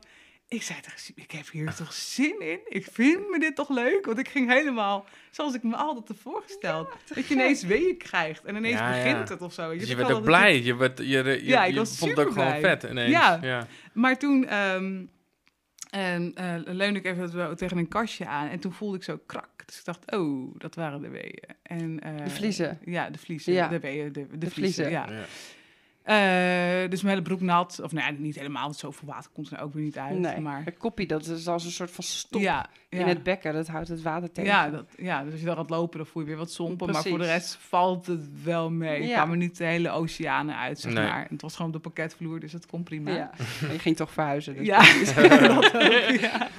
[0.53, 2.59] Ik zei tegen ik heb hier toch zin in?
[2.67, 4.05] Ik vind me dit toch leuk?
[4.05, 6.89] Want ik ging helemaal zoals ik me altijd heb voorgesteld.
[7.15, 9.03] dat je ineens weeën krijgt en ineens Ja, ja.
[9.03, 9.69] begint het of zo.
[9.71, 10.61] Dus je hebt werd wel ook blij.
[10.61, 13.11] Je, werd, je, je, Ja, ik je was vond het ook gewoon vet ineens.
[13.11, 13.39] Ja.
[13.41, 13.67] ja.
[13.93, 15.03] Maar toen ehm
[15.89, 19.49] en, eh, leunde ik even tegen een kastje aan en toen voelde ik zo krak.
[19.65, 21.43] Dus ik dacht, oh, dat waren de weeën.
[21.63, 22.79] En, eh, De vliezen.
[22.85, 23.53] Ja, de vliezen.
[23.53, 23.67] Ja.
[23.67, 24.85] De weeën, de, de, De vliezen.
[24.85, 24.89] vliezen.
[24.89, 25.07] Ja.
[25.09, 25.25] Ja.
[26.03, 27.79] Eh, dus mijn hele broek nat.
[27.83, 30.17] Of nee, niet helemaal, want zoveel water komt er ook weer niet uit.
[30.19, 33.05] Nee, Maar een koppie, dat is als een soort van stop ja, in ja.
[33.05, 33.53] het bekken.
[33.53, 34.49] Dat houdt het water tegen.
[34.51, 36.91] Ja, dat, ja, dus als je dan gaat lopen, dan voel je weer wat sompen.
[36.91, 39.01] Maar voor de rest valt het wel mee.
[39.01, 39.15] Ik Ja.
[39.15, 41.07] kwam er niet de hele oceanen uit, zeg Nee.
[41.07, 41.27] maar.
[41.29, 43.11] Het was gewoon op de pakketvloer, dus dat kon prima.
[43.11, 43.31] Ja.
[43.67, 44.55] En je ging toch verhuizen.
[44.55, 45.81] Dus Ja, dat ook,
[46.19, 46.49] ja.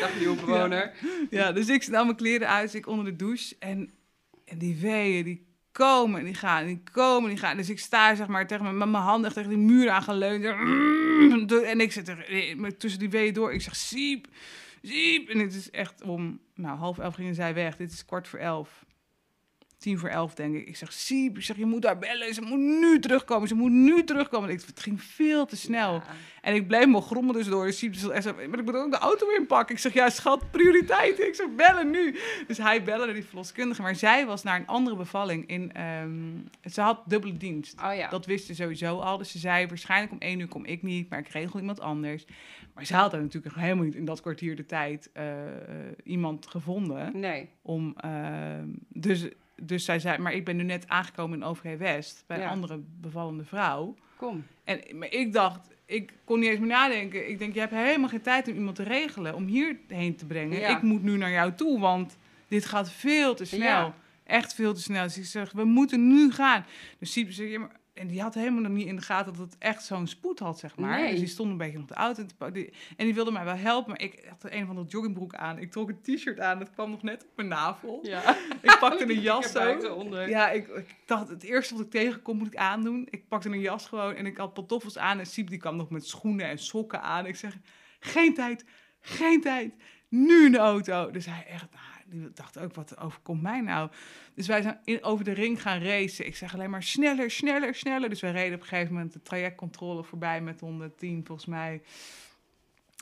[0.00, 0.92] dag nieuwe bewoner.
[1.30, 3.54] ja, dus ik nam mijn kleren uit, dus ik onder de douche.
[3.58, 3.90] En,
[4.44, 5.45] en die weeën, die
[5.76, 7.56] komen en die gaan, en die komen en die gaan.
[7.56, 10.44] Dus ik sta zeg maar tegen met mijn handen tegen die muur aangeleund.
[11.64, 13.52] En ik zit er eh, tussen die weeën door.
[13.52, 14.26] Ik zeg, Siep,
[14.82, 15.28] Siep.
[15.28, 17.76] En het is echt om, nou, half elf gingen zij weg.
[17.76, 18.84] Dit is kwart voor elf.
[19.86, 20.68] Tien voor elf, denk ik.
[20.68, 22.34] Ik zeg, Siep, ik zeg, je moet daar bellen.
[22.34, 23.48] Ze moet nu terugkomen.
[23.48, 24.50] Ze moet nu terugkomen.
[24.50, 26.02] Ik, het ging veel te snel.
[26.40, 27.72] En ik bleef me grommen dus door.
[27.72, 29.74] Siep dus maar ik moet ook de auto inpakken.
[29.74, 31.26] Ik zeg, ja, schat, prioriteiten.
[31.26, 32.18] Ik zeg, bellen nu.
[32.46, 33.82] Dus hij belde naar die verloskundige.
[33.82, 35.46] Maar zij was naar een andere bevalling.
[35.46, 37.74] In, ehm, ze had dubbele dienst.
[37.82, 38.08] Oh ja.
[38.08, 39.18] Dat wist ze sowieso al.
[39.18, 41.08] Dus ze zei, waarschijnlijk om één uur kom ik niet.
[41.08, 42.24] Maar ik regel iemand anders.
[42.74, 45.24] Maar ze had er natuurlijk helemaal niet in dat kwartier de tijd eh,
[46.04, 47.20] iemand gevonden.
[47.20, 47.48] Nee.
[47.62, 49.28] Om, ehm, dus,
[49.62, 52.24] dus zij zei, maar ik ben nu net aangekomen in OVG West.
[52.26, 52.44] Bij Ja.
[52.44, 53.94] een andere bevallende vrouw.
[54.16, 54.44] Kom.
[54.64, 57.28] En maar ik dacht, ik kon niet eens meer nadenken.
[57.28, 60.58] Ik denk, je hebt helemaal geen tijd om iemand te regelen, om hierheen te brengen.
[60.58, 60.76] Ja.
[60.76, 62.16] Ik moet nu naar jou toe, want
[62.48, 63.60] dit gaat veel te snel.
[63.60, 63.94] Ja.
[64.24, 65.02] Echt veel te snel.
[65.02, 66.64] Dus ik zeg, we moeten nu gaan.
[66.98, 67.70] Dus Siep zei, ja, maar...
[67.96, 70.58] En die had helemaal nog niet in de gaten dat het echt zo'n spoed had,
[70.58, 71.00] zeg maar.
[71.00, 71.10] Nee.
[71.10, 72.26] Dus die stond een beetje op de auto.
[72.52, 75.58] die- En die wilde mij wel helpen, maar ik had een of andere joggingbroek aan.
[75.58, 77.98] Ik trok een t-shirt aan, dat kwam nog net op mijn navel.
[78.02, 78.36] Ja.
[78.62, 79.94] Ik pakte een jas zo.
[79.94, 80.28] onder.
[80.28, 83.06] Ja, ik, ik dacht, het eerste wat ik tegenkom moet ik aandoen.
[83.10, 85.18] Ik pakte een jas gewoon en ik had pantoffels aan.
[85.18, 87.26] En Siep die kwam nog met schoenen en sokken aan.
[87.26, 87.56] Ik zeg,
[88.00, 88.64] geen tijd,
[89.00, 89.74] geen tijd.
[90.08, 91.10] Nu in de auto.
[91.10, 93.90] Dus hij echt, nou, die dacht ook, wat overkomt mij nou?
[94.34, 96.26] Dus wij zijn in, over de ring gaan racen.
[96.26, 98.08] Ik zeg alleen maar sneller, sneller, sneller.
[98.08, 101.82] Dus wij reden op een gegeven moment de trajectcontrole voorbij met 110 volgens mij.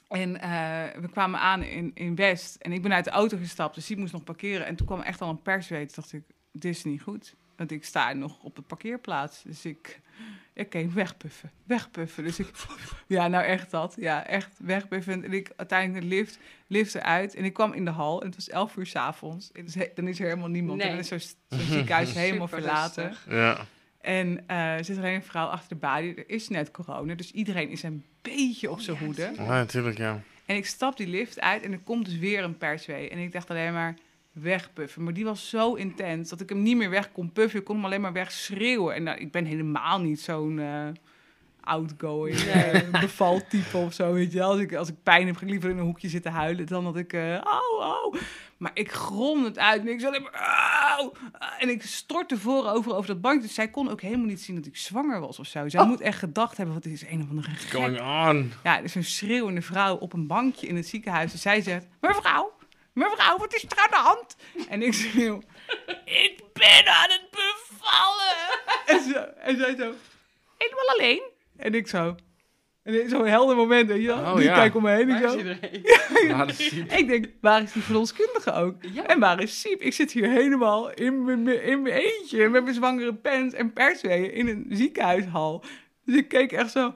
[0.08, 2.56] En eh, we kwamen aan in, in West.
[2.56, 4.66] En ik ben uit de auto gestapt, dus die moest nog parkeren.
[4.66, 5.94] En toen kwam echt al een persweet.
[5.94, 7.34] Dacht ik, dit is niet goed.
[7.56, 9.42] Want ik sta nog op de parkeerplaats.
[9.42, 10.00] Dus ik,
[10.56, 12.24] oké, wegpuffen, wegpuffen.
[12.24, 12.50] Dus ik,
[13.06, 13.94] ja, nou echt dat.
[13.98, 15.24] Ja, echt wegpuffen.
[15.24, 17.34] En ik uiteindelijk de lift, lift eruit.
[17.34, 19.50] En ik kwam in de hal en het was elf uur s'avonds.
[19.94, 20.78] Dan is er helemaal niemand.
[20.78, 20.86] Nee.
[20.86, 21.08] En dan is
[21.48, 23.14] zo'n ziekenhuis helemaal Super verlaten.
[23.28, 23.66] Ja.
[24.00, 26.14] En eh, er zit alleen een vrouw achter de balie.
[26.14, 29.32] Er is net corona, dus iedereen is een beetje op Oh, zijn hoede.
[29.36, 30.22] Ja, natuurlijk, ja.
[30.46, 33.08] En ik stap die lift uit en er komt dus weer een perswee.
[33.08, 33.94] En ik dacht alleen maar
[34.34, 35.02] wegpuffen.
[35.04, 37.58] Maar die was zo intens dat ik hem niet meer weg kon puffen.
[37.58, 38.94] Ik kon hem alleen maar wegschreeuwen.
[38.94, 40.86] En nou, ik ben helemaal niet zo'n eh,
[41.60, 44.12] outgoing eh, bevaltype of zo.
[44.12, 44.42] Weet je.
[44.42, 46.84] Als ik, als ik pijn heb, ga ik liever in een hoekje zitten huilen dan
[46.84, 47.12] dat ik...
[47.12, 48.16] eh au, au.
[48.56, 50.96] Maar ik grom het uit en ik maar...
[50.98, 51.12] Au.
[51.58, 53.42] En ik stortte voorover over dat bankje.
[53.46, 55.68] Dus zij kon ook helemaal niet zien dat ik zwanger was of zo.
[55.68, 55.86] Zij Oh.
[55.88, 58.52] moet echt gedacht hebben, wat is een of andere gek Going on.
[58.64, 61.32] ja, er is een schreeuwende vrouw op een bankje in het ziekenhuis.
[61.32, 62.52] En zij zegt, mevrouw,
[62.94, 64.36] mevrouw, wat is er aan de hand?
[64.68, 65.40] En ik schreeuw,
[66.04, 68.60] ik ben aan het bevallen.
[68.86, 69.94] En, zo, en zij zo,
[70.58, 71.22] helemaal alleen.
[71.56, 72.16] En ik zo,
[72.82, 74.18] En dit is zo'n helder moment, weet je wel.
[74.18, 74.54] Oh, Dus ja.
[74.54, 75.56] kijk om me heen en Waar is
[76.12, 76.26] zo.
[76.28, 78.74] Ja, dat zie Ik denk, waar is die verloskundige ook?
[78.80, 79.06] Ja.
[79.06, 79.80] En waar is Siep?
[79.80, 84.32] Ik zit hier helemaal in mijn, in mijn eentje met mijn zwangere pens en persweeën
[84.32, 85.64] in een ziekenhuishal.
[86.04, 86.92] Dus ik keek echt zo,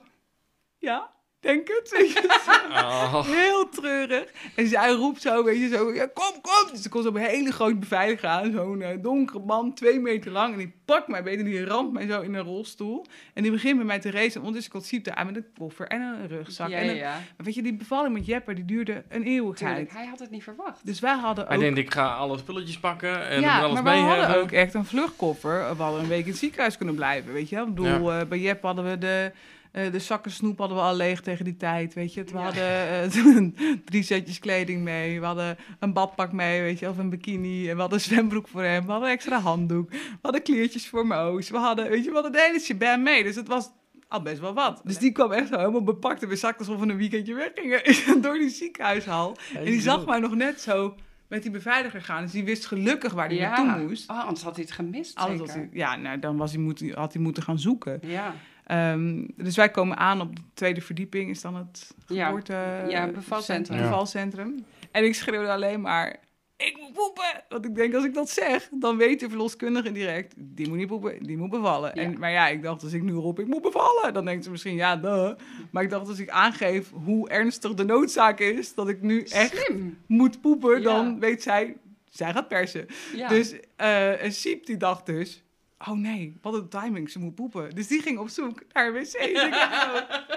[0.79, 1.11] ja,
[1.55, 1.89] denk het.
[1.91, 2.27] Je,
[2.71, 3.27] Oh.
[3.27, 4.25] Heel treurig.
[4.55, 6.71] En zij roept zo, weet je, zo, ja, kom, kom.
[6.73, 10.53] Dus er komt zo'n hele grote beveiliger aan, zo'n eh, donkere man, twee meter lang.
[10.53, 13.07] En die pakt mij beter, die ramt mij zo in een rolstoel.
[13.35, 14.33] En die begint met mij te racen.
[14.33, 16.69] En ondertussen komt Siep aan met een koffer en een rugzak.
[16.69, 17.11] Ja, en ja, een- ja.
[17.13, 19.75] Maar weet je, die bevalling met Jepper, die duurde een eeuwigheid.
[19.77, 20.81] Tuurlijk, hij had het niet verwacht.
[20.87, 21.51] Dus wij hadden ook...
[21.51, 24.43] Hij denkt, ik ga alle spulletjes pakken en ja, alles maar mee we hadden hebben.
[24.43, 25.77] ook echt een vluchtkoffer.
[25.77, 27.67] We hadden een week in het ziekenhuis kunnen blijven, weet je wel.
[27.67, 29.33] Ik bedoel, eh, bij Jep hadden we de,
[29.73, 32.25] eh, de zakken snoep hadden we al leeg tegen die tijd, weet je.
[32.25, 32.43] We Ja.
[32.43, 35.21] hadden eh, drie setjes kleding mee.
[35.21, 37.69] We hadden een badpak mee, weet je, of een bikini.
[37.69, 38.85] En we hadden een zwembroek voor hem.
[38.85, 39.91] We hadden een extra handdoek.
[39.91, 41.51] We hadden kleertjes voor Moos.
[41.51, 43.23] We hadden, weet je, we hadden de hele shebang mee.
[43.23, 43.71] Dus het was
[44.09, 44.81] al best wel wat.
[44.85, 47.83] Dus die kwam echt zo helemaal bepakt en bezakt alsof we een weekendje weggingen
[48.23, 49.37] door die ziekenhuishal.
[49.55, 50.95] En die zag mij nog net zo
[51.29, 52.23] met die beveiliger gaan.
[52.23, 53.63] Dus die wist gelukkig waar hij ja.
[53.63, 54.11] naartoe moest.
[54.11, 55.53] Oh, anders had hij het gemist zeker.
[55.53, 57.99] hij- ja, nou, dan was hij moet, had hij moeten gaan zoeken.
[58.03, 58.35] Ja.
[58.69, 62.85] Ehm, dus wij komen aan op de tweede verdieping, is dan het geboorte...
[62.89, 63.77] Ja, bevalcentrum.
[63.77, 63.83] Ja.
[63.83, 64.65] bevalcentrum.
[64.91, 66.17] En ik schreeuwde alleen maar,
[66.57, 67.45] ik moet poepen!
[67.49, 70.87] Want ik denk, als ik dat zeg, dan weet de verloskundige direct, die moet niet
[70.87, 71.91] poepen, die moet bevallen.
[71.95, 72.03] Ja.
[72.03, 74.51] En, maar ja, ik dacht, als ik nu roep, ik moet bevallen, dan denkt ze
[74.51, 75.33] misschien, ja, duh.
[75.71, 79.57] Maar ik dacht, als ik aangeef hoe ernstig de noodzaak is, dat ik nu echt
[79.57, 79.99] Slim.
[80.07, 81.77] moet poepen, dan weet zij,
[82.09, 82.87] zij gaat persen.
[83.29, 85.43] Dus eh en Siep die dacht dus,
[85.79, 87.75] oh nee, wat een timing, ze moet poepen.
[87.75, 89.01] Dus die ging op zoek naar een wc.
[89.03, 89.15] Dus
[89.45, 89.93] ik dacht zo,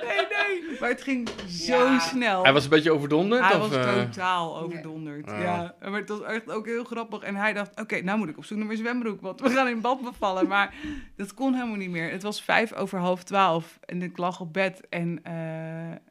[0.08, 0.80] nee, nee.
[0.80, 2.00] Maar het ging zo Ja.
[2.00, 2.44] snel.
[2.44, 3.42] Hij was een beetje overdonderd?
[3.46, 4.02] Hij of, was eh?
[4.02, 5.26] totaal overdonderd.
[5.26, 5.42] Nee.
[5.42, 5.76] Ja.
[5.82, 7.22] Maar het was echt ook heel grappig.
[7.22, 9.68] En hij dacht, oké, nou moet ik op zoek naar mijn zwembroek, want we gaan
[9.68, 10.48] in bad bevallen.
[10.48, 10.74] Maar
[11.16, 12.12] dat kon helemaal niet meer.
[12.12, 15.20] Het was vijf over half twaalf en ik lag op bed en...
[15.24, 16.11] eh,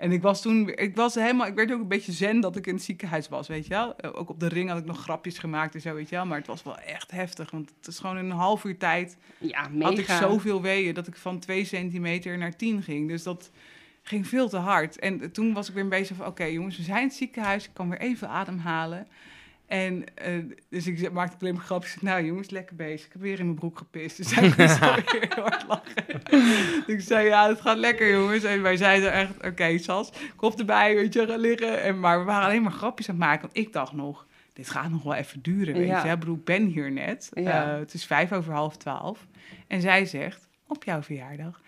[0.00, 2.66] en ik was toen, ik was helemaal, ik werd ook een beetje zen dat ik
[2.66, 3.96] in het ziekenhuis was, weet je wel.
[3.96, 6.26] Eh, Ook op de ring had ik nog grapjes gemaakt en zo, weet je wel.
[6.26, 9.16] Maar het was wel echt heftig, want het is gewoon in een half uur tijd
[9.38, 9.88] ja, mega.
[9.88, 13.08] had ik zoveel weeën dat ik van 2 centimeter naar 10 ging.
[13.08, 13.50] Dus dat
[14.02, 14.98] ging veel te hard.
[14.98, 17.64] En toen was ik weer bezig van, oké jongens, we zijn in het ziekenhuis.
[17.64, 19.06] Ik kan weer even ademhalen.
[19.70, 20.32] En eh,
[20.68, 22.00] dus ik maakte alleen maar grapjes.
[22.00, 23.06] Nou jongens, lekker bezig.
[23.06, 24.16] Ik heb weer in mijn broek gepist.
[24.16, 26.20] Dus hij moest weer hard lachen.
[26.86, 28.44] Dus ik zei, ja, het gaat lekker jongens.
[28.44, 31.82] En wij zeiden echt, oké Sas, kop erbij, weet je, gaan liggen.
[31.82, 33.40] En, maar we waren alleen maar grapjes aan het maken.
[33.40, 36.04] Want ik dacht nog, dit gaat nog wel even duren, weet Ja.
[36.06, 36.12] je.
[36.12, 37.30] Ik bedoel, ik ben hier net.
[37.34, 37.72] Ja.
[37.72, 39.26] Eh, het is vijf over half twaalf.
[39.66, 41.60] En zij zegt, op jouw verjaardag,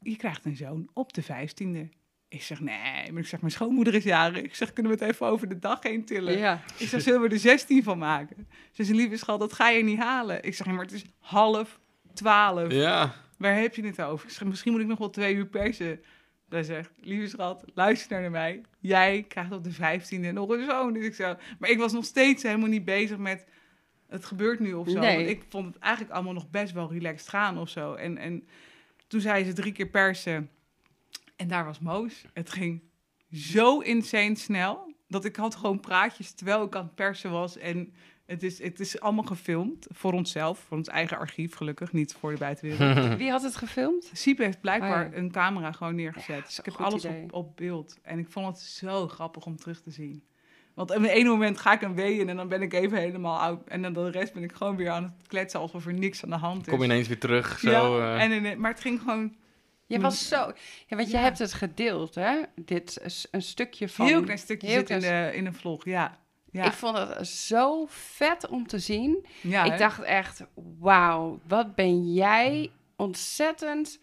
[0.00, 1.88] je krijgt een zoon op de vijftiende.
[2.28, 4.42] Ik zeg, nee, maar ik zeg, mijn schoonmoeder is jarig.
[4.42, 6.38] Ik zeg, kunnen we het even over de dag heen tillen?
[6.38, 6.62] Ja.
[6.78, 8.48] Ik zeg, zullen we er 16 van maken?
[8.72, 10.42] Ze zegt, lieve schat, dat ga je niet halen.
[10.42, 11.80] Ik zeg, ja, maar het is half
[12.14, 12.72] twaalf.
[12.72, 13.14] Ja.
[13.38, 14.26] Waar heb je het over?
[14.26, 16.00] Ik zeg, misschien moet ik nog wel twee uur persen.
[16.48, 18.60] Zij zegt, lieve schat, luister naar mij.
[18.80, 20.92] Jij krijgt op de vijftiende nog een zoon.
[20.92, 23.46] Dus ik zo, maar ik was nog steeds helemaal niet bezig met...
[24.08, 24.98] Het gebeurt nu of zo.
[24.98, 25.16] Nee.
[25.16, 27.94] Want ik vond het eigenlijk allemaal nog best wel relaxed gaan of zo.
[27.94, 28.48] En, en
[29.06, 30.50] toen zei ze drie keer persen.
[31.36, 32.24] En daar was Moos.
[32.32, 32.82] Het ging
[33.32, 34.94] zo insane snel.
[35.08, 37.56] Dat ik had gewoon praatjes terwijl ik aan het persen was.
[37.58, 37.94] En
[38.26, 39.86] het is, het is allemaal gefilmd.
[39.90, 40.58] Voor onszelf.
[40.58, 41.92] Voor ons eigen archief gelukkig.
[41.92, 43.16] Niet voor de buitenwereld.
[43.18, 44.10] Wie had het gefilmd?
[44.12, 45.18] Siep heeft blijkbaar Oh ja.
[45.18, 46.46] een camera gewoon neergezet.
[46.46, 47.98] dus ik heb alles op, op beeld.
[48.02, 50.24] En ik vond het zo grappig om terug te zien.
[50.74, 53.38] Want op een ene moment ga ik een weeën en dan ben ik even helemaal
[53.38, 53.68] oud.
[53.68, 56.30] En dan de rest ben ik gewoon weer aan het kletsen alsof er niks aan
[56.30, 56.72] de hand is.
[56.72, 57.58] Kom ineens weer terug.
[57.58, 58.22] Zo, ja, eh.
[58.22, 59.34] en, in- maar het ging gewoon
[59.86, 60.52] Je was zo...
[60.86, 61.22] Ja, want je Ja.
[61.22, 62.36] hebt het gedeeld, hè?
[62.54, 64.06] Dit is een stukje van...
[64.06, 66.18] heel klein stukje heel zit in, de, in een vlog, ja.
[66.50, 69.26] Ja, Ik vond het zo vet om te zien.
[69.40, 69.72] ja hè?
[69.72, 70.42] ik dacht echt,
[70.78, 73.98] wauw, wat ben jij ontzettend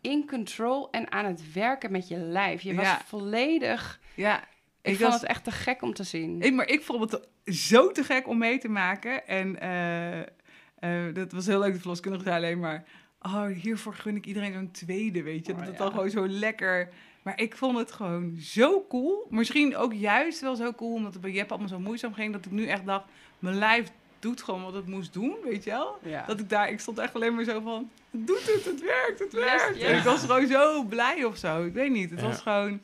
[0.00, 2.62] in control en aan het werken met je lijf.
[2.62, 4.00] Je was volledig...
[4.14, 4.46] ja, Ik,
[4.82, 6.40] ik vond was, het echt te gek om te zien.
[6.40, 9.26] ik, maar ik vond het zo te gek om mee te maken.
[9.26, 12.84] En eh, eh, dat was heel leuk, de verloskundige zei alleen maar...
[13.26, 15.52] Oh, hiervoor gun ik iedereen zo'n tweede, weet je.
[15.52, 15.82] Oh, dat het ja.
[15.82, 16.88] dan gewoon zo lekker...
[17.22, 19.26] Maar ik vond het gewoon zo cool.
[19.30, 22.32] Misschien ook juist wel zo cool, omdat het bij Jep allemaal zo moeizaam ging...
[22.32, 23.04] dat ik nu echt dacht,
[23.38, 25.98] mijn lijf doet gewoon wat het moest doen, weet je wel?
[26.02, 26.24] ja.
[26.26, 29.18] Dat ik daar, ik stond echt alleen maar zo van, het doet het, het werkt,
[29.18, 29.78] het werkt.
[29.78, 31.64] En ik was gewoon zo blij of zo.
[31.64, 32.26] Ik weet niet, het Ja.
[32.26, 32.80] was gewoon,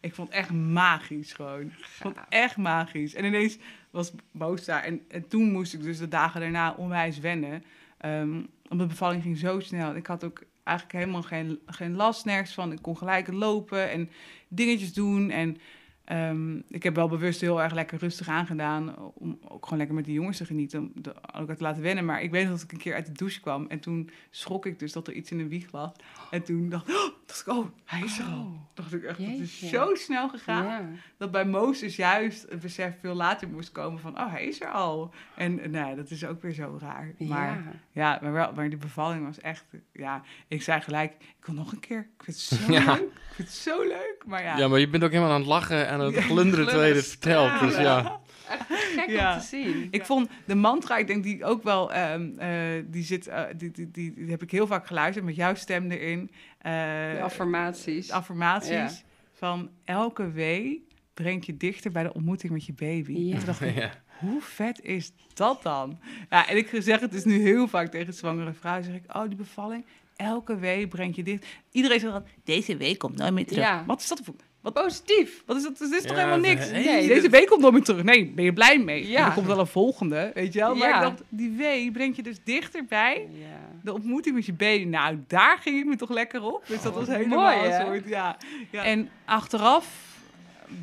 [0.00, 1.62] ik vond het echt magisch gewoon.
[1.62, 3.14] Ik vond het echt magisch.
[3.14, 3.58] En ineens
[3.90, 7.64] was Boos daar en, en toen moest ik dus de dagen daarna onwijs wennen.
[7.98, 9.96] Ehm omdat de bevalling ging zo snel.
[9.96, 12.72] Ik had ook eigenlijk helemaal geen, geen last nergens van.
[12.72, 14.10] Ik kon gelijk lopen en
[14.48, 15.56] dingetjes doen en...
[16.04, 18.96] ehm, ik heb wel bewust heel erg lekker rustig aangedaan.
[19.14, 20.80] Om ook gewoon lekker met die jongens te genieten.
[20.80, 22.04] Om de, ook te laten wennen.
[22.04, 23.66] Maar ik weet dat ik een keer uit de douche kwam.
[23.68, 25.92] En toen schrok ik dus dat er iets in de wieg lag.
[26.30, 28.40] En toen dacht ik, "Oh, dacht ik, oh, hij is er al.
[28.40, 28.52] Oh.
[28.74, 30.64] Dacht ik echt, het is zo snel gegaan.
[30.64, 30.88] Ja.
[31.16, 34.70] Dat bij Mozes juist het besef veel later moest komen van, oh, hij is er
[34.70, 35.14] al.
[35.36, 37.14] En eh, nee, dat is ook weer zo raar.
[37.18, 37.62] Maar Ja.
[37.92, 41.72] ja, maar, wel, maar die bevalling was echt, ja, ik zei gelijk, ik wil nog
[41.72, 42.08] een keer.
[42.18, 42.84] Ik vind het zo Ja.
[42.94, 43.00] leuk.
[43.02, 44.22] Ik vind het zo leuk.
[44.26, 46.66] Maar ja, Ja, maar je bent ook helemaal aan het lachen en aan het glunderen
[46.66, 47.60] terwijl je het vertelt.
[47.60, 48.20] Dus ja.
[48.68, 49.34] Gek Ja.
[49.34, 49.88] om te zien.
[49.90, 53.70] Ik vond de mantra, ik denk die ook wel, ehm, eh, die zit, eh, die,
[53.70, 56.30] die, die, die heb ik heel vaak geluisterd met jouw stem erin.
[56.58, 56.72] Eh,
[57.12, 58.06] De affirmaties.
[58.06, 58.90] de affirmaties Ja.
[59.32, 63.12] van elke wee brengt je dichter bij de ontmoeting met je baby.
[63.12, 63.30] Ja.
[63.32, 63.90] En toen dacht ik, ja.
[64.18, 65.98] hoe vet is dat dan?
[66.30, 69.26] Ja, en ik zeg het dus nu heel vaak tegen zwangere vrouwen, zeg ik, oh
[69.26, 69.86] die bevalling,
[70.16, 71.46] elke wee brengt je dicht.
[71.70, 73.64] Iedereen zegt dan, deze week komt nooit meer terug.
[73.64, 73.84] Ja.
[73.86, 74.34] Wat is dat voor...
[74.64, 75.42] Wat, Positief.
[75.46, 75.78] wat is dat?
[75.78, 76.70] Dat is toch Ja, helemaal niks?
[76.70, 78.02] nee, Nee, Deze week komt nooit meer terug.
[78.02, 79.08] Nee, ben je blij mee?
[79.08, 79.26] Ja.
[79.26, 80.74] Er komt wel een volgende, weet je wel?
[80.74, 80.96] Maar Ja.
[80.96, 83.28] ik dacht, die wee brengt je dus dichterbij.
[83.32, 83.46] Ja.
[83.82, 84.84] De ontmoeting met je baby.
[84.84, 86.64] Nou, daar ging ik me toch lekker op.
[86.66, 88.36] Dus dat was helemaal mooi, een soort, ja.
[88.70, 88.84] ja.
[88.84, 89.86] En achteraf,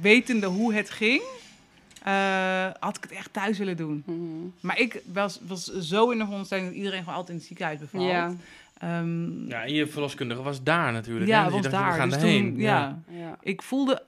[0.02, 1.22] wetende hoe het ging,
[2.04, 4.04] eh, had ik het echt thuis willen doen.
[4.06, 4.18] Mhm.
[4.60, 7.80] Maar ik was, was zo in de veronderstelling dat iedereen gewoon altijd in het ziekenhuis
[7.80, 8.04] bevalt.
[8.10, 8.34] Ja.
[8.82, 11.28] Ehm, ja, en je verloskundige was daar natuurlijk.
[11.28, 11.44] ja, hè?
[11.46, 11.92] Dus was dacht, daar.
[11.92, 12.52] We gaan Dus erheen.
[12.54, 13.00] toen, ja.
[13.08, 13.38] Ja.
[13.42, 14.04] ik voelde...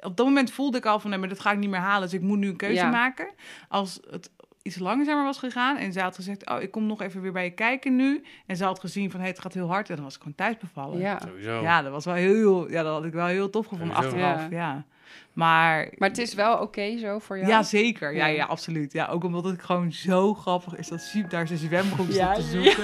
[0.00, 2.02] Op dat moment voelde ik al van, nee, maar dat ga ik niet meer halen.
[2.02, 2.90] Dus ik moet nu een keuze Ja.
[2.90, 3.28] maken.
[3.68, 4.30] Als het
[4.62, 6.50] iets langzamer was gegaan en zij had gezegd...
[6.50, 8.24] oh, ik kom nog even weer bij je kijken nu.
[8.46, 9.88] En ze had gezien van, hey, het gaat heel hard.
[9.90, 10.98] En dan was ik gewoon thuis bevallen.
[10.98, 11.20] Ja.
[11.26, 11.62] Sowieso.
[11.62, 12.70] Ja, dat was wel heel...
[12.70, 14.16] Ja, dat had ik wel heel tof gevonden Sowieso.
[14.16, 14.50] achteraf.
[14.50, 14.56] Ja.
[14.56, 14.84] Ja.
[15.32, 15.92] Maar...
[15.98, 17.48] Maar het is wel oké zo voor jou?
[17.48, 18.14] Ja, zeker.
[18.14, 18.34] Ja, Ja.
[18.34, 18.92] ja, absoluut.
[18.92, 21.60] Ja, ook omdat het gewoon zo grappig is dat Siep daar zijn
[22.08, 22.74] Ja, te ja.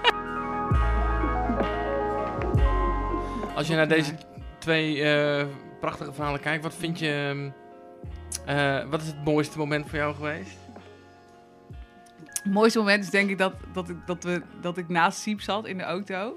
[3.55, 4.13] Als je naar deze
[4.59, 5.45] twee eh,
[5.79, 7.07] prachtige verhalen kijkt, wat vind je...
[7.29, 7.49] ehm,
[8.57, 10.57] eh, wat is het mooiste moment voor jou geweest?
[12.43, 15.41] Het mooiste moment is denk ik dat, dat, ik, dat, we, dat ik naast Siep
[15.41, 16.35] zat in de auto.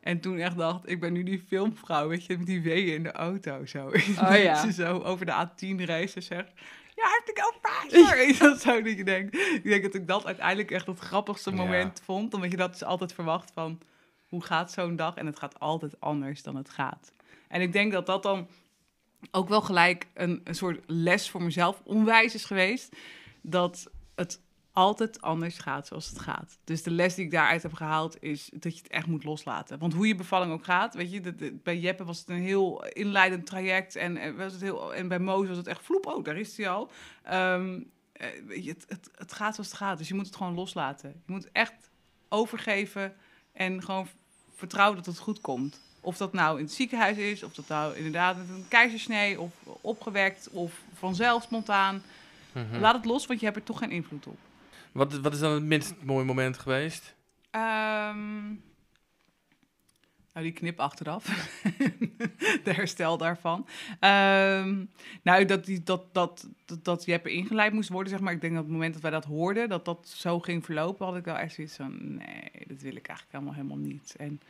[0.00, 3.02] En toen echt dacht, ik ben nu die filmvrouw, weet je, met die weeën in
[3.02, 3.66] de auto.
[3.66, 3.86] Zo.
[3.86, 4.54] Oh ja.
[4.54, 6.52] Ze zo over de A10 race en zegt,
[6.96, 8.16] ja, I have to go faster.
[8.16, 9.34] Weet je, dat zo dat je denkt.
[9.36, 11.56] Ik denk dat ik dat uiteindelijk echt het grappigste Ja.
[11.56, 12.34] moment vond.
[12.34, 13.78] Omdat je dat dus altijd verwacht van,
[14.28, 15.14] hoe gaat zo'n dag?
[15.14, 17.12] En het gaat altijd anders dan het gaat.
[17.48, 18.48] En ik denk dat dat dan
[19.30, 22.96] ook wel gelijk een, een soort les voor mezelf onwijs is geweest.
[23.42, 24.40] Dat het
[24.72, 26.58] altijd anders gaat zoals het gaat.
[26.64, 29.78] Dus de les die ik daaruit heb gehaald is dat je het echt moet loslaten.
[29.78, 32.84] Want hoe je bevalling ook gaat, weet je, dat- bij Jeppe was het een heel
[32.86, 36.24] inleidend traject en, en, was het heel, en bij Moos was het echt vloep, oh,
[36.24, 36.90] daar is hij al.
[37.22, 40.36] Ehm, eh, weet je, het, het, het gaat zoals het gaat, dus je moet het
[40.36, 41.22] gewoon loslaten.
[41.26, 41.90] Je moet echt
[42.28, 43.16] overgeven
[43.56, 44.08] en gewoon
[44.54, 45.80] vertrouwen dat het goed komt.
[46.00, 49.52] Of dat nou in het ziekenhuis is, of dat nou inderdaad met een keizersnee, of
[49.80, 52.02] opgewekt, of vanzelf spontaan.
[52.52, 52.80] Mhm.
[52.80, 54.38] Laat het los, want je hebt er toch geen invloed op.
[54.92, 57.14] Wat, wat is dan het minst mooie moment geweest?
[57.50, 58.52] Ehm,
[60.36, 61.24] nou, die knip achteraf.
[62.64, 63.66] de herstel daarvan.
[64.00, 64.84] Ehm,
[65.22, 68.32] nou, dat, die, dat, dat, dat, dat Jeppe ingeleid moest worden, zeg maar.
[68.32, 71.06] Ik denk dat op het moment dat wij dat hoorden, dat dat zo ging verlopen,
[71.06, 72.16] had ik wel echt zoiets van...
[72.16, 74.14] Nee, dat wil ik eigenlijk helemaal, helemaal niet.
[74.18, 74.40] En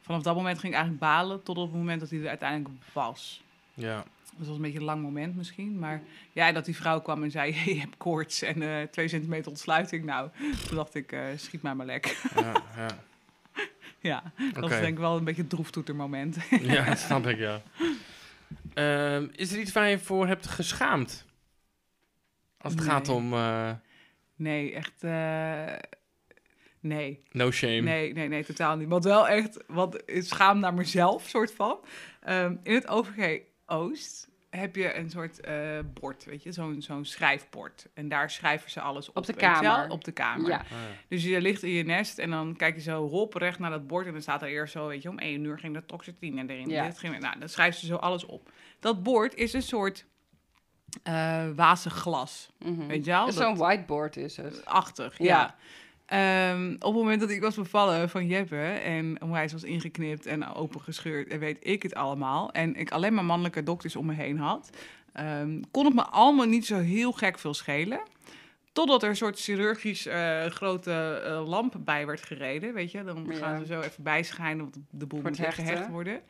[0.00, 2.74] vanaf dat moment ging ik eigenlijk balen, tot op het moment dat hij er uiteindelijk
[2.92, 3.42] was.
[3.74, 4.04] Ja.
[4.38, 5.78] Dat was een beetje een lang moment misschien.
[5.78, 9.50] Maar ja, dat die vrouw kwam en zei: Je hebt koorts en eh twee centimeter
[9.50, 10.04] ontsluiting.
[10.04, 10.30] Nou,
[10.66, 12.16] toen dacht ik: eh, Schiet mij maar lek.
[12.34, 12.98] ja, ja.
[14.10, 16.36] ja, dat is denk ik wel een beetje een droeftoetermoment.
[16.60, 17.62] Ja, dat snap ik, ja.
[18.74, 21.26] Ehm, is er iets waar je voor hebt geschaamd?
[22.58, 22.90] Als het Nee.
[22.90, 23.70] gaat om eh,
[24.36, 25.02] nee, echt.
[25.02, 25.72] eh,
[26.80, 27.22] nee.
[27.30, 27.80] no shame.
[27.80, 28.88] Nee, nee, nee, totaal niet.
[28.88, 31.78] Wat wel echt, wat is schaam naar mezelf, soort van.
[32.20, 37.04] Ehm, in het OVG Oost heb je een soort eh, bord, weet je, zo'n zo'n
[37.04, 37.86] schrijfbord.
[37.94, 39.16] En daar schrijven ze alles op.
[39.16, 39.88] Op de kamer.
[39.90, 40.48] Op de kamer.
[40.50, 40.56] Ja.
[40.58, 40.76] Ah, ja.
[41.08, 43.86] Dus je ligt in je nest en dan kijk je zo hop recht naar dat
[43.86, 44.06] bord.
[44.06, 46.68] En dan staat er eerst zo, weet je, om één uur ging de toxitine erin.
[46.68, 46.86] Ja.
[46.86, 48.50] Dit ging, nou, dan schrijven ze zo alles op.
[48.80, 50.04] Dat bord is een soort
[51.02, 52.86] eh wazig glas, Mhm.
[52.86, 53.32] weet je wel?
[53.32, 54.64] Zo'n whiteboard is het.
[54.64, 55.54] achtig, ja.
[56.06, 60.54] Ehm, op het moment dat ik was bevallen van Jeppe en onwijs was ingeknipt en
[60.54, 62.52] opengescheurd en weet ik het allemaal.
[62.52, 64.70] En ik alleen maar mannelijke dokters om me heen had,
[65.12, 68.00] ehm, kon het me allemaal niet zo heel gek veel schelen.
[68.72, 73.04] Totdat er een soort chirurgisch eh, grote eh, lamp bij werd gereden, weet je.
[73.04, 73.36] Dan Ja.
[73.36, 76.20] gaan ze zo even bijschijnen, want de boel moet weer gehecht worden.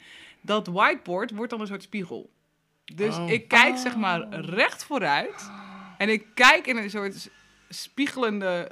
[0.41, 2.31] Dat whiteboard wordt dan een soort spiegel.
[2.95, 3.31] Dus Oh.
[3.31, 5.51] ik kijk zeg maar recht vooruit
[5.99, 7.31] en ik kijk in een soort
[7.69, 8.71] spiegelende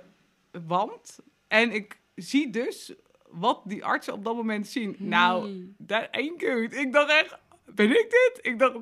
[0.66, 1.18] wand.
[1.48, 2.92] En ik zie dus
[3.28, 4.96] wat die artsen op dat moment zien.
[4.98, 5.74] Nou, Nee.
[5.78, 6.74] dat ain't good.
[6.74, 8.38] Ik dacht echt, ben ik dit?
[8.42, 8.74] Ik dacht,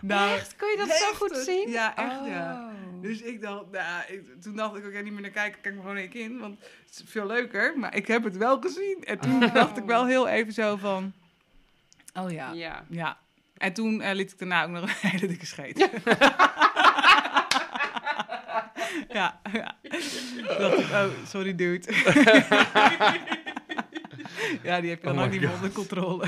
[0.00, 0.32] nou...
[0.34, 0.56] Echt?
[0.56, 1.70] Kun je dat zo goed zien?
[1.70, 2.68] Ja, echt ja.
[2.68, 3.02] Oh.
[3.02, 5.74] Dus ik dacht, nou, ik- toen dacht ik ook ja, niet meer naar kijken, kijk
[5.74, 7.78] maar gewoon één keer in, want het is veel leuker.
[7.78, 9.02] Maar ik heb het wel gezien.
[9.04, 9.54] En toen Oh.
[9.54, 11.12] dacht ik wel heel even zo van,
[12.14, 12.52] Oh ja.
[12.52, 12.84] Ja.
[12.88, 13.18] Ja.
[13.58, 15.78] En toen eh, liet ik daarna ook nog een hele dikke scheet.
[15.78, 15.88] Ja,
[19.08, 19.40] ja.
[20.58, 21.92] Dacht ik, oh, sorry dude.
[24.62, 26.24] ja, die heb je dan Oh ook niet meer onder controle.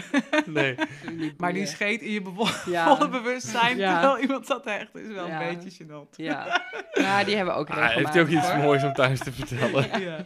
[0.47, 0.75] Nee.
[1.39, 2.97] Maar die scheet in je bevo- Ja.
[2.97, 4.01] volle bewustzijn, Ja.
[4.01, 5.43] terwijl iemand zat te hechten, is wel Ja.
[5.49, 6.17] een beetje gênant.
[6.17, 6.63] Ja.
[6.93, 8.59] ja, die hebben we ook Ah, heeft hij ook iets hoor.
[8.63, 10.01] moois om thuis te vertellen?
[10.01, 10.25] Ja.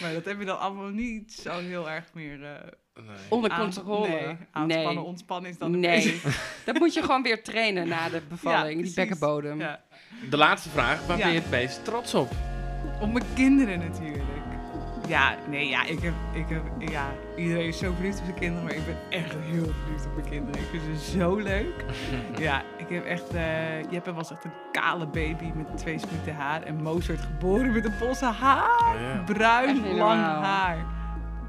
[0.00, 2.44] Maar dat heb je dan allemaal niet zo heel erg meer...
[2.44, 2.50] eh,
[2.94, 3.16] Nee.
[3.28, 4.08] Onder aan- controle.
[4.08, 5.00] Nee, aanspannen, nee.
[5.04, 6.20] ontspannen is dan Nee.
[6.64, 9.60] Dat moet je gewoon weer trainen na de bevalling, die bekkenbodem.
[9.60, 9.80] Ja.
[10.30, 11.06] De laatste vraag.
[11.06, 11.24] Waar Ja.
[11.24, 12.32] ben je het meest trots op?
[13.00, 14.22] Op mijn kinderen natuurlijk.
[15.08, 17.06] Ja, nee, ja, ik heb, ik heb, ja,
[17.36, 20.28] iedereen is zo verliefd op zijn kinderen, maar ik ben echt heel verliefd op mijn
[20.28, 20.60] kinderen.
[20.60, 21.84] Ik vind ze zo leuk.
[22.38, 26.62] Ja, ik heb echt, eh Jeppe was echt een kale baby met twee smieten haar
[26.62, 28.68] en Moos werd geboren met een bosse haar.
[28.80, 29.24] Oh.
[29.24, 30.76] Bruin, lang haar.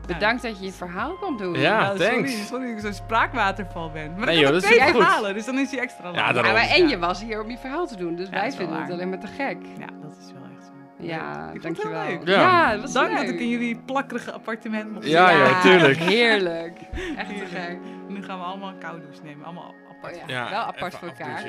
[0.07, 1.53] Bedankt dat je je verhaal kwam doen.
[1.59, 1.81] Ja.
[1.81, 2.31] Nou, thanks.
[2.31, 4.13] Sorry, sorry dat ik zo'n spraakwaterval ben.
[4.17, 4.89] Maar Nee, ik twee goed.
[4.91, 6.15] verhalen, dus dan is hij extra lang.
[6.15, 6.51] Ja, Ja, daarom.
[6.53, 6.87] maar en Ja.
[6.89, 9.19] je was hier om je verhaal te doen, dus Ja, wij vinden het alleen maar
[9.19, 9.57] te gek.
[9.79, 10.71] Ja, dat is wel echt zo.
[11.05, 12.17] Ja, Ik vond het wel dankjewel.
[12.25, 12.27] leuk.
[12.27, 12.79] Ja.
[12.79, 13.17] was Dank leuk.
[13.17, 15.45] dat ik in jullie plakkerige appartement mocht Ja, zitten.
[15.47, 15.97] ja, tuurlijk.
[15.97, 16.79] Heerlijk.
[17.17, 17.77] Echt te gek.
[18.07, 19.45] Nu gaan we allemaal een koude douche nemen.
[19.45, 20.13] Allemaal apart.
[20.15, 21.43] Oh ja, Ja, wel apart voor elkaar.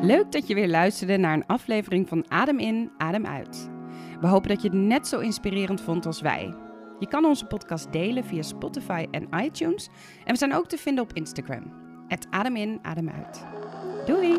[0.00, 3.70] Leuk dat je weer luisterde naar een aflevering van Adem in, Adem uit.
[4.20, 6.54] We hopen dat je het net zo inspirerend vond als wij.
[6.98, 9.88] Je kan onze podcast delen via Spotify en iTunes.
[10.24, 11.72] En we zijn ook te vinden op Instagram.
[12.08, 13.44] Het Adem in, Adem uit.
[14.06, 14.38] Doei!